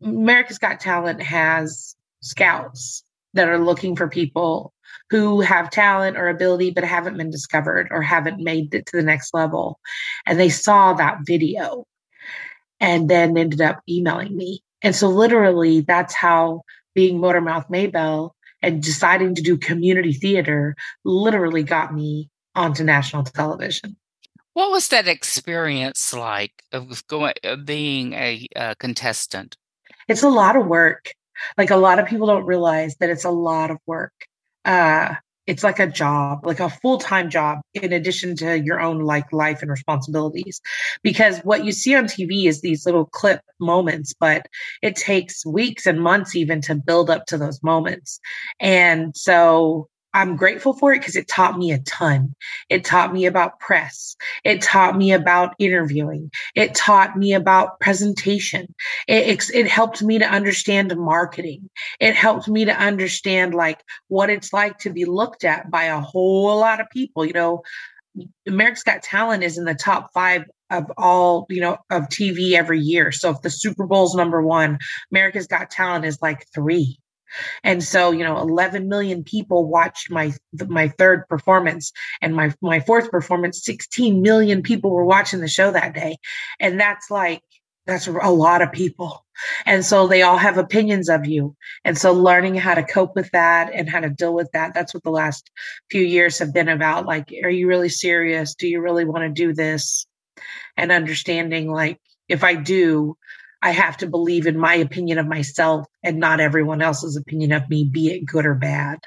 America's 0.02 0.58
Got 0.58 0.80
Talent 0.80 1.22
has 1.22 1.94
scouts 2.22 3.02
that 3.34 3.48
are 3.48 3.58
looking 3.58 3.96
for 3.96 4.08
people 4.08 4.72
who 5.10 5.40
have 5.40 5.70
talent 5.70 6.16
or 6.16 6.28
ability 6.28 6.70
but 6.70 6.84
haven't 6.84 7.16
been 7.16 7.30
discovered 7.30 7.88
or 7.90 8.02
haven't 8.02 8.42
made 8.42 8.74
it 8.74 8.86
to 8.86 8.96
the 8.96 9.02
next 9.02 9.34
level. 9.34 9.78
And 10.26 10.40
they 10.40 10.48
saw 10.48 10.94
that 10.94 11.18
video 11.24 11.86
and 12.80 13.08
then 13.08 13.36
ended 13.36 13.60
up 13.60 13.80
emailing 13.88 14.36
me. 14.36 14.62
And 14.82 14.94
so, 14.94 15.08
literally, 15.08 15.80
that's 15.80 16.14
how 16.14 16.62
being 16.94 17.18
Motormouth 17.18 17.68
Maybelle 17.70 18.35
and 18.66 18.82
deciding 18.82 19.36
to 19.36 19.42
do 19.42 19.56
community 19.56 20.12
theater 20.12 20.74
literally 21.04 21.62
got 21.62 21.94
me 21.94 22.28
onto 22.56 22.82
national 22.82 23.22
television. 23.22 23.96
What 24.54 24.72
was 24.72 24.88
that 24.88 25.06
experience 25.06 26.12
like 26.12 26.64
of 26.72 27.06
going, 27.06 27.34
of 27.44 27.64
being 27.64 28.12
a, 28.14 28.46
a 28.56 28.74
contestant? 28.74 29.56
It's 30.08 30.24
a 30.24 30.28
lot 30.28 30.56
of 30.56 30.66
work. 30.66 31.12
Like 31.56 31.70
a 31.70 31.76
lot 31.76 32.00
of 32.00 32.06
people 32.06 32.26
don't 32.26 32.44
realize 32.44 32.96
that 32.96 33.08
it's 33.08 33.24
a 33.24 33.30
lot 33.30 33.70
of 33.70 33.78
work. 33.86 34.14
Uh, 34.64 35.14
it's 35.46 35.62
like 35.62 35.78
a 35.78 35.86
job, 35.86 36.44
like 36.46 36.60
a 36.60 36.68
full 36.68 36.98
time 36.98 37.30
job, 37.30 37.60
in 37.74 37.92
addition 37.92 38.36
to 38.36 38.58
your 38.58 38.80
own 38.80 39.00
like 39.00 39.32
life 39.32 39.62
and 39.62 39.70
responsibilities. 39.70 40.60
Because 41.02 41.38
what 41.40 41.64
you 41.64 41.72
see 41.72 41.94
on 41.94 42.04
TV 42.04 42.46
is 42.46 42.60
these 42.60 42.84
little 42.86 43.06
clip 43.06 43.40
moments, 43.60 44.14
but 44.18 44.46
it 44.82 44.96
takes 44.96 45.46
weeks 45.46 45.86
and 45.86 46.00
months 46.00 46.34
even 46.34 46.60
to 46.62 46.74
build 46.74 47.10
up 47.10 47.26
to 47.26 47.38
those 47.38 47.62
moments. 47.62 48.20
And 48.60 49.16
so 49.16 49.88
I'm 50.16 50.34
grateful 50.34 50.72
for 50.72 50.94
it 50.94 51.00
because 51.00 51.14
it 51.14 51.28
taught 51.28 51.58
me 51.58 51.72
a 51.72 51.78
ton. 51.78 52.34
It 52.70 52.86
taught 52.86 53.12
me 53.12 53.26
about 53.26 53.60
press. 53.60 54.16
It 54.44 54.62
taught 54.62 54.96
me 54.96 55.12
about 55.12 55.54
interviewing. 55.58 56.30
It 56.54 56.74
taught 56.74 57.18
me 57.18 57.34
about 57.34 57.78
presentation. 57.80 58.74
It, 59.06 59.28
it, 59.28 59.50
it, 59.54 59.66
helped 59.68 60.02
me 60.02 60.18
to 60.18 60.24
understand 60.24 60.96
marketing. 60.96 61.68
It 62.00 62.14
helped 62.14 62.48
me 62.48 62.64
to 62.64 62.72
understand 62.72 63.54
like 63.54 63.84
what 64.08 64.30
it's 64.30 64.54
like 64.54 64.78
to 64.78 64.90
be 64.90 65.04
looked 65.04 65.44
at 65.44 65.70
by 65.70 65.84
a 65.84 66.00
whole 66.00 66.56
lot 66.56 66.80
of 66.80 66.88
people. 66.88 67.26
You 67.26 67.34
know, 67.34 67.62
America's 68.48 68.84
Got 68.84 69.02
Talent 69.02 69.42
is 69.42 69.58
in 69.58 69.66
the 69.66 69.74
top 69.74 70.14
five 70.14 70.44
of 70.70 70.90
all, 70.96 71.46
you 71.50 71.60
know, 71.60 71.76
of 71.90 72.04
TV 72.04 72.52
every 72.52 72.80
year. 72.80 73.12
So 73.12 73.32
if 73.32 73.42
the 73.42 73.50
Super 73.50 73.86
Bowl's 73.86 74.14
number 74.14 74.40
one, 74.40 74.78
America's 75.12 75.46
Got 75.46 75.70
Talent 75.70 76.06
is 76.06 76.22
like 76.22 76.46
three. 76.54 76.98
And 77.64 77.82
so, 77.82 78.10
you 78.10 78.24
know, 78.24 78.38
11 78.38 78.88
million 78.88 79.24
people 79.24 79.66
watched 79.66 80.10
my 80.10 80.32
my 80.68 80.88
third 80.88 81.28
performance 81.28 81.92
and 82.20 82.34
my 82.34 82.52
my 82.60 82.80
fourth 82.80 83.10
performance 83.10 83.64
16 83.64 84.22
million 84.22 84.62
people 84.62 84.90
were 84.90 85.04
watching 85.04 85.40
the 85.40 85.48
show 85.48 85.70
that 85.70 85.94
day. 85.94 86.18
And 86.60 86.80
that's 86.80 87.10
like 87.10 87.42
that's 87.86 88.08
a 88.08 88.30
lot 88.30 88.62
of 88.62 88.72
people. 88.72 89.24
And 89.64 89.84
so 89.84 90.06
they 90.06 90.22
all 90.22 90.38
have 90.38 90.58
opinions 90.58 91.08
of 91.08 91.26
you. 91.26 91.56
And 91.84 91.96
so 91.96 92.12
learning 92.12 92.56
how 92.56 92.74
to 92.74 92.82
cope 92.82 93.14
with 93.14 93.30
that 93.30 93.72
and 93.72 93.88
how 93.88 94.00
to 94.00 94.10
deal 94.10 94.34
with 94.34 94.50
that, 94.52 94.74
that's 94.74 94.92
what 94.92 95.04
the 95.04 95.10
last 95.10 95.50
few 95.90 96.02
years 96.02 96.38
have 96.38 96.52
been 96.52 96.68
about. 96.68 97.06
Like, 97.06 97.32
are 97.44 97.50
you 97.50 97.68
really 97.68 97.88
serious? 97.88 98.54
Do 98.54 98.66
you 98.66 98.80
really 98.80 99.04
want 99.04 99.22
to 99.22 99.28
do 99.28 99.54
this? 99.54 100.06
And 100.76 100.90
understanding, 100.90 101.70
like, 101.70 102.00
if 102.28 102.42
I 102.42 102.54
do, 102.54 103.16
I 103.62 103.70
have 103.72 103.96
to 103.98 104.06
believe 104.06 104.46
in 104.46 104.58
my 104.58 104.74
opinion 104.74 105.18
of 105.18 105.26
myself 105.26 105.86
and 106.02 106.18
not 106.18 106.40
everyone 106.40 106.82
else's 106.82 107.16
opinion 107.16 107.52
of 107.52 107.68
me, 107.68 107.84
be 107.84 108.08
it 108.08 108.26
good 108.26 108.46
or 108.46 108.54
bad. 108.54 109.00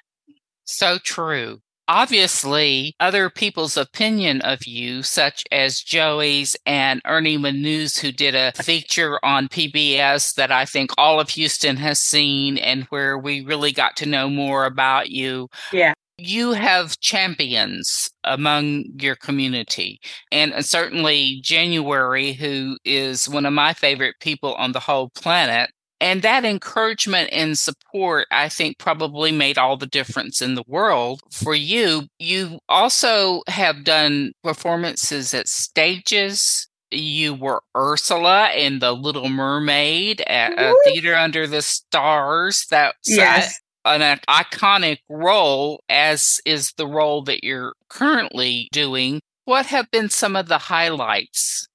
So 0.66 0.97
true. 0.97 1.60
Obviously, 1.88 2.93
other 3.00 3.32
people's 3.32 3.76
opinion 3.76 4.41
of 4.41 4.68
you, 4.68 5.02
such 5.02 5.43
as 5.52 5.82
Joey's 5.82 6.56
and 6.64 7.02
Ernie 7.04 7.39
Manouse, 7.39 8.00
who 8.00 8.12
did 8.12 8.36
a 8.36 8.52
feature 8.52 9.20
on 9.26 9.47
PBS 9.47 10.36
that 10.36 10.52
I 10.52 10.66
think 10.66 10.91
all 11.00 11.20
of 11.20 11.30
Houston 11.32 11.78
has 11.78 12.00
seen 12.00 12.60
and 12.60 12.84
where 12.86 13.18
we 13.18 13.41
really 13.41 13.72
got 13.72 13.97
to 13.97 14.06
know 14.06 14.30
more 14.30 14.66
about 14.66 15.10
you. 15.10 15.50
Yeah 15.74 15.93
you 16.22 16.53
have 16.53 16.99
champions 16.99 18.11
among 18.24 18.86
your 18.99 19.15
community. 19.15 19.99
And 20.32 20.53
uh, 20.53 20.61
certainly 20.61 21.39
January, 21.41 22.34
who 22.34 22.78
is 22.86 23.30
one 23.30 23.45
of 23.45 23.53
my 23.53 23.74
favorite 23.74 24.15
people 24.20 24.53
on 24.55 24.72
the 24.72 24.80
whole 24.80 25.09
planet. 25.09 25.72
And 26.01 26.22
that 26.22 26.45
encouragement 26.45 27.30
and 27.34 27.57
support, 27.57 28.28
I 28.32 28.47
think, 28.47 28.78
probably 28.78 29.34
made 29.34 29.57
all 29.57 29.76
the 29.76 29.86
difference 29.86 30.41
in 30.41 30.55
the 30.55 30.63
world 30.65 31.20
for 31.30 31.53
you. 31.53 32.03
You 32.20 32.59
also 32.70 33.41
have 33.47 33.84
done 33.84 34.32
performances 34.41 35.34
at 35.34 35.49
stages. 35.49 36.70
You 36.89 37.34
were 37.34 37.63
Ursula 37.76 38.51
in 38.51 38.80
The 38.80 38.93
Little 38.93 39.30
Mermaid 39.30 40.22
at 40.22 40.53
a 40.57 40.74
Theater 40.86 41.15
Under 41.15 41.45
the 41.45 41.61
Stars. 41.61 42.65
That 42.72 42.95
yes 43.05 43.59
an 43.86 44.19
iconic 44.27 44.99
role, 45.09 45.82
as 45.89 46.39
is 46.45 46.73
the 46.73 46.88
role 46.88 47.23
that 47.23 47.43
you're 47.43 47.73
currently 47.89 48.69
doing. 48.71 49.21
What 49.45 49.65
have 49.67 49.89
been 49.91 50.09
some 50.09 50.36
of 50.36 50.47
the 50.47 50.57
highlights? 50.57 51.67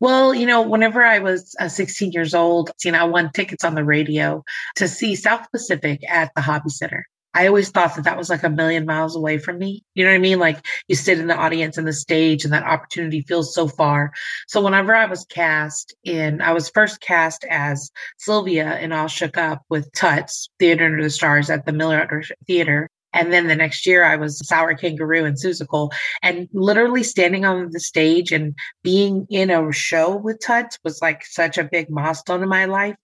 Well, 0.00 0.34
you 0.34 0.46
know, 0.46 0.62
whenever 0.62 1.04
I 1.04 1.18
was 1.18 1.54
uh, 1.60 1.68
16 1.68 2.12
years 2.12 2.34
old, 2.34 2.70
you 2.84 2.92
know, 2.92 3.00
I 3.00 3.04
won 3.04 3.30
tickets 3.32 3.64
on 3.64 3.74
the 3.74 3.84
radio 3.84 4.42
to 4.76 4.88
see 4.88 5.14
South 5.14 5.46
Pacific 5.52 6.00
at 6.10 6.32
the 6.34 6.40
Hobby 6.40 6.70
Center. 6.70 7.06
I 7.32 7.46
always 7.46 7.70
thought 7.70 7.94
that 7.94 8.04
that 8.04 8.18
was 8.18 8.28
like 8.28 8.42
a 8.42 8.50
million 8.50 8.86
miles 8.86 9.14
away 9.14 9.38
from 9.38 9.58
me. 9.58 9.84
You 9.94 10.04
know 10.04 10.10
what 10.10 10.16
I 10.16 10.20
mean? 10.20 10.38
Like 10.38 10.66
you 10.88 10.96
sit 10.96 11.18
in 11.18 11.28
the 11.28 11.36
audience 11.36 11.78
and 11.78 11.86
the 11.86 11.92
stage 11.92 12.44
and 12.44 12.52
that 12.52 12.64
opportunity 12.64 13.22
feels 13.22 13.54
so 13.54 13.68
far. 13.68 14.12
So 14.48 14.60
whenever 14.62 14.94
I 14.94 15.06
was 15.06 15.24
cast 15.26 15.94
in, 16.02 16.40
I 16.40 16.52
was 16.52 16.70
first 16.70 17.00
cast 17.00 17.44
as 17.48 17.90
Sylvia 18.18 18.78
in 18.80 18.92
All 18.92 19.06
Shook 19.06 19.38
Up 19.38 19.62
with 19.68 19.92
Tuts, 19.92 20.50
Theater 20.58 20.86
Under 20.86 21.02
the 21.02 21.10
Stars 21.10 21.50
at 21.50 21.66
the 21.66 21.72
Miller 21.72 22.22
Theater. 22.46 22.88
And 23.12 23.32
then 23.32 23.48
the 23.48 23.56
next 23.56 23.86
year 23.86 24.04
I 24.04 24.16
was 24.16 24.46
Sour 24.46 24.74
Kangaroo 24.74 25.24
and 25.24 25.36
Seussical. 25.36 25.90
And 26.22 26.48
literally 26.52 27.02
standing 27.02 27.44
on 27.44 27.70
the 27.70 27.80
stage 27.80 28.32
and 28.32 28.54
being 28.82 29.26
in 29.30 29.50
a 29.50 29.72
show 29.72 30.16
with 30.16 30.40
Tuts 30.40 30.78
was 30.84 31.00
like 31.02 31.24
such 31.24 31.58
a 31.58 31.64
big 31.64 31.90
milestone 31.90 32.42
in 32.42 32.48
my 32.48 32.66
life. 32.66 32.96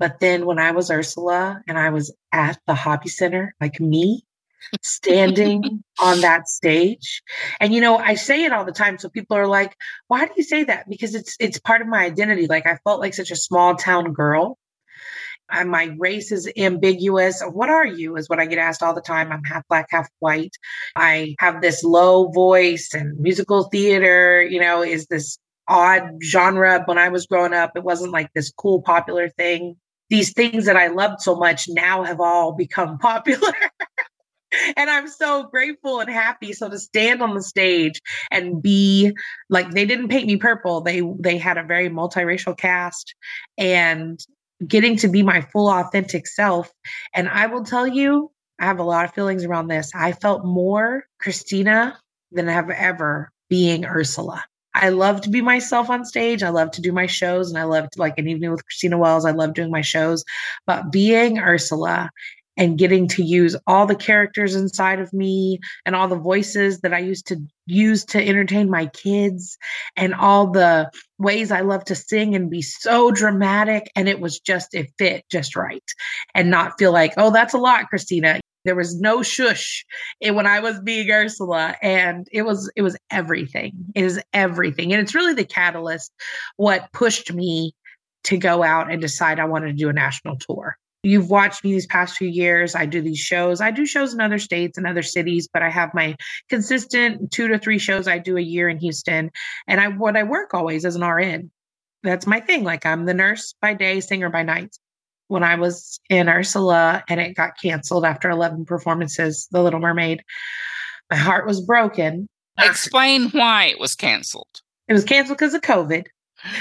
But 0.00 0.18
then 0.18 0.46
when 0.46 0.58
I 0.58 0.72
was 0.72 0.90
Ursula 0.90 1.62
and 1.68 1.78
I 1.78 1.90
was 1.90 2.12
at 2.32 2.58
the 2.66 2.74
hobby 2.74 3.08
center, 3.08 3.54
like 3.60 3.78
me, 3.78 4.24
standing 4.82 5.84
on 6.02 6.22
that 6.22 6.48
stage. 6.48 7.22
And 7.60 7.72
you 7.72 7.80
know, 7.80 7.98
I 7.98 8.14
say 8.14 8.42
it 8.44 8.52
all 8.52 8.64
the 8.64 8.72
time. 8.72 8.98
So 8.98 9.08
people 9.08 9.36
are 9.36 9.46
like, 9.46 9.76
why 10.08 10.26
do 10.26 10.32
you 10.36 10.42
say 10.42 10.64
that? 10.64 10.88
Because 10.88 11.14
it's 11.14 11.36
it's 11.38 11.60
part 11.60 11.82
of 11.82 11.86
my 11.86 12.04
identity. 12.04 12.48
Like 12.48 12.66
I 12.66 12.78
felt 12.82 13.00
like 13.00 13.14
such 13.14 13.30
a 13.30 13.36
small 13.36 13.76
town 13.76 14.12
girl 14.12 14.58
I, 15.50 15.64
my 15.64 15.94
race 15.98 16.32
is 16.32 16.50
ambiguous. 16.56 17.42
What 17.42 17.70
are 17.70 17.86
you? 17.86 18.16
Is 18.16 18.28
what 18.28 18.38
I 18.38 18.46
get 18.46 18.58
asked 18.58 18.82
all 18.82 18.94
the 18.94 19.00
time. 19.00 19.32
I'm 19.32 19.44
half 19.44 19.66
black, 19.68 19.86
half 19.90 20.08
white. 20.20 20.56
I 20.96 21.34
have 21.38 21.60
this 21.60 21.82
low 21.82 22.28
voice 22.30 22.90
and 22.94 23.18
musical 23.18 23.64
theater, 23.64 24.42
you 24.42 24.60
know, 24.60 24.82
is 24.82 25.06
this 25.06 25.38
odd 25.68 26.02
genre. 26.22 26.82
When 26.84 26.98
I 26.98 27.08
was 27.08 27.26
growing 27.26 27.54
up, 27.54 27.72
it 27.76 27.84
wasn't 27.84 28.12
like 28.12 28.30
this 28.34 28.52
cool, 28.52 28.82
popular 28.82 29.28
thing. 29.30 29.76
These 30.10 30.32
things 30.32 30.66
that 30.66 30.76
I 30.76 30.88
loved 30.88 31.20
so 31.20 31.36
much 31.36 31.68
now 31.68 32.02
have 32.04 32.20
all 32.20 32.52
become 32.52 32.98
popular. 33.00 33.52
and 34.76 34.90
I'm 34.90 35.08
so 35.08 35.44
grateful 35.44 36.00
and 36.00 36.10
happy. 36.10 36.52
So 36.52 36.68
to 36.68 36.78
stand 36.78 37.22
on 37.22 37.34
the 37.34 37.42
stage 37.42 38.00
and 38.30 38.60
be 38.62 39.12
like 39.48 39.70
they 39.70 39.86
didn't 39.86 40.08
paint 40.08 40.26
me 40.26 40.36
purple. 40.36 40.80
They 40.80 41.02
they 41.18 41.38
had 41.38 41.58
a 41.58 41.62
very 41.64 41.88
multiracial 41.88 42.56
cast 42.56 43.14
and 43.56 44.18
getting 44.66 44.96
to 44.96 45.08
be 45.08 45.22
my 45.22 45.40
full 45.40 45.68
authentic 45.70 46.26
self. 46.26 46.70
And 47.14 47.28
I 47.28 47.46
will 47.46 47.64
tell 47.64 47.86
you, 47.86 48.30
I 48.58 48.66
have 48.66 48.78
a 48.78 48.84
lot 48.84 49.04
of 49.04 49.14
feelings 49.14 49.44
around 49.44 49.68
this. 49.68 49.90
I 49.94 50.12
felt 50.12 50.44
more 50.44 51.04
Christina 51.18 51.98
than 52.32 52.48
I've 52.48 52.70
ever 52.70 53.32
being 53.48 53.84
Ursula. 53.84 54.44
I 54.74 54.90
love 54.90 55.22
to 55.22 55.30
be 55.30 55.40
myself 55.40 55.90
on 55.90 56.04
stage. 56.04 56.42
I 56.42 56.50
love 56.50 56.70
to 56.72 56.82
do 56.82 56.92
my 56.92 57.06
shows 57.06 57.50
and 57.50 57.58
I 57.58 57.64
love 57.64 57.90
to 57.90 57.98
like 57.98 58.18
an 58.18 58.28
evening 58.28 58.50
with 58.50 58.64
Christina 58.64 58.98
Wells. 58.98 59.24
I 59.24 59.32
love 59.32 59.54
doing 59.54 59.70
my 59.70 59.80
shows, 59.80 60.24
but 60.66 60.92
being 60.92 61.38
Ursula 61.38 62.10
and 62.56 62.78
getting 62.78 63.08
to 63.08 63.22
use 63.22 63.56
all 63.66 63.86
the 63.86 63.94
characters 63.94 64.54
inside 64.54 65.00
of 65.00 65.12
me 65.12 65.60
and 65.86 65.96
all 65.96 66.08
the 66.08 66.16
voices 66.16 66.80
that 66.80 66.92
I 66.92 66.98
used 66.98 67.28
to 67.28 67.40
use 67.66 68.04
to 68.06 68.22
entertain 68.22 68.68
my 68.68 68.86
kids 68.86 69.56
and 69.96 70.14
all 70.14 70.50
the 70.50 70.90
ways 71.18 71.52
I 71.52 71.60
love 71.60 71.84
to 71.86 71.94
sing 71.94 72.34
and 72.34 72.50
be 72.50 72.60
so 72.60 73.12
dramatic. 73.12 73.90
And 73.96 74.08
it 74.08 74.20
was 74.20 74.40
just, 74.40 74.74
it 74.74 74.90
fit 74.98 75.24
just 75.30 75.56
right 75.56 75.84
and 76.34 76.50
not 76.50 76.78
feel 76.78 76.92
like, 76.92 77.14
oh, 77.16 77.30
that's 77.30 77.54
a 77.54 77.58
lot, 77.58 77.88
Christina. 77.88 78.39
There 78.64 78.74
was 78.74 79.00
no 79.00 79.22
shush 79.22 79.84
when 80.20 80.46
I 80.46 80.60
was 80.60 80.80
being 80.80 81.10
Ursula, 81.10 81.76
and 81.82 82.28
it 82.32 82.42
was 82.42 82.70
it 82.76 82.82
was 82.82 82.96
everything. 83.10 83.72
It 83.94 84.04
is 84.04 84.20
everything, 84.32 84.92
and 84.92 85.00
it's 85.00 85.14
really 85.14 85.34
the 85.34 85.44
catalyst 85.44 86.12
what 86.56 86.92
pushed 86.92 87.32
me 87.32 87.74
to 88.24 88.36
go 88.36 88.62
out 88.62 88.90
and 88.90 89.00
decide 89.00 89.38
I 89.38 89.46
wanted 89.46 89.68
to 89.68 89.72
do 89.72 89.88
a 89.88 89.92
national 89.92 90.36
tour. 90.36 90.76
You've 91.02 91.30
watched 91.30 91.64
me 91.64 91.72
these 91.72 91.86
past 91.86 92.16
few 92.16 92.28
years. 92.28 92.74
I 92.74 92.84
do 92.84 93.00
these 93.00 93.18
shows. 93.18 93.62
I 93.62 93.70
do 93.70 93.86
shows 93.86 94.12
in 94.12 94.20
other 94.20 94.38
states 94.38 94.76
and 94.76 94.86
other 94.86 95.02
cities, 95.02 95.48
but 95.50 95.62
I 95.62 95.70
have 95.70 95.94
my 95.94 96.14
consistent 96.50 97.30
two 97.32 97.48
to 97.48 97.58
three 97.58 97.78
shows 97.78 98.06
I 98.06 98.18
do 98.18 98.36
a 98.36 98.42
year 98.42 98.68
in 98.68 98.78
Houston. 98.78 99.30
And 99.66 99.80
I 99.80 99.88
what 99.88 100.16
I 100.16 100.24
work 100.24 100.52
always 100.52 100.84
as 100.84 100.96
an 100.96 101.04
RN. 101.04 101.50
That's 102.02 102.26
my 102.26 102.40
thing. 102.40 102.64
Like 102.64 102.84
I'm 102.84 103.06
the 103.06 103.14
nurse 103.14 103.54
by 103.62 103.72
day, 103.72 104.00
singer 104.00 104.28
by 104.28 104.42
night. 104.42 104.76
When 105.30 105.44
I 105.44 105.54
was 105.54 106.00
in 106.08 106.28
Ursula 106.28 107.04
and 107.08 107.20
it 107.20 107.36
got 107.36 107.52
canceled 107.62 108.04
after 108.04 108.28
11 108.28 108.64
performances, 108.64 109.46
The 109.52 109.62
Little 109.62 109.78
Mermaid, 109.78 110.24
my 111.08 111.16
heart 111.16 111.46
was 111.46 111.60
broken. 111.60 112.26
Explain 112.58 113.30
why 113.30 113.66
it 113.66 113.78
was 113.78 113.94
canceled. 113.94 114.60
It 114.88 114.92
was 114.92 115.04
canceled 115.04 115.38
because 115.38 115.54
of 115.54 115.62
COVID. 115.62 116.06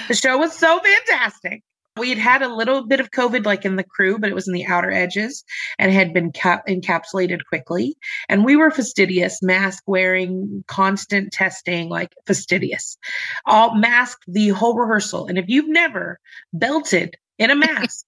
The 0.07 0.13
show 0.13 0.37
was 0.37 0.53
so 0.53 0.79
fantastic. 0.79 1.63
We 1.97 2.09
had 2.09 2.19
had 2.19 2.43
a 2.43 2.53
little 2.53 2.85
bit 2.85 2.99
of 2.99 3.09
COVID 3.09 3.43
like 3.43 3.65
in 3.65 3.75
the 3.75 3.83
crew, 3.83 4.19
but 4.19 4.29
it 4.29 4.35
was 4.35 4.47
in 4.47 4.53
the 4.53 4.67
outer 4.67 4.91
edges 4.91 5.43
and 5.79 5.91
had 5.91 6.13
been 6.13 6.31
cap- 6.31 6.67
encapsulated 6.67 7.39
quickly. 7.49 7.97
And 8.29 8.45
we 8.45 8.55
were 8.55 8.69
fastidious, 8.69 9.41
mask 9.41 9.81
wearing, 9.87 10.63
constant 10.67 11.33
testing, 11.33 11.89
like 11.89 12.13
fastidious. 12.27 12.99
All 13.47 13.73
masked 13.73 14.25
the 14.27 14.49
whole 14.49 14.75
rehearsal. 14.75 15.25
And 15.25 15.39
if 15.39 15.45
you've 15.47 15.67
never 15.67 16.19
belted 16.53 17.15
in 17.39 17.49
a 17.49 17.55
mask, 17.67 18.05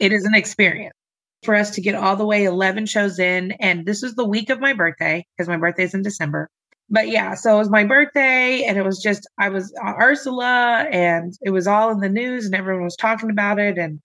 it 0.00 0.12
is 0.12 0.24
an 0.24 0.34
experience 0.34 0.94
for 1.42 1.54
us 1.54 1.70
to 1.70 1.80
get 1.80 1.94
all 1.94 2.16
the 2.16 2.26
way 2.26 2.44
11 2.44 2.86
shows 2.86 3.18
in. 3.18 3.52
And 3.52 3.86
this 3.86 4.02
was 4.02 4.14
the 4.14 4.26
week 4.26 4.50
of 4.50 4.60
my 4.60 4.72
birthday 4.72 5.24
because 5.36 5.48
my 5.48 5.56
birthday 5.56 5.84
is 5.84 5.94
in 5.94 6.02
December 6.02 6.50
but 6.90 7.08
yeah, 7.08 7.34
so 7.34 7.54
it 7.54 7.58
was 7.58 7.70
my 7.70 7.84
birthday 7.84 8.64
and 8.64 8.76
it 8.76 8.84
was 8.84 9.00
just, 9.00 9.28
I 9.38 9.48
was 9.48 9.72
uh, 9.82 9.94
Ursula 10.00 10.86
and 10.90 11.32
it 11.40 11.50
was 11.50 11.68
all 11.68 11.90
in 11.92 12.00
the 12.00 12.08
news 12.08 12.44
and 12.44 12.54
everyone 12.54 12.82
was 12.82 12.96
talking 12.96 13.30
about 13.30 13.60
it. 13.60 13.78
And 13.78 14.00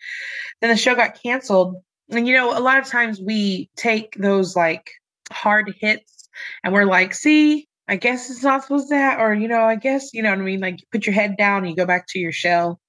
then 0.62 0.70
the 0.70 0.78
show 0.78 0.94
got 0.94 1.22
canceled. 1.22 1.78
And, 2.12 2.28
you 2.28 2.36
know, 2.36 2.56
a 2.56 2.62
lot 2.62 2.78
of 2.78 2.86
times 2.86 3.20
we 3.20 3.72
take 3.76 4.16
those 4.20 4.56
like 4.56 4.92
hard 5.32 5.74
hits 5.80 6.30
and 6.64 6.74
we're 6.74 6.86
like, 6.86 7.16
see, 7.16 7.68
I 7.88 7.96
guess 7.96 8.30
it's 8.30 8.44
not 8.44 8.62
supposed 8.62 8.90
to 8.90 8.98
happen. 8.98 9.26
Or, 9.26 9.34
you 9.34 9.48
know, 9.48 9.64
I 9.64 9.76
guess, 9.76 10.14
you 10.14 10.22
know 10.22 10.30
what 10.30 10.40
I 10.40 10.44
mean? 10.44 10.60
Like 10.60 10.80
you 10.80 10.88
put 10.92 11.08
your 11.08 11.16
head 11.16 11.38
down 11.38 11.60
and 11.60 11.70
you 11.70 11.76
go 11.76 11.88
back 11.88 12.06
to 12.10 12.20
your 12.20 12.32
shell 12.32 12.80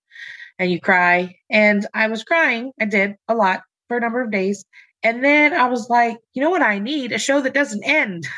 and 0.59 0.71
you 0.71 0.81
cry. 0.81 1.37
And 1.51 1.87
I 1.95 2.09
was 2.09 2.25
crying. 2.25 2.73
I 2.81 2.87
did 2.87 3.17
a 3.29 3.35
lot 3.35 3.63
for 3.89 3.97
a 3.97 4.01
number 4.01 4.23
of 4.23 4.31
days. 4.31 4.65
And 5.03 5.23
then 5.23 5.53
I 5.53 5.69
was 5.69 5.89
like, 5.89 6.19
you 6.35 6.43
know 6.43 6.51
what 6.51 6.63
I 6.63 6.79
need? 6.79 7.13
A 7.13 7.19
show 7.19 7.41
that 7.41 7.55
doesn't 7.55 7.85
end. 7.85 8.27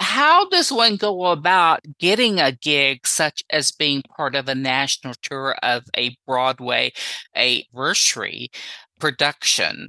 how 0.00 0.48
does 0.48 0.72
one 0.72 0.96
go 0.96 1.26
about 1.26 1.80
getting 1.98 2.40
a 2.40 2.52
gig 2.52 3.06
such 3.06 3.42
as 3.50 3.70
being 3.70 4.02
part 4.16 4.34
of 4.34 4.48
a 4.48 4.54
national 4.54 5.14
tour 5.22 5.56
of 5.62 5.84
a 5.96 6.16
Broadway 6.26 6.92
a 7.36 7.66
anniversary 7.72 8.50
production? 8.98 9.88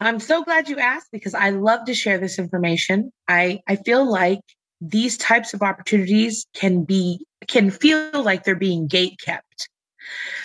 I'm 0.00 0.20
so 0.20 0.44
glad 0.44 0.68
you 0.68 0.78
asked 0.78 1.08
because 1.12 1.34
I 1.34 1.50
love 1.50 1.84
to 1.86 1.94
share 1.94 2.18
this 2.18 2.38
information. 2.38 3.12
I, 3.28 3.60
I 3.66 3.76
feel 3.76 4.08
like 4.08 4.40
these 4.80 5.16
types 5.16 5.54
of 5.54 5.62
opportunities 5.62 6.46
can 6.54 6.84
be 6.84 7.24
can 7.46 7.70
feel 7.70 8.22
like 8.22 8.44
they're 8.44 8.54
being 8.54 8.86
gate 8.86 9.18
kept 9.24 9.68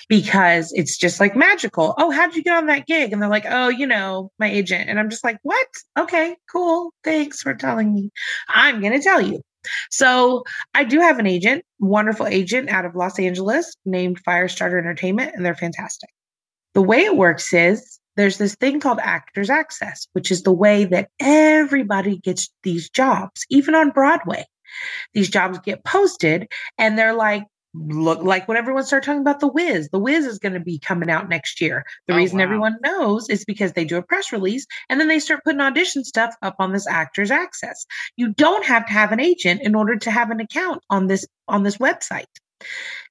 because 0.08 0.72
it's 0.74 0.98
just 0.98 1.20
like 1.20 1.36
magical. 1.36 1.94
Oh, 1.98 2.12
how'd 2.12 2.36
you 2.36 2.44
get 2.44 2.56
on 2.56 2.68
that 2.68 2.88
gig? 2.88 3.14
And 3.14 3.22
they're 3.22 3.30
like, 3.30 3.46
oh, 3.48 3.70
you 3.70 3.88
know, 3.88 4.32
my 4.40 4.50
agent. 4.50 4.90
And 4.90 5.00
I'm 5.00 5.10
just 5.10 5.24
like, 5.24 5.38
what? 5.44 5.68
Okay, 5.98 6.36
cool. 6.52 6.94
Thanks 7.04 7.42
for 7.42 7.54
telling 7.54 7.94
me. 7.94 8.12
I'm 8.48 8.82
going 8.82 8.94
to 8.94 9.02
tell 9.02 9.22
you. 9.22 9.42
So 9.92 10.44
I 10.74 10.84
do 10.84 11.00
have 11.00 11.20
an 11.20 11.28
agent, 11.28 11.66
wonderful 11.80 12.28
agent 12.28 12.70
out 12.70 12.86
of 12.86 12.96
Los 12.96 13.20
Angeles 13.20 13.76
named 13.86 14.24
Firestarter 14.24 14.80
Entertainment, 14.80 15.34
and 15.36 15.46
they're 15.46 15.56
fantastic. 15.56 16.10
The 16.74 16.82
way 16.82 17.00
it 17.00 17.18
works 17.18 17.54
is 17.54 18.00
there's 18.16 18.38
this 18.38 18.56
thing 18.56 18.80
called 18.80 19.00
Actors 19.02 19.50
Access, 19.50 20.08
which 20.14 20.32
is 20.32 20.44
the 20.44 20.52
way 20.52 20.86
that 20.86 21.10
everybody 21.20 22.18
gets 22.18 22.50
these 22.64 22.90
jobs, 22.90 23.46
even 23.50 23.76
on 23.76 23.92
Broadway. 23.92 24.46
These 25.14 25.30
jobs 25.30 25.60
get 25.60 25.84
posted 25.84 26.48
and 26.78 26.98
they're 26.98 27.14
like, 27.14 27.44
look 27.74 28.24
like 28.24 28.48
when 28.48 28.58
everyone 28.58 28.84
started 28.84 29.06
talking 29.06 29.22
about 29.22 29.40
the 29.40 29.48
Wiz. 29.48 29.90
The 29.90 30.00
Wiz 30.00 30.26
is 30.26 30.40
going 30.40 30.54
to 30.54 30.60
be 30.60 30.80
coming 30.80 31.10
out 31.10 31.30
next 31.30 31.62
year. 31.62 31.86
The 32.08 32.14
oh, 32.14 32.18
reason 32.18 32.38
wow. 32.38 32.44
everyone 32.44 32.78
knows 32.82 33.30
is 33.30 33.46
because 33.46 33.74
they 33.74 33.86
do 33.86 33.98
a 33.98 34.02
press 34.02 34.32
release 34.32 34.66
and 34.90 35.00
then 35.00 35.08
they 35.08 35.20
start 35.20 35.44
putting 35.44 35.62
audition 35.62 36.04
stuff 36.04 36.34
up 36.42 36.56
on 36.60 36.74
this 36.74 36.88
Actors 36.88 37.32
Access. 37.32 37.86
You 38.16 38.34
don't 38.34 38.66
have 38.66 38.86
to 38.88 38.94
have 38.94 39.12
an 39.12 39.20
agent 39.20 39.62
in 39.62 39.76
order 39.76 39.96
to 39.98 40.12
have 40.12 40.32
an 40.32 40.40
account 40.40 40.82
on 40.90 41.08
this 41.08 41.28
on 41.48 41.64
this 41.64 41.78
website. 41.78 42.26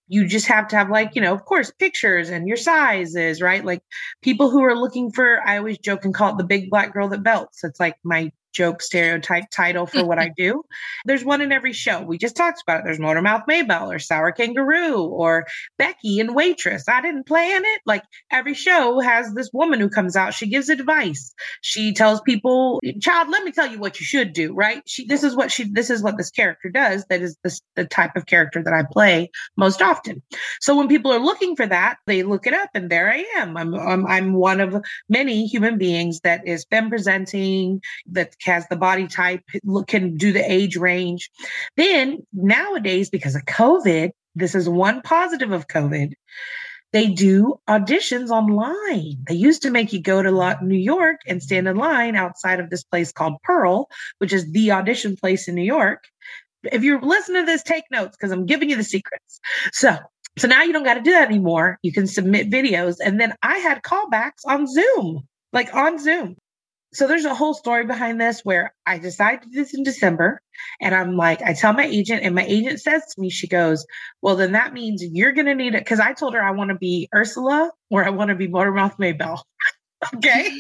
You 0.09 0.27
just 0.27 0.47
have 0.47 0.69
to 0.69 0.77
have 0.77 0.89
like, 0.89 1.15
you 1.15 1.21
know, 1.21 1.35
of 1.35 1.45
course, 1.45 1.71
pictures 1.79 2.31
and 2.31 2.49
your 2.49 2.57
sizes, 2.57 3.43
right? 3.43 3.65
Like 3.65 3.83
people 4.23 4.51
who 4.51 4.65
are 4.65 4.75
looking 4.75 5.11
for, 5.11 5.47
I 5.47 5.59
always 5.59 5.79
joke 5.79 6.05
and 6.05 6.15
call 6.15 6.33
it 6.33 6.39
the 6.39 6.45
big 6.45 6.71
black 6.71 6.95
girl 6.95 7.09
that 7.09 7.23
belts. 7.23 7.63
It's 7.63 7.79
like 7.79 7.97
my 8.03 8.33
joke 8.59 8.83
stereotype 8.83 9.45
title 9.53 9.87
for 9.87 10.05
what 10.05 10.19
I 10.19 10.29
do. 10.37 10.65
There's 11.05 11.25
one 11.25 11.41
in 11.41 11.53
every 11.53 11.73
show. 11.73 12.03
We 12.03 12.19
just 12.19 12.37
talked 12.37 12.61
about 12.61 12.81
it. 12.81 12.85
There's 12.85 12.99
Motormouth 12.99 13.47
Maybelle 13.47 13.93
or 13.93 14.01
Sour 14.01 14.33
Kangaroo 14.33 15.05
or 15.05 15.47
Becky 15.79 16.19
and 16.19 16.35
Waitress. 16.35 16.89
I 16.89 17.01
didn't 17.01 17.27
plan 17.27 17.63
it. 17.65 17.81
Like 17.87 18.03
every 18.33 18.55
show 18.55 18.99
has 18.99 19.33
this 19.33 19.51
woman 19.53 19.79
who 19.79 19.89
comes 19.89 20.17
out. 20.17 20.35
She 20.35 20.49
gives 20.49 20.69
advice. 20.69 21.33
She 21.63 21.93
tells 21.93 22.21
people, 22.23 22.81
child, 23.01 23.29
let 23.31 23.45
me 23.45 23.53
tell 23.53 23.69
you 23.69 23.79
what 23.79 24.01
you 24.01 24.05
should 24.05 24.33
do, 24.33 24.53
right? 24.55 24.83
She, 24.87 25.07
this 25.07 25.23
is 25.23 25.37
what 25.37 25.53
she, 25.53 25.71
this 25.71 25.89
is 25.89 26.03
what 26.03 26.17
this 26.17 26.31
character 26.31 26.69
does. 26.69 27.05
That 27.09 27.23
is 27.23 27.37
this, 27.45 27.61
the 27.77 27.85
type 27.85 28.17
of 28.17 28.27
character 28.27 28.61
that 28.65 28.75
I 28.75 28.83
play 28.91 29.31
most 29.57 29.81
often. 29.81 30.21
So 30.61 30.77
when 30.77 30.89
people 30.89 31.13
are 31.13 31.21
looking 31.21 31.55
for 31.55 31.67
that, 31.67 31.99
they 32.09 32.25
look 32.25 32.49
it 32.49 32.55
up 32.55 32.71
and 32.75 32.91
there 32.91 33.09
I 33.09 33.25
am. 33.37 33.57
I'm, 33.57 33.73
I'm, 33.75 34.07
I'm 34.07 34.33
one 34.33 34.61
of 34.61 34.83
many 35.09 35.47
human 35.47 35.79
beings 35.79 36.21
that 36.25 36.47
is 36.49 36.67
femme 36.71 36.91
presenting, 36.91 37.83
that 38.11 38.39
has 38.49 38.67
the 38.69 38.77
body 38.77 39.07
type, 39.07 39.43
can 39.87 40.17
do 40.17 40.33
the 40.33 40.51
age 40.51 40.77
range. 40.77 41.31
Then 41.77 42.19
nowadays, 42.33 43.11
because 43.11 43.35
of 43.35 43.45
COVID, 43.45 44.11
this 44.35 44.55
is 44.55 44.69
one 44.69 45.03
positive 45.03 45.53
of 45.53 45.69
COVID. 45.69 46.13
They 46.93 47.09
do 47.09 47.61
auditions 47.69 48.31
online. 48.31 49.23
They 49.29 49.35
used 49.35 49.63
to 49.63 49.71
make 49.71 49.93
you 49.93 50.01
go 50.01 50.23
to 50.23 50.59
New 50.63 50.79
York 50.79 51.21
and 51.27 51.43
stand 51.43 51.69
in 51.69 51.77
line 51.77 52.17
outside 52.17 52.61
of 52.61 52.71
this 52.71 52.83
place 52.83 53.13
called 53.13 53.43
Pearl, 53.43 53.89
which 54.19 54.33
is 54.33 54.51
the 54.53 54.73
audition 54.73 55.17
place 55.17 55.49
in 55.49 55.55
New 55.55 55.65
York. 55.65 56.05
If 56.65 56.83
you're 56.83 57.01
listening 57.01 57.43
to 57.43 57.47
this, 57.47 57.63
take 57.63 57.85
notes 57.91 58.17
because 58.17 58.33
I'm 58.33 58.47
giving 58.47 58.71
you 58.71 58.77
the 58.77 58.85
secrets. 58.85 59.41
So, 59.73 59.97
so 60.39 60.49
now 60.49 60.63
you 60.63 60.73
don't 60.73 60.85
got 60.85 60.95
to 60.95 61.03
do 61.03 61.13
that 61.13 61.29
anymore. 61.29 61.79
You 61.83 61.93
can 61.93 62.07
submit 62.07 62.51
videos. 62.51 62.97
And 63.05 63.21
then 63.21 63.35
I 63.43 63.59
had 63.59 63.83
callbacks 63.83 64.47
on 64.47 64.67
Zoom, 64.67 65.29
like 65.53 65.75
on 65.75 65.99
Zoom 65.99 66.37
so 66.93 67.07
there's 67.07 67.25
a 67.25 67.35
whole 67.35 67.55
story 67.55 67.85
behind 67.85 68.21
this 68.21 68.41
where 68.45 68.75
I 68.87 68.99
decided 68.99 69.43
to 69.43 69.49
do 69.49 69.57
this 69.57 69.75
in 69.75 69.83
December. 69.83 70.41
And 70.81 70.95
I'm 70.95 71.17
like, 71.17 71.43
I 71.43 71.53
tell 71.53 71.73
my 71.73 71.85
agent, 71.85 72.23
and 72.23 72.35
my 72.35 72.45
agent 72.45 72.81
says 72.81 73.03
to 73.03 73.21
me, 73.21 73.31
she 73.31 73.47
goes, 73.47 73.87
Well, 74.23 74.37
then 74.37 74.53
that 74.53 74.73
means 74.73 75.05
you're 75.05 75.33
going 75.33 75.47
to 75.47 75.55
need 75.55 75.75
it. 75.75 75.85
Cause 75.87 76.01
I 76.01 76.13
told 76.15 76.35
her 76.35 76.43
I 76.43 76.53
want 76.53 76.71
to 76.71 76.77
be 76.77 77.09
Ursula 77.15 77.71
or 77.91 78.05
I 78.05 78.11
want 78.11 78.31
to 78.31 78.35
be 78.35 78.49
Motormouth 78.49 78.99
Maybelle. 78.99 79.47
okay. 80.15 80.51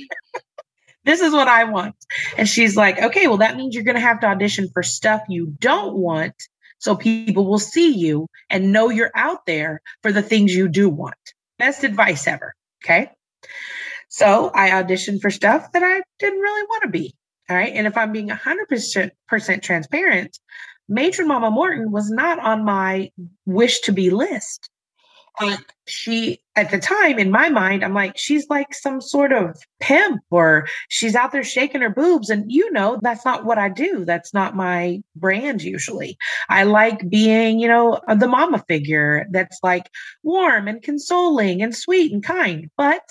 this 1.04 1.20
is 1.20 1.32
what 1.32 1.48
I 1.48 1.64
want. 1.64 1.94
And 2.36 2.48
she's 2.48 2.76
like, 2.76 3.00
Okay, 3.00 3.26
well, 3.26 3.38
that 3.38 3.56
means 3.56 3.74
you're 3.74 3.84
going 3.84 3.94
to 3.94 4.00
have 4.00 4.20
to 4.20 4.26
audition 4.26 4.68
for 4.72 4.82
stuff 4.82 5.22
you 5.28 5.46
don't 5.58 5.96
want. 5.96 6.34
So 6.80 6.94
people 6.94 7.46
will 7.46 7.58
see 7.58 7.96
you 7.96 8.28
and 8.50 8.70
know 8.70 8.88
you're 8.88 9.10
out 9.14 9.46
there 9.46 9.80
for 10.02 10.12
the 10.12 10.22
things 10.22 10.54
you 10.54 10.68
do 10.68 10.88
want. 10.88 11.16
Best 11.58 11.82
advice 11.82 12.28
ever. 12.28 12.54
Okay. 12.84 13.10
So 14.08 14.50
I 14.54 14.70
auditioned 14.70 15.20
for 15.20 15.30
stuff 15.30 15.70
that 15.72 15.82
I 15.82 16.02
didn't 16.18 16.40
really 16.40 16.66
want 16.66 16.82
to 16.84 16.90
be. 16.90 17.14
All 17.50 17.56
right. 17.56 17.72
And 17.72 17.86
if 17.86 17.96
I'm 17.96 18.12
being 18.12 18.28
100% 18.28 19.62
transparent, 19.62 20.38
Matron 20.88 21.28
Mama 21.28 21.50
Morton 21.50 21.92
was 21.92 22.10
not 22.10 22.38
on 22.38 22.64
my 22.64 23.10
wish 23.46 23.80
to 23.80 23.92
be 23.92 24.10
list. 24.10 24.70
Like 25.40 25.72
she, 25.86 26.40
at 26.56 26.72
the 26.72 26.78
time, 26.80 27.18
in 27.18 27.30
my 27.30 27.48
mind, 27.48 27.84
I'm 27.84 27.94
like, 27.94 28.18
she's 28.18 28.48
like 28.50 28.74
some 28.74 29.00
sort 29.00 29.32
of 29.32 29.56
pimp 29.78 30.20
or 30.30 30.66
she's 30.88 31.14
out 31.14 31.30
there 31.30 31.44
shaking 31.44 31.80
her 31.82 31.90
boobs. 31.90 32.28
And 32.28 32.50
you 32.50 32.72
know, 32.72 32.98
that's 33.02 33.24
not 33.24 33.44
what 33.44 33.56
I 33.56 33.68
do. 33.68 34.04
That's 34.04 34.34
not 34.34 34.56
my 34.56 35.00
brand 35.14 35.62
usually. 35.62 36.18
I 36.48 36.64
like 36.64 37.08
being, 37.08 37.60
you 37.60 37.68
know, 37.68 38.00
the 38.18 38.26
mama 38.26 38.64
figure 38.66 39.26
that's 39.30 39.60
like 39.62 39.88
warm 40.24 40.66
and 40.66 40.82
consoling 40.82 41.62
and 41.62 41.76
sweet 41.76 42.12
and 42.12 42.22
kind. 42.22 42.68
But 42.76 43.02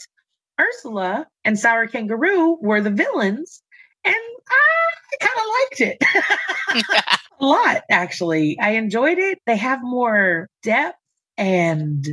Ursula 0.60 1.28
and 1.44 1.58
Sour 1.58 1.88
Kangaroo 1.88 2.58
were 2.62 2.82
the 2.82 2.92
villains. 2.92 3.62
And 4.04 4.16
I 4.16 5.18
kind 5.20 5.38
of 5.38 5.46
liked 5.60 5.82
it 5.82 7.18
a 7.40 7.46
lot, 7.46 7.84
actually. 7.90 8.58
I 8.60 8.72
enjoyed 8.72 9.18
it. 9.18 9.40
They 9.46 9.58
have 9.58 9.80
more 9.82 10.50
depth 10.64 10.98
and 11.38 12.08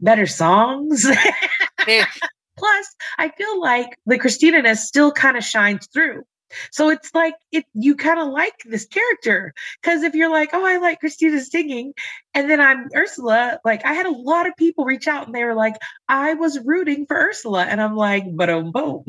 better 0.00 0.26
songs. 0.26 1.06
Plus, 2.58 2.86
I 3.18 3.28
feel 3.36 3.60
like 3.60 3.90
the 4.06 4.18
Christina 4.18 4.74
still 4.76 5.12
kind 5.12 5.36
of 5.36 5.44
shines 5.44 5.86
through. 5.92 6.22
So 6.70 6.90
it's 6.90 7.14
like 7.14 7.34
it 7.52 7.64
you 7.74 7.96
kind 7.96 8.20
of 8.20 8.28
like 8.28 8.54
this 8.64 8.86
character 8.86 9.54
because 9.82 10.02
if 10.02 10.14
you're 10.14 10.30
like, 10.30 10.50
oh, 10.52 10.64
I 10.64 10.78
like 10.78 11.00
Christina 11.00 11.40
singing, 11.40 11.92
and 12.34 12.50
then 12.50 12.60
I'm 12.60 12.88
Ursula, 12.94 13.60
like 13.64 13.84
I 13.84 13.94
had 13.94 14.06
a 14.06 14.10
lot 14.10 14.46
of 14.46 14.56
people 14.56 14.84
reach 14.84 15.08
out 15.08 15.26
and 15.26 15.34
they 15.34 15.44
were 15.44 15.54
like, 15.54 15.74
I 16.08 16.34
was 16.34 16.58
rooting 16.64 17.06
for 17.06 17.16
Ursula, 17.16 17.64
and 17.64 17.80
I'm 17.80 17.96
like, 17.96 18.24
boom, 18.24 18.70
boom. 18.72 19.04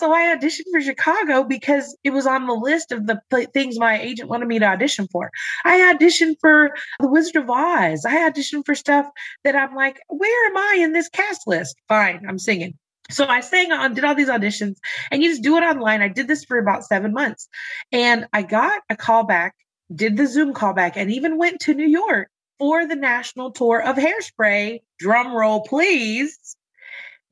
so 0.00 0.12
I 0.12 0.34
auditioned 0.34 0.70
for 0.72 0.80
Chicago 0.80 1.44
because 1.44 1.96
it 2.02 2.10
was 2.10 2.26
on 2.26 2.46
the 2.46 2.54
list 2.54 2.90
of 2.90 3.06
the 3.06 3.20
things 3.52 3.78
my 3.78 4.00
agent 4.00 4.30
wanted 4.30 4.48
me 4.48 4.58
to 4.58 4.64
audition 4.64 5.06
for. 5.12 5.30
I 5.64 5.94
auditioned 5.94 6.36
for 6.40 6.74
The 6.98 7.08
Wizard 7.08 7.36
of 7.36 7.50
Oz. 7.50 8.04
I 8.06 8.28
auditioned 8.30 8.64
for 8.64 8.74
stuff 8.74 9.06
that 9.44 9.54
I'm 9.54 9.74
like, 9.74 10.00
where 10.08 10.46
am 10.48 10.56
I 10.56 10.78
in 10.80 10.92
this 10.92 11.08
cast 11.08 11.46
list? 11.46 11.76
Fine, 11.88 12.24
I'm 12.26 12.38
singing. 12.38 12.78
So 13.10 13.26
I 13.26 13.40
sang 13.40 13.72
on, 13.72 13.94
did 13.94 14.04
all 14.04 14.14
these 14.14 14.28
auditions, 14.28 14.76
and 15.10 15.22
you 15.22 15.30
just 15.30 15.42
do 15.42 15.56
it 15.56 15.62
online. 15.62 16.02
I 16.02 16.08
did 16.08 16.28
this 16.28 16.44
for 16.44 16.58
about 16.58 16.84
seven 16.84 17.12
months, 17.12 17.48
and 17.92 18.26
I 18.32 18.42
got 18.42 18.80
a 18.88 18.96
call 18.96 19.24
back, 19.24 19.54
did 19.94 20.16
the 20.16 20.26
Zoom 20.26 20.54
callback, 20.54 20.92
and 20.96 21.10
even 21.10 21.38
went 21.38 21.60
to 21.62 21.74
New 21.74 21.88
York 21.88 22.30
for 22.58 22.86
the 22.86 22.96
national 22.96 23.52
tour 23.52 23.82
of 23.82 23.96
Hairspray. 23.96 24.80
Drum 24.98 25.34
roll, 25.34 25.62
please. 25.62 26.38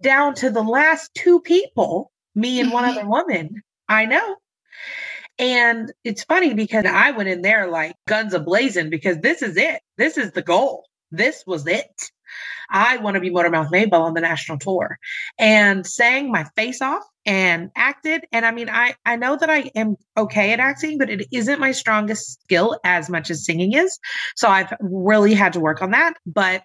Down 0.02 0.34
to 0.36 0.50
the 0.50 0.62
last 0.62 1.10
two 1.14 1.40
people, 1.40 2.10
me 2.34 2.60
and 2.60 2.72
one 2.72 2.84
other 2.84 3.06
woman. 3.08 3.62
I 3.88 4.06
know. 4.06 4.36
And 5.38 5.92
it's 6.02 6.24
funny 6.24 6.54
because 6.54 6.84
I 6.84 7.12
went 7.12 7.28
in 7.28 7.42
there 7.42 7.68
like 7.68 7.94
guns 8.08 8.34
a 8.34 8.40
blazing 8.40 8.90
because 8.90 9.18
this 9.18 9.42
is 9.42 9.56
it. 9.56 9.80
This 9.96 10.18
is 10.18 10.32
the 10.32 10.42
goal. 10.42 10.84
This 11.12 11.44
was 11.46 11.66
it. 11.66 12.10
I 12.70 12.98
want 12.98 13.14
to 13.14 13.20
be 13.20 13.30
Motormouth 13.30 13.70
Maybelle 13.70 14.02
on 14.02 14.14
the 14.14 14.20
national 14.20 14.58
tour 14.58 14.98
and 15.38 15.86
sang 15.86 16.30
my 16.30 16.44
face 16.56 16.82
off 16.82 17.02
and 17.24 17.70
acted. 17.76 18.24
And 18.32 18.46
I 18.46 18.52
mean, 18.52 18.68
I, 18.68 18.94
I 19.04 19.16
know 19.16 19.36
that 19.36 19.50
I 19.50 19.70
am 19.74 19.96
okay 20.16 20.52
at 20.52 20.60
acting, 20.60 20.98
but 20.98 21.10
it 21.10 21.26
isn't 21.32 21.60
my 21.60 21.72
strongest 21.72 22.40
skill 22.42 22.78
as 22.84 23.10
much 23.10 23.30
as 23.30 23.44
singing 23.44 23.72
is. 23.72 23.98
So 24.36 24.48
I've 24.48 24.72
really 24.80 25.34
had 25.34 25.52
to 25.54 25.60
work 25.60 25.82
on 25.82 25.90
that. 25.90 26.14
But 26.26 26.62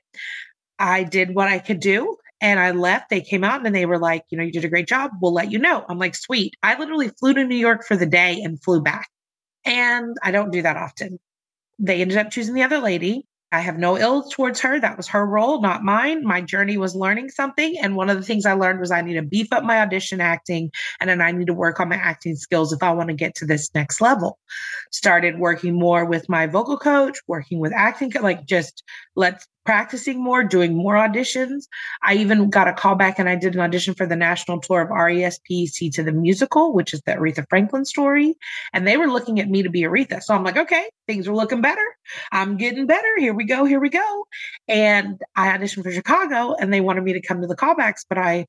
I 0.80 1.04
did 1.04 1.36
what 1.36 1.48
I 1.48 1.60
could 1.60 1.80
do 1.80 2.18
and 2.42 2.60
I 2.60 2.72
left. 2.72 3.10
They 3.10 3.22
came 3.22 3.44
out 3.44 3.66
and 3.66 3.74
they 3.74 3.86
were 3.86 4.00
like, 4.00 4.24
you 4.30 4.38
know, 4.38 4.44
you 4.44 4.52
did 4.52 4.66
a 4.66 4.70
great 4.70 4.88
job. 4.88 5.12
We'll 5.22 5.34
let 5.34 5.52
you 5.52 5.60
know. 5.60 5.86
I'm 5.88 5.98
like, 5.98 6.16
sweet. 6.16 6.56
I 6.62 6.78
literally 6.78 7.10
flew 7.20 7.34
to 7.34 7.44
New 7.46 7.56
York 7.56 7.86
for 7.88 7.96
the 7.96 8.06
day 8.06 8.42
and 8.44 8.62
flew 8.62 8.82
back. 8.82 9.08
And 9.66 10.18
I 10.22 10.32
don't 10.32 10.52
do 10.52 10.62
that 10.62 10.76
often. 10.76 11.20
They 11.80 12.02
ended 12.02 12.18
up 12.18 12.32
choosing 12.32 12.54
the 12.54 12.64
other 12.64 12.80
lady. 12.80 13.26
I 13.54 13.60
have 13.60 13.78
no 13.78 14.00
ill 14.00 14.24
towards 14.24 14.60
her. 14.62 14.80
That 14.80 14.98
was 14.98 15.08
her 15.10 15.24
role, 15.24 15.62
not 15.62 15.84
mine. 15.84 16.26
My 16.26 16.42
journey 16.42 16.76
was 16.76 16.96
learning 16.96 17.30
something. 17.30 17.78
And 17.78 17.96
one 17.96 18.10
of 18.10 18.18
the 18.18 18.24
things 18.24 18.48
I 18.48 18.54
learned 18.54 18.80
was 18.80 18.90
I 18.90 19.02
need 19.02 19.14
to 19.14 19.22
beef 19.22 19.54
up 19.54 19.64
my 19.64 19.80
audition 19.80 20.20
acting 20.20 20.72
and 21.00 21.08
then 21.08 21.22
I 21.22 21.32
need 21.32 21.46
to 21.48 21.54
work 21.54 21.80
on 21.80 21.90
my 21.90 21.98
acting 21.98 22.36
skills 22.36 22.74
if 22.74 22.82
I 22.82 22.92
want 22.92 23.10
to 23.10 23.16
get 23.16 23.36
to 23.36 23.46
this 23.46 23.70
next 23.76 24.02
level. 24.02 24.40
Started 24.92 25.38
working 25.38 25.78
more 25.78 26.04
with 26.04 26.28
my 26.28 26.48
vocal 26.48 26.78
coach, 26.78 27.20
working 27.28 27.60
with 27.60 27.74
acting, 27.74 28.12
like 28.22 28.48
just 28.48 28.84
let's 29.16 29.48
practicing 29.66 30.24
more, 30.24 30.44
doing 30.44 30.76
more 30.76 30.96
auditions. 30.96 31.68
I 32.02 32.16
even 32.16 32.50
got 32.50 32.68
a 32.68 32.74
call 32.74 32.96
back 32.96 33.20
and 33.20 33.30
I 33.30 33.36
did 33.36 33.56
an 33.56 33.62
audition 33.62 33.94
for 33.94 34.06
the 34.06 34.16
national 34.16 34.60
tour 34.60 34.82
of 34.82 34.90
RESPECT 34.90 35.94
to 35.94 36.04
the 36.04 36.12
musical, 36.12 36.74
which 36.74 36.94
is 36.94 37.02
the 37.02 37.14
Aretha 37.14 37.46
Franklin 37.50 37.86
story. 37.86 38.36
And 38.74 38.88
they 38.88 38.98
were 38.98 39.08
looking 39.08 39.40
at 39.40 39.50
me 39.50 39.64
to 39.64 39.70
be 39.70 39.84
Aretha. 39.84 40.22
So 40.22 40.34
I'm 40.34 40.44
like, 40.44 40.58
okay, 40.58 40.90
things 41.08 41.28
are 41.28 41.36
looking 41.36 41.62
better. 41.62 41.86
I'm 42.32 42.58
getting 42.58 42.86
better. 42.86 43.20
Here 43.20 43.34
we 43.34 43.46
go. 43.46 43.66
Here 43.66 43.80
we 43.80 43.90
go. 43.90 44.26
And 44.68 45.22
I 45.36 45.58
auditioned 45.58 45.84
for 45.84 45.92
Chicago 45.92 46.56
and 46.60 46.74
they 46.74 46.82
wanted 46.82 47.04
me 47.04 47.14
to 47.14 47.22
come 47.22 47.42
to 47.42 47.48
the 47.48 47.56
callbacks, 47.56 48.06
but 48.08 48.18
I 48.18 48.46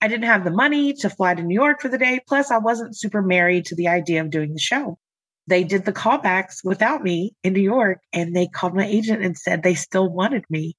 I 0.00 0.08
didn't 0.08 0.24
have 0.24 0.42
the 0.42 0.50
money 0.50 0.94
to 0.94 1.08
fly 1.08 1.32
to 1.32 1.42
New 1.42 1.54
York 1.54 1.80
for 1.80 1.88
the 1.88 1.96
day. 1.96 2.18
Plus, 2.26 2.50
I 2.50 2.58
wasn't 2.58 2.96
super 2.96 3.22
married 3.22 3.66
to 3.66 3.76
the 3.76 3.86
idea 3.86 4.20
of 4.20 4.30
doing 4.30 4.52
the 4.52 4.58
show 4.58 4.98
they 5.46 5.64
did 5.64 5.84
the 5.84 5.92
callbacks 5.92 6.64
without 6.64 7.02
me 7.02 7.34
in 7.42 7.52
New 7.52 7.60
York 7.60 8.00
and 8.12 8.34
they 8.34 8.46
called 8.46 8.74
my 8.74 8.86
agent 8.86 9.22
and 9.22 9.36
said 9.36 9.62
they 9.62 9.74
still 9.74 10.08
wanted 10.08 10.44
me. 10.48 10.76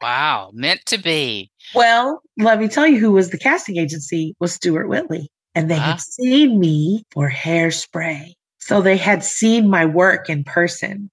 Wow, 0.00 0.50
meant 0.54 0.86
to 0.86 0.98
be. 0.98 1.50
Well, 1.74 2.22
let 2.38 2.58
me 2.58 2.68
tell 2.68 2.86
you 2.86 2.98
who 2.98 3.12
was 3.12 3.30
the 3.30 3.38
casting 3.38 3.76
agency 3.76 4.34
was 4.40 4.54
Stewart 4.54 4.88
Whitley. 4.88 5.30
And 5.54 5.70
they 5.70 5.76
had 5.76 6.00
seen 6.00 6.60
me 6.60 7.04
for 7.10 7.28
hairspray. 7.28 8.32
So 8.60 8.80
they 8.80 8.96
had 8.96 9.24
seen 9.24 9.68
my 9.68 9.84
work 9.84 10.30
in 10.30 10.44
person. 10.44 11.10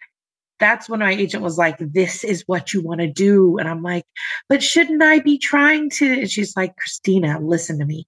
That's 0.60 0.88
when 0.88 1.00
my 1.00 1.12
agent 1.12 1.44
was 1.44 1.58
like, 1.58 1.78
This 1.80 2.24
is 2.24 2.44
what 2.46 2.72
you 2.72 2.82
want 2.82 3.02
to 3.02 3.12
do. 3.12 3.58
And 3.58 3.68
I'm 3.68 3.82
like, 3.82 4.06
But 4.48 4.62
shouldn't 4.62 5.02
I 5.02 5.20
be 5.20 5.38
trying 5.38 5.90
to? 5.92 6.22
And 6.22 6.30
she's 6.30 6.56
like, 6.56 6.78
Christina, 6.78 7.40
listen 7.42 7.80
to 7.80 7.86
me. 7.86 8.08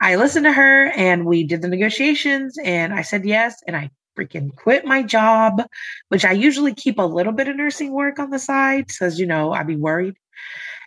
I 0.00 0.16
listened 0.16 0.44
to 0.44 0.52
her 0.52 0.92
and 0.96 1.24
we 1.24 1.44
did 1.44 1.62
the 1.62 1.68
negotiations 1.68 2.56
and 2.62 2.92
I 2.92 3.02
said 3.02 3.24
yes. 3.24 3.56
And 3.66 3.76
I 3.76 3.90
freaking 4.16 4.54
quit 4.56 4.84
my 4.84 5.02
job, 5.02 5.62
which 6.08 6.24
I 6.24 6.32
usually 6.32 6.74
keep 6.74 6.98
a 6.98 7.02
little 7.02 7.32
bit 7.32 7.48
of 7.48 7.56
nursing 7.56 7.92
work 7.92 8.18
on 8.18 8.30
the 8.30 8.38
side 8.38 8.86
because, 8.86 9.18
you 9.18 9.26
know, 9.26 9.52
I'd 9.52 9.66
be 9.66 9.76
worried. 9.76 10.14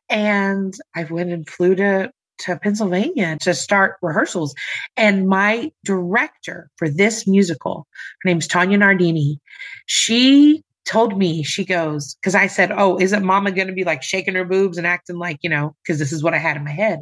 And 0.09 0.73
I 0.95 1.03
went 1.03 1.31
and 1.31 1.47
flew 1.49 1.75
to, 1.75 2.11
to 2.39 2.57
Pennsylvania 2.57 3.37
to 3.41 3.53
start 3.53 3.97
rehearsals. 4.01 4.55
And 4.95 5.27
my 5.27 5.71
director 5.83 6.69
for 6.77 6.89
this 6.89 7.27
musical, 7.27 7.87
her 8.21 8.29
name's 8.29 8.47
Tania 8.47 8.77
Nardini, 8.77 9.39
she 9.85 10.63
told 10.85 11.17
me, 11.17 11.43
she 11.43 11.65
goes, 11.65 12.15
because 12.15 12.33
I 12.33 12.47
said, 12.47 12.71
Oh, 12.71 12.97
isn't 12.99 13.23
mama 13.23 13.51
going 13.51 13.67
to 13.67 13.73
be 13.73 13.83
like 13.83 14.01
shaking 14.01 14.35
her 14.35 14.45
boobs 14.45 14.77
and 14.77 14.87
acting 14.87 15.17
like, 15.17 15.39
you 15.41 15.49
know, 15.49 15.75
because 15.83 15.99
this 15.99 16.13
is 16.13 16.23
what 16.23 16.33
I 16.33 16.37
had 16.37 16.55
in 16.55 16.63
my 16.63 16.71
head. 16.71 17.01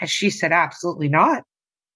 And 0.00 0.08
she 0.08 0.30
said, 0.30 0.52
Absolutely 0.52 1.08
not. 1.08 1.42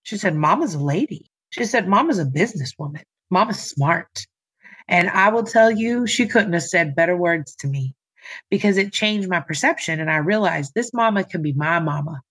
She 0.02 0.18
said, 0.18 0.34
Mama's 0.34 0.74
a 0.74 0.82
lady. 0.82 1.30
She 1.50 1.64
said, 1.64 1.88
Mama's 1.88 2.18
a 2.18 2.24
businesswoman. 2.24 3.04
Mama's 3.30 3.60
smart. 3.60 4.26
And 4.88 5.08
I 5.10 5.28
will 5.28 5.44
tell 5.44 5.70
you, 5.70 6.06
she 6.06 6.26
couldn't 6.26 6.54
have 6.54 6.62
said 6.62 6.96
better 6.96 7.16
words 7.16 7.54
to 7.56 7.66
me 7.66 7.94
because 8.50 8.78
it 8.78 8.92
changed 8.92 9.28
my 9.28 9.40
perception. 9.40 10.00
And 10.00 10.10
I 10.10 10.16
realized 10.16 10.72
this 10.74 10.94
mama 10.94 11.24
can 11.24 11.42
be 11.42 11.52
my 11.52 11.78
mama. 11.78 12.22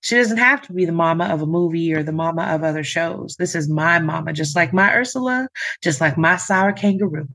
She 0.00 0.16
doesn't 0.16 0.38
have 0.38 0.62
to 0.62 0.72
be 0.72 0.84
the 0.84 0.92
mama 0.92 1.26
of 1.26 1.40
a 1.40 1.46
movie 1.46 1.94
or 1.94 2.02
the 2.02 2.12
mama 2.12 2.42
of 2.42 2.64
other 2.64 2.82
shows. 2.82 3.36
This 3.38 3.54
is 3.54 3.68
my 3.68 4.00
mama, 4.00 4.32
just 4.32 4.56
like 4.56 4.72
my 4.72 4.92
Ursula, 4.92 5.48
just 5.82 6.00
like 6.00 6.18
my 6.18 6.36
sour 6.36 6.72
kangaroo. 6.72 7.28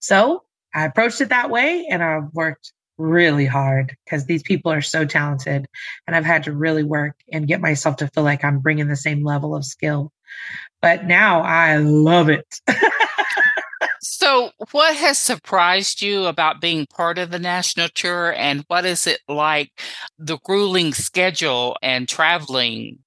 So 0.00 0.42
I 0.74 0.84
approached 0.84 1.20
it 1.20 1.28
that 1.28 1.50
way 1.50 1.86
and 1.90 2.02
I've 2.02 2.32
worked 2.32 2.72
really 2.98 3.46
hard 3.46 3.96
because 4.04 4.26
these 4.26 4.42
people 4.42 4.70
are 4.72 4.82
so 4.82 5.04
talented 5.04 5.66
and 6.06 6.16
I've 6.16 6.24
had 6.24 6.44
to 6.44 6.52
really 6.52 6.82
work 6.82 7.16
and 7.32 7.48
get 7.48 7.60
myself 7.60 7.96
to 7.96 8.08
feel 8.08 8.24
like 8.24 8.44
I'm 8.44 8.60
bringing 8.60 8.88
the 8.88 8.96
same 8.96 9.24
level 9.24 9.54
of 9.54 9.64
skill 9.64 10.12
but 10.82 11.06
now 11.06 11.40
I 11.42 11.76
love 11.76 12.28
it. 12.28 12.60
so, 14.02 14.50
what 14.72 14.96
has 14.96 15.16
surprised 15.16 16.02
you 16.02 16.26
about 16.26 16.60
being 16.60 16.86
part 16.86 17.16
of 17.18 17.30
the 17.30 17.38
national 17.38 17.88
tour, 17.88 18.34
and 18.36 18.64
what 18.66 18.84
is 18.84 19.06
it 19.06 19.20
like 19.28 19.70
the 20.18 20.38
grueling 20.44 20.92
schedule 20.92 21.76
and 21.80 22.08
traveling? 22.08 22.98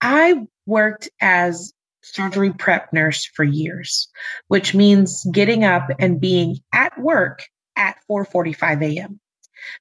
I 0.00 0.46
worked 0.66 1.08
as 1.20 1.72
surgery 2.02 2.52
prep 2.52 2.92
nurse 2.92 3.24
for 3.24 3.44
years, 3.44 4.08
which 4.48 4.74
means 4.74 5.24
getting 5.32 5.64
up 5.64 5.88
and 5.98 6.20
being 6.20 6.58
at 6.72 6.98
work 6.98 7.44
at 7.76 7.96
4:45 8.10 8.82
a.m. 8.82 9.20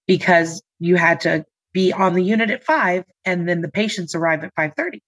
because 0.08 0.62
you 0.80 0.98
had 0.98 1.22
to 1.22 1.46
be 1.74 1.92
on 1.92 2.14
the 2.14 2.24
unit 2.24 2.52
at 2.52 2.64
5 2.64 3.04
and 3.26 3.50
then 3.50 3.62
the 3.62 3.72
patients 3.72 4.14
arrive 4.14 4.44
at 4.44 4.54
5:30 4.56 5.00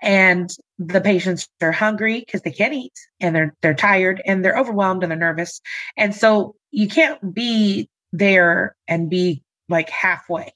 and 0.00 0.50
the 0.78 1.00
patients 1.00 1.48
are 1.60 1.72
hungry 1.72 2.20
because 2.20 2.42
they 2.42 2.50
can't 2.50 2.74
eat 2.74 2.92
and 3.20 3.34
they're 3.34 3.54
they're 3.62 3.74
tired 3.74 4.22
and 4.26 4.44
they're 4.44 4.58
overwhelmed 4.58 5.02
and 5.02 5.10
they're 5.10 5.18
nervous. 5.18 5.60
And 5.96 6.14
so 6.14 6.54
you 6.70 6.88
can't 6.88 7.34
be 7.34 7.88
there 8.12 8.76
and 8.88 9.08
be 9.08 9.42
like 9.68 9.88
halfway. 9.88 10.52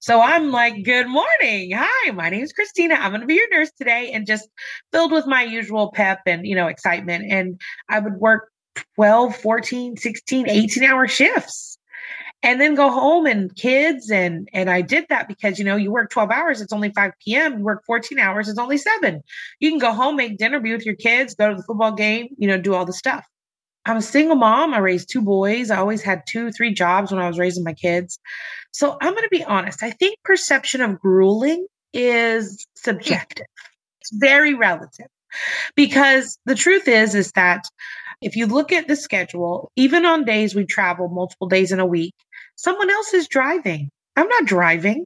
So 0.00 0.20
i'm 0.20 0.50
like 0.50 0.84
good 0.84 1.08
morning. 1.08 1.72
Hi 1.74 2.10
my 2.12 2.28
name 2.30 2.42
is 2.42 2.52
christina. 2.52 2.94
I'm 2.94 3.10
going 3.10 3.20
to 3.20 3.26
be 3.26 3.34
your 3.34 3.50
nurse 3.50 3.70
today 3.76 4.10
and 4.12 4.26
just 4.26 4.48
filled 4.92 5.12
with 5.12 5.26
my 5.26 5.42
usual 5.42 5.92
pep 5.92 6.20
and 6.26 6.46
you 6.46 6.54
know 6.54 6.66
excitement. 6.66 7.24
And 7.30 7.60
i 7.88 7.98
would 7.98 8.14
work 8.14 8.48
12 8.96 9.36
14 9.36 9.96
16 9.96 10.48
18 10.48 10.84
hour 10.84 11.06
shifts 11.06 11.71
and 12.42 12.60
then 12.60 12.74
go 12.74 12.90
home 12.90 13.26
and 13.26 13.54
kids 13.56 14.10
and 14.10 14.48
and 14.52 14.68
i 14.68 14.80
did 14.80 15.06
that 15.08 15.28
because 15.28 15.58
you 15.58 15.64
know 15.64 15.76
you 15.76 15.90
work 15.90 16.10
12 16.10 16.30
hours 16.30 16.60
it's 16.60 16.72
only 16.72 16.90
5 16.90 17.12
p.m 17.24 17.58
you 17.58 17.64
work 17.64 17.82
14 17.86 18.18
hours 18.18 18.48
it's 18.48 18.58
only 18.58 18.78
7 18.78 19.22
you 19.60 19.70
can 19.70 19.78
go 19.78 19.92
home 19.92 20.16
make 20.16 20.38
dinner 20.38 20.60
be 20.60 20.72
with 20.72 20.86
your 20.86 20.96
kids 20.96 21.34
go 21.34 21.50
to 21.50 21.56
the 21.56 21.62
football 21.62 21.92
game 21.92 22.28
you 22.38 22.48
know 22.48 22.58
do 22.58 22.74
all 22.74 22.84
the 22.84 22.92
stuff 22.92 23.24
I'm 23.84 23.96
a 23.96 24.02
single 24.02 24.36
mom. 24.36 24.74
I 24.74 24.78
raised 24.78 25.10
two 25.10 25.22
boys. 25.22 25.70
I 25.70 25.78
always 25.78 26.02
had 26.02 26.22
two, 26.28 26.52
three 26.52 26.72
jobs 26.72 27.10
when 27.10 27.20
I 27.20 27.26
was 27.26 27.38
raising 27.38 27.64
my 27.64 27.72
kids. 27.72 28.18
So 28.70 28.96
I'm 29.00 29.12
going 29.12 29.24
to 29.24 29.28
be 29.28 29.44
honest. 29.44 29.82
I 29.82 29.90
think 29.90 30.18
perception 30.24 30.80
of 30.80 31.00
grueling 31.00 31.66
is 31.92 32.66
subjective. 32.76 33.46
It's 34.00 34.12
very 34.14 34.54
relative 34.54 35.08
because 35.74 36.38
the 36.46 36.54
truth 36.54 36.88
is, 36.88 37.14
is 37.14 37.32
that 37.32 37.64
if 38.20 38.36
you 38.36 38.46
look 38.46 38.72
at 38.72 38.86
the 38.86 38.96
schedule, 38.96 39.70
even 39.76 40.06
on 40.06 40.24
days 40.24 40.54
we 40.54 40.64
travel 40.64 41.08
multiple 41.08 41.48
days 41.48 41.72
in 41.72 41.80
a 41.80 41.86
week, 41.86 42.14
someone 42.62 42.90
else 42.90 43.12
is 43.12 43.28
driving. 43.28 43.90
I'm 44.16 44.28
not 44.28 44.46
driving. 44.46 45.04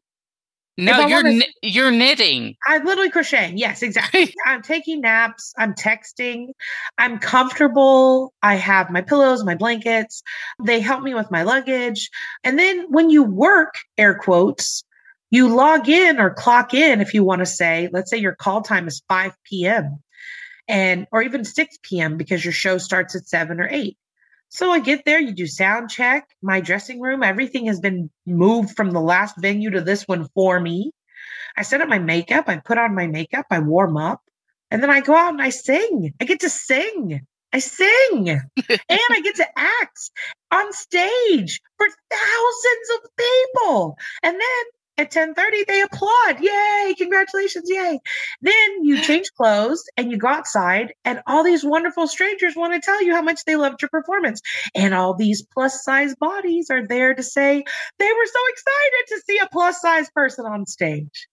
No, 0.78 1.07
you're 1.07 1.22
wanna, 1.22 1.44
you're 1.62 1.90
knitting. 1.90 2.54
I'm 2.66 2.84
literally 2.84 3.11
crocheting. 3.11 3.57
Yes, 3.57 3.82
exactly. 3.82 4.34
I'm 4.46 4.61
taking 4.61 5.00
naps. 5.00 5.54
I'm 5.57 5.72
texting. 5.72 6.48
I'm 6.98 7.18
comfortable. 7.18 8.34
I 8.42 8.57
have 8.57 8.90
my 8.90 9.00
pillows, 9.00 9.42
my 9.42 9.54
blankets. 9.54 10.22
They 10.62 10.80
help 10.80 11.02
me 11.02 11.14
with 11.14 11.30
my 11.30 11.44
luggage. 11.44 12.11
And 12.44 12.59
then 12.59 12.86
when 12.90 13.09
you 13.09 13.22
work, 13.22 13.76
air 13.96 14.18
quotes, 14.18 14.84
you 15.30 15.48
log 15.48 15.88
in 15.88 16.20
or 16.20 16.28
clock 16.28 16.74
in 16.74 17.00
if 17.00 17.14
you 17.14 17.24
want 17.24 17.40
to 17.40 17.46
say, 17.46 17.88
let's 17.90 18.11
say 18.11 18.18
your 18.18 18.34
call 18.34 18.61
time 18.61 18.86
is 18.86 19.02
5 19.09 19.32
p.m. 19.44 20.02
and 20.68 21.07
or 21.11 21.22
even 21.22 21.42
6 21.42 21.78
p.m. 21.82 22.18
because 22.18 22.44
your 22.44 22.52
show 22.52 22.76
starts 22.76 23.16
at 23.16 23.26
7 23.26 23.61
or 23.61 23.68
8. 23.70 23.96
So 24.57 24.70
I 24.70 24.78
get 24.78 25.04
there, 25.04 25.20
you 25.20 25.32
do 25.32 25.46
sound 25.46 25.90
check, 25.90 26.30
my 26.40 26.62
dressing 26.62 26.98
room, 26.98 27.22
everything 27.22 27.66
has 27.66 27.78
been 27.78 28.09
moved 28.24 28.74
from 28.74 28.90
the 28.90 29.02
last 29.02 29.34
venue 29.38 29.68
to 29.68 29.82
this 29.82 30.04
one 30.04 30.30
for 30.34 30.59
me. 30.59 30.92
I 31.59 31.61
set 31.61 31.82
up 31.82 31.90
my 31.90 31.98
makeup, 31.98 32.48
I 32.48 32.57
put 32.57 32.78
on 32.78 32.94
my 32.94 33.07
makeup, 33.07 33.44
I 33.50 33.59
warm 33.59 33.98
up, 33.98 34.22
and 34.70 34.82
then 34.82 34.88
I 34.88 35.02
go 35.02 35.14
out 35.14 35.34
and 35.34 35.42
I 35.42 35.50
sing. 35.50 36.14
I 36.22 36.24
get 36.24 36.40
to 36.40 36.48
sing. 36.48 37.20
I 37.52 37.59
sing 37.59 38.28
and 38.30 38.40
I 38.88 39.20
get 39.22 39.36
to 39.36 39.46
act 39.59 40.11
on 40.50 40.72
stage 40.72 41.61
for 41.76 41.86
thousands 42.11 42.88
of 42.94 43.11
people. 43.18 43.98
And 44.22 44.40
then 44.40 44.64
at 44.99 45.11
10:30 45.11 45.64
they 45.66 45.82
applaud. 45.82 46.40
Yay, 46.40 46.94
congratulations, 46.97 47.68
yay. 47.68 48.01
Then 48.40 48.84
you 48.84 49.01
change 49.03 49.30
clothes 49.36 49.84
and 49.97 50.11
you 50.11 50.18
go 50.18 50.28
outside 50.28 50.92
and 51.05 51.22
all 51.26 51.42
these 51.44 51.64
wonderful 51.64 52.07
strangers 52.07 52.57
want 52.57 52.74
to 52.74 52.80
tell 52.80 53.03
you 53.03 53.14
how 53.14 53.22
much 53.22 53.44
they 53.44 53.57
loved 53.57 53.82
your 53.82 53.90
performance. 53.90 54.40
And 54.74 54.94
all 54.94 55.14
these 55.14 55.44
plus 55.55 55.84
size 55.84 56.14
bodies 56.16 56.70
are 56.70 56.86
there 56.86 57.14
to 57.14 57.22
say 57.22 57.64
they 57.99 58.12
were 58.12 58.26
so 58.26 58.40
excited 58.49 59.05
to 59.09 59.22
see 59.26 59.38
a 59.38 59.49
plus 59.53 59.80
size 59.80 60.11
person 60.14 60.47
on 60.47 60.66
stage. 60.66 61.28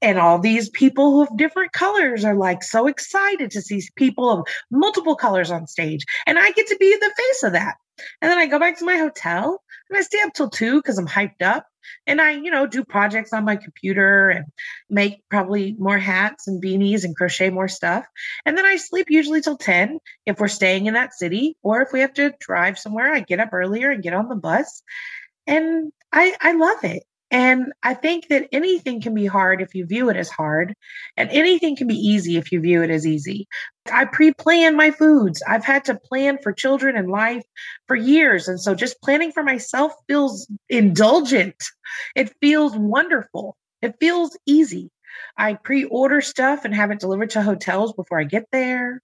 And 0.00 0.18
all 0.18 0.38
these 0.38 0.70
people 0.70 1.10
who 1.10 1.24
have 1.24 1.36
different 1.36 1.72
colors 1.72 2.24
are 2.24 2.34
like 2.34 2.62
so 2.62 2.86
excited 2.86 3.50
to 3.50 3.62
see 3.62 3.82
people 3.96 4.30
of 4.30 4.46
multiple 4.70 5.16
colors 5.16 5.50
on 5.50 5.66
stage. 5.66 6.04
And 6.26 6.38
I 6.38 6.50
get 6.52 6.66
to 6.68 6.76
be 6.78 6.96
the 6.98 7.12
face 7.16 7.42
of 7.42 7.52
that. 7.52 7.76
And 8.22 8.30
then 8.30 8.38
I 8.38 8.46
go 8.46 8.58
back 8.58 8.78
to 8.78 8.84
my 8.84 8.96
hotel 8.96 9.62
and 9.88 9.98
I 9.98 10.02
stay 10.02 10.20
up 10.22 10.32
till 10.32 10.48
two 10.48 10.76
because 10.76 10.98
I'm 10.98 11.06
hyped 11.06 11.42
up. 11.42 11.66
And 12.06 12.20
I, 12.20 12.32
you 12.32 12.50
know, 12.50 12.66
do 12.66 12.84
projects 12.84 13.32
on 13.32 13.44
my 13.44 13.56
computer 13.56 14.30
and 14.30 14.46
make 14.88 15.22
probably 15.30 15.74
more 15.78 15.98
hats 15.98 16.46
and 16.46 16.62
beanies 16.62 17.04
and 17.04 17.16
crochet 17.16 17.50
more 17.50 17.68
stuff. 17.68 18.04
And 18.44 18.56
then 18.56 18.66
I 18.66 18.76
sleep 18.76 19.06
usually 19.10 19.40
till 19.40 19.56
10 19.56 19.98
if 20.26 20.38
we're 20.38 20.48
staying 20.48 20.86
in 20.86 20.94
that 20.94 21.14
city. 21.14 21.56
Or 21.62 21.82
if 21.82 21.92
we 21.92 22.00
have 22.00 22.14
to 22.14 22.34
drive 22.40 22.78
somewhere, 22.78 23.12
I 23.12 23.20
get 23.20 23.40
up 23.40 23.50
earlier 23.52 23.90
and 23.90 24.02
get 24.02 24.14
on 24.14 24.28
the 24.28 24.36
bus. 24.36 24.82
And 25.46 25.92
I, 26.12 26.34
I 26.40 26.52
love 26.52 26.84
it. 26.84 27.02
And 27.30 27.72
I 27.82 27.94
think 27.94 28.28
that 28.28 28.48
anything 28.50 29.00
can 29.00 29.14
be 29.14 29.26
hard 29.26 29.62
if 29.62 29.74
you 29.74 29.86
view 29.86 30.08
it 30.08 30.16
as 30.16 30.28
hard, 30.28 30.74
and 31.16 31.30
anything 31.30 31.76
can 31.76 31.86
be 31.86 31.94
easy 31.94 32.36
if 32.36 32.50
you 32.50 32.60
view 32.60 32.82
it 32.82 32.90
as 32.90 33.06
easy. 33.06 33.46
I 33.92 34.04
pre 34.06 34.32
plan 34.32 34.76
my 34.76 34.90
foods. 34.90 35.42
I've 35.46 35.64
had 35.64 35.84
to 35.86 35.94
plan 35.94 36.38
for 36.42 36.52
children 36.52 36.96
and 36.96 37.08
life 37.08 37.44
for 37.86 37.96
years. 37.96 38.48
And 38.48 38.60
so 38.60 38.74
just 38.74 39.00
planning 39.02 39.32
for 39.32 39.42
myself 39.42 39.92
feels 40.08 40.50
indulgent. 40.68 41.56
It 42.16 42.32
feels 42.40 42.76
wonderful. 42.76 43.56
It 43.80 43.94
feels 44.00 44.36
easy. 44.46 44.90
I 45.36 45.54
pre 45.54 45.84
order 45.84 46.20
stuff 46.20 46.64
and 46.64 46.74
have 46.74 46.90
it 46.90 47.00
delivered 47.00 47.30
to 47.30 47.42
hotels 47.42 47.92
before 47.92 48.20
I 48.20 48.24
get 48.24 48.44
there. 48.52 49.00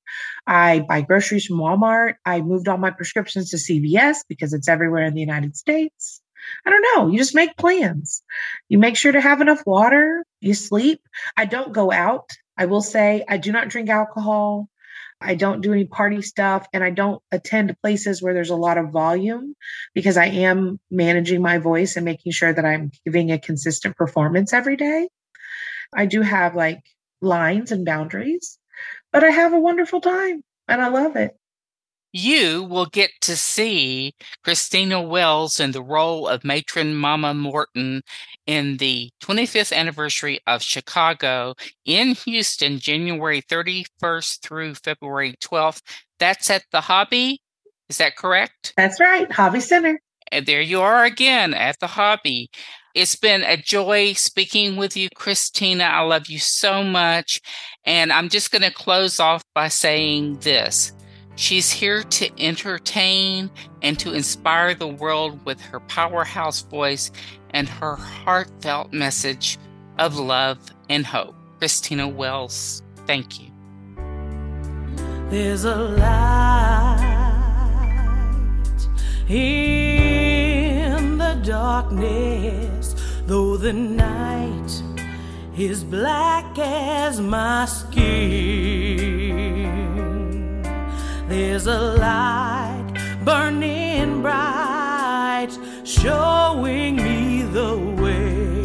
I 0.46 0.80
buy 0.80 1.02
groceries 1.02 1.46
from 1.46 1.58
Walmart. 1.58 2.14
I 2.24 2.40
moved 2.40 2.68
all 2.68 2.78
my 2.78 2.90
prescriptions 2.90 3.50
to 3.50 3.56
CVS 3.56 4.18
because 4.28 4.52
it's 4.52 4.68
everywhere 4.68 5.04
in 5.04 5.14
the 5.14 5.20
United 5.20 5.56
States. 5.56 6.22
I 6.66 6.70
don't 6.70 6.86
know. 6.94 7.08
You 7.10 7.18
just 7.18 7.34
make 7.34 7.56
plans. 7.56 8.22
You 8.68 8.78
make 8.78 8.96
sure 8.96 9.12
to 9.12 9.20
have 9.20 9.40
enough 9.40 9.62
water. 9.66 10.24
You 10.40 10.54
sleep. 10.54 11.00
I 11.36 11.44
don't 11.44 11.72
go 11.72 11.92
out. 11.92 12.30
I 12.56 12.66
will 12.66 12.82
say 12.82 13.24
I 13.28 13.36
do 13.36 13.52
not 13.52 13.68
drink 13.68 13.88
alcohol. 13.88 14.68
I 15.20 15.34
don't 15.34 15.62
do 15.62 15.72
any 15.72 15.86
party 15.86 16.20
stuff 16.20 16.66
and 16.72 16.84
I 16.84 16.90
don't 16.90 17.22
attend 17.32 17.76
places 17.80 18.22
where 18.22 18.34
there's 18.34 18.50
a 18.50 18.56
lot 18.56 18.76
of 18.76 18.90
volume 18.90 19.54
because 19.94 20.16
I 20.16 20.26
am 20.26 20.78
managing 20.90 21.40
my 21.40 21.58
voice 21.58 21.96
and 21.96 22.04
making 22.04 22.32
sure 22.32 22.52
that 22.52 22.64
I'm 22.64 22.90
giving 23.04 23.32
a 23.32 23.38
consistent 23.38 23.96
performance 23.96 24.52
every 24.52 24.76
day. 24.76 25.08
I 25.94 26.06
do 26.06 26.20
have 26.20 26.54
like 26.54 26.82
lines 27.22 27.72
and 27.72 27.86
boundaries, 27.86 28.58
but 29.12 29.24
I 29.24 29.30
have 29.30 29.54
a 29.54 29.60
wonderful 29.60 30.02
time 30.02 30.42
and 30.68 30.82
I 30.82 30.88
love 30.88 31.16
it 31.16 31.34
you 32.16 32.62
will 32.62 32.86
get 32.86 33.10
to 33.20 33.36
see 33.36 34.14
Christina 34.42 35.02
Wells 35.02 35.60
in 35.60 35.72
the 35.72 35.82
role 35.82 36.26
of 36.26 36.44
matron 36.44 36.94
Mama 36.94 37.34
Morton 37.34 38.00
in 38.46 38.78
the 38.78 39.10
25th 39.22 39.76
anniversary 39.76 40.40
of 40.46 40.62
Chicago 40.62 41.54
in 41.84 42.14
Houston, 42.24 42.78
January 42.78 43.42
31st 43.42 44.40
through 44.40 44.74
February 44.76 45.34
12th. 45.42 45.82
That's 46.18 46.48
at 46.48 46.64
the 46.72 46.80
Hobby. 46.80 47.42
Is 47.90 47.98
that 47.98 48.16
correct? 48.16 48.72
That's 48.78 48.98
right, 48.98 49.30
Hobby 49.30 49.60
Center. 49.60 50.00
And 50.32 50.46
there 50.46 50.62
you 50.62 50.80
are 50.80 51.04
again 51.04 51.52
at 51.52 51.78
the 51.80 51.86
Hobby. 51.86 52.48
It's 52.94 53.14
been 53.14 53.42
a 53.42 53.58
joy 53.58 54.14
speaking 54.14 54.76
with 54.76 54.96
you, 54.96 55.10
Christina. 55.14 55.84
I 55.84 56.00
love 56.00 56.28
you 56.28 56.38
so 56.38 56.82
much. 56.82 57.42
And 57.84 58.10
I'm 58.10 58.30
just 58.30 58.50
going 58.50 58.62
to 58.62 58.72
close 58.72 59.20
off 59.20 59.44
by 59.54 59.68
saying 59.68 60.38
this. 60.38 60.95
She's 61.36 61.70
here 61.70 62.02
to 62.02 62.42
entertain 62.42 63.50
and 63.82 63.98
to 63.98 64.14
inspire 64.14 64.74
the 64.74 64.88
world 64.88 65.44
with 65.44 65.60
her 65.60 65.80
powerhouse 65.80 66.62
voice 66.62 67.10
and 67.50 67.68
her 67.68 67.96
heartfelt 67.96 68.94
message 68.94 69.58
of 69.98 70.18
love 70.18 70.58
and 70.88 71.04
hope. 71.04 71.34
Christina 71.58 72.08
Wells, 72.08 72.82
thank 73.06 73.38
you. 73.38 73.50
There's 75.28 75.64
a 75.64 75.76
light 75.76 77.02
in 79.28 81.18
the 81.18 81.34
darkness, 81.44 82.94
though 83.26 83.58
the 83.58 83.74
night 83.74 84.82
is 85.58 85.84
black 85.84 86.58
as 86.58 87.20
my 87.20 87.66
skin. 87.66 89.15
There's 91.28 91.66
a 91.66 91.80
light 91.80 92.86
burning 93.24 94.22
bright, 94.22 95.50
showing 95.82 96.96
me 96.96 97.42
the 97.42 97.76
way. 98.00 98.64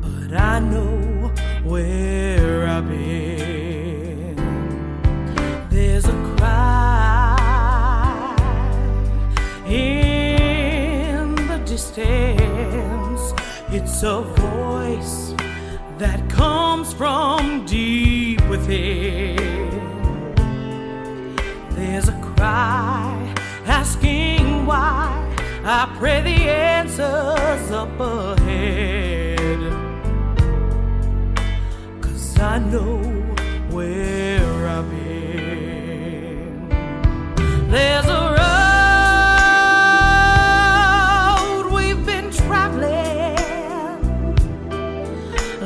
But 0.00 0.32
I 0.40 0.60
know 0.60 1.32
where 1.64 2.68
I've 2.68 2.88
been. 2.88 4.36
There's 5.68 6.06
a 6.06 6.34
cry 6.36 7.36
in 9.66 11.34
the 11.48 11.58
distance. 11.64 13.32
It's 13.72 14.04
a 14.04 14.20
voice 14.22 15.25
that 15.98 16.28
comes 16.28 16.92
from 16.92 17.64
deep 17.64 18.46
within. 18.48 19.36
There's 21.70 22.08
a 22.08 22.20
cry 22.36 23.34
asking 23.64 24.66
why. 24.66 25.22
I 25.64 25.92
pray 25.98 26.20
the 26.20 26.50
answer's 26.50 27.70
up 27.70 27.98
ahead. 27.98 29.58
Cause 32.02 32.38
I 32.38 32.58
know 32.58 32.98
where 33.70 34.68
I've 34.68 34.90
been. 34.90 36.68
There's 37.70 38.06
a 38.06 38.35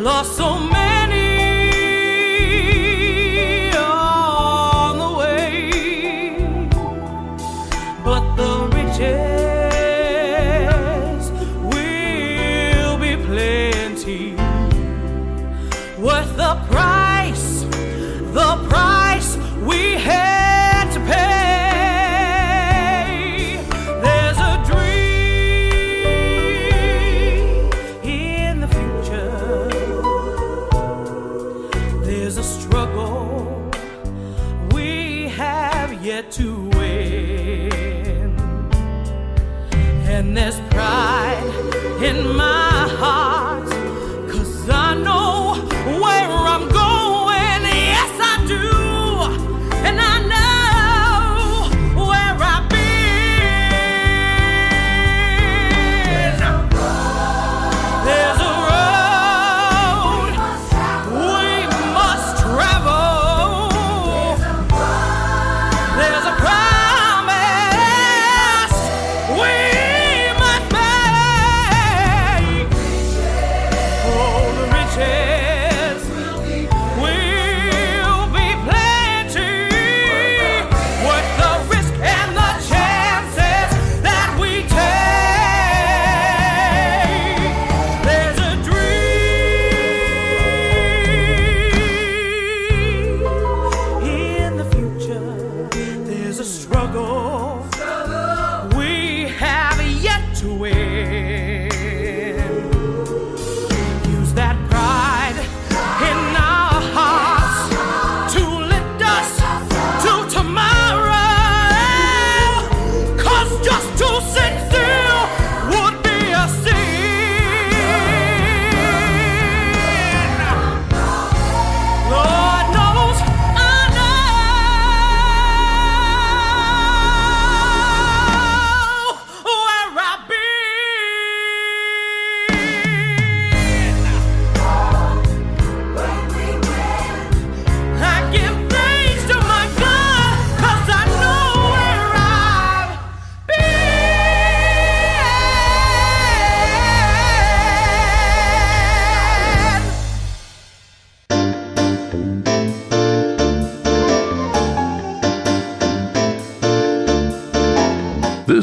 lost 0.02 0.36
so 0.36 0.58
many. 0.58 0.89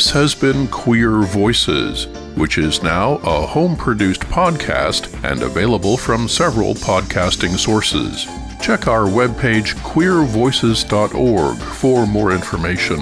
This 0.08 0.14
has 0.14 0.36
been 0.36 0.70
Queer 0.70 1.24
Voices, 1.24 2.08
which 2.36 2.58
is 2.58 2.82
now 2.82 3.16
a 3.26 3.46
home 3.46 3.76
produced 3.76 4.22
podcast 4.22 5.14
and 5.30 5.44
available 5.44 5.98
from 5.98 6.30
several 6.30 6.76
podcasting 6.76 7.58
sources. 7.58 8.26
Check 8.62 8.88
our 8.88 9.04
webpage 9.04 9.76
queervoices.org 9.82 11.58
for 11.58 12.08
more 12.08 12.32
information. 12.32 13.00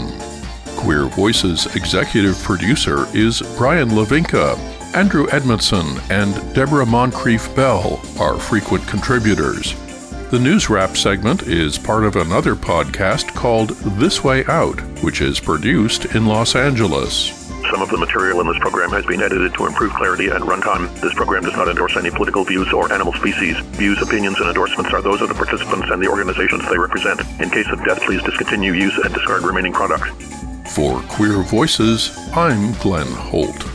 Queer 0.77 1.05
Voices 1.09 1.67
executive 1.75 2.41
producer 2.41 3.05
is 3.15 3.43
Brian 3.55 3.89
Lavinka. 3.89 4.57
Andrew 4.95 5.27
Edmondson 5.31 5.85
and 6.09 6.33
Deborah 6.55 6.87
Moncrief 6.87 7.55
Bell 7.55 8.01
are 8.19 8.39
frequent 8.39 8.87
contributors. 8.87 9.75
The 10.31 10.39
News 10.39 10.71
Wrap 10.71 10.97
segment 10.97 11.43
is 11.43 11.77
part 11.77 12.03
of 12.03 12.15
another 12.15 12.55
podcast 12.55 13.27
called 13.35 13.69
This 13.99 14.23
Way 14.23 14.43
Out, 14.45 14.81
which 15.01 15.21
is 15.21 15.39
produced 15.39 16.05
in 16.15 16.25
Los 16.25 16.55
Angeles. 16.55 17.45
Some 17.71 17.81
of 17.81 17.89
the 17.89 17.97
material 17.97 18.41
in 18.41 18.47
this 18.47 18.59
program 18.59 18.91
has 18.91 19.05
been 19.05 19.21
edited 19.21 19.53
to 19.55 19.65
improve 19.65 19.91
clarity 19.93 20.29
and 20.29 20.43
runtime. 20.43 20.93
This 21.01 21.13
program 21.13 21.43
does 21.43 21.55
not 21.55 21.67
endorse 21.67 21.97
any 21.97 22.11
political 22.11 22.43
views 22.43 22.71
or 22.71 22.91
animal 22.93 23.13
species. 23.13 23.57
Views, 23.77 24.01
opinions, 24.01 24.39
and 24.39 24.47
endorsements 24.47 24.93
are 24.93 25.01
those 25.01 25.21
of 25.21 25.29
the 25.29 25.35
participants 25.35 25.89
and 25.89 26.01
the 26.01 26.07
organizations 26.07 26.67
they 26.69 26.77
represent. 26.77 27.21
In 27.41 27.49
case 27.49 27.67
of 27.71 27.83
death, 27.83 28.01
please 28.01 28.21
discontinue 28.23 28.73
use 28.73 28.97
and 28.97 29.13
discard 29.13 29.43
remaining 29.43 29.73
products. 29.73 30.09
For 30.75 31.01
Queer 31.09 31.41
Voices, 31.43 32.17
I'm 32.33 32.73
Glenn 32.73 33.07
Holt. 33.07 33.74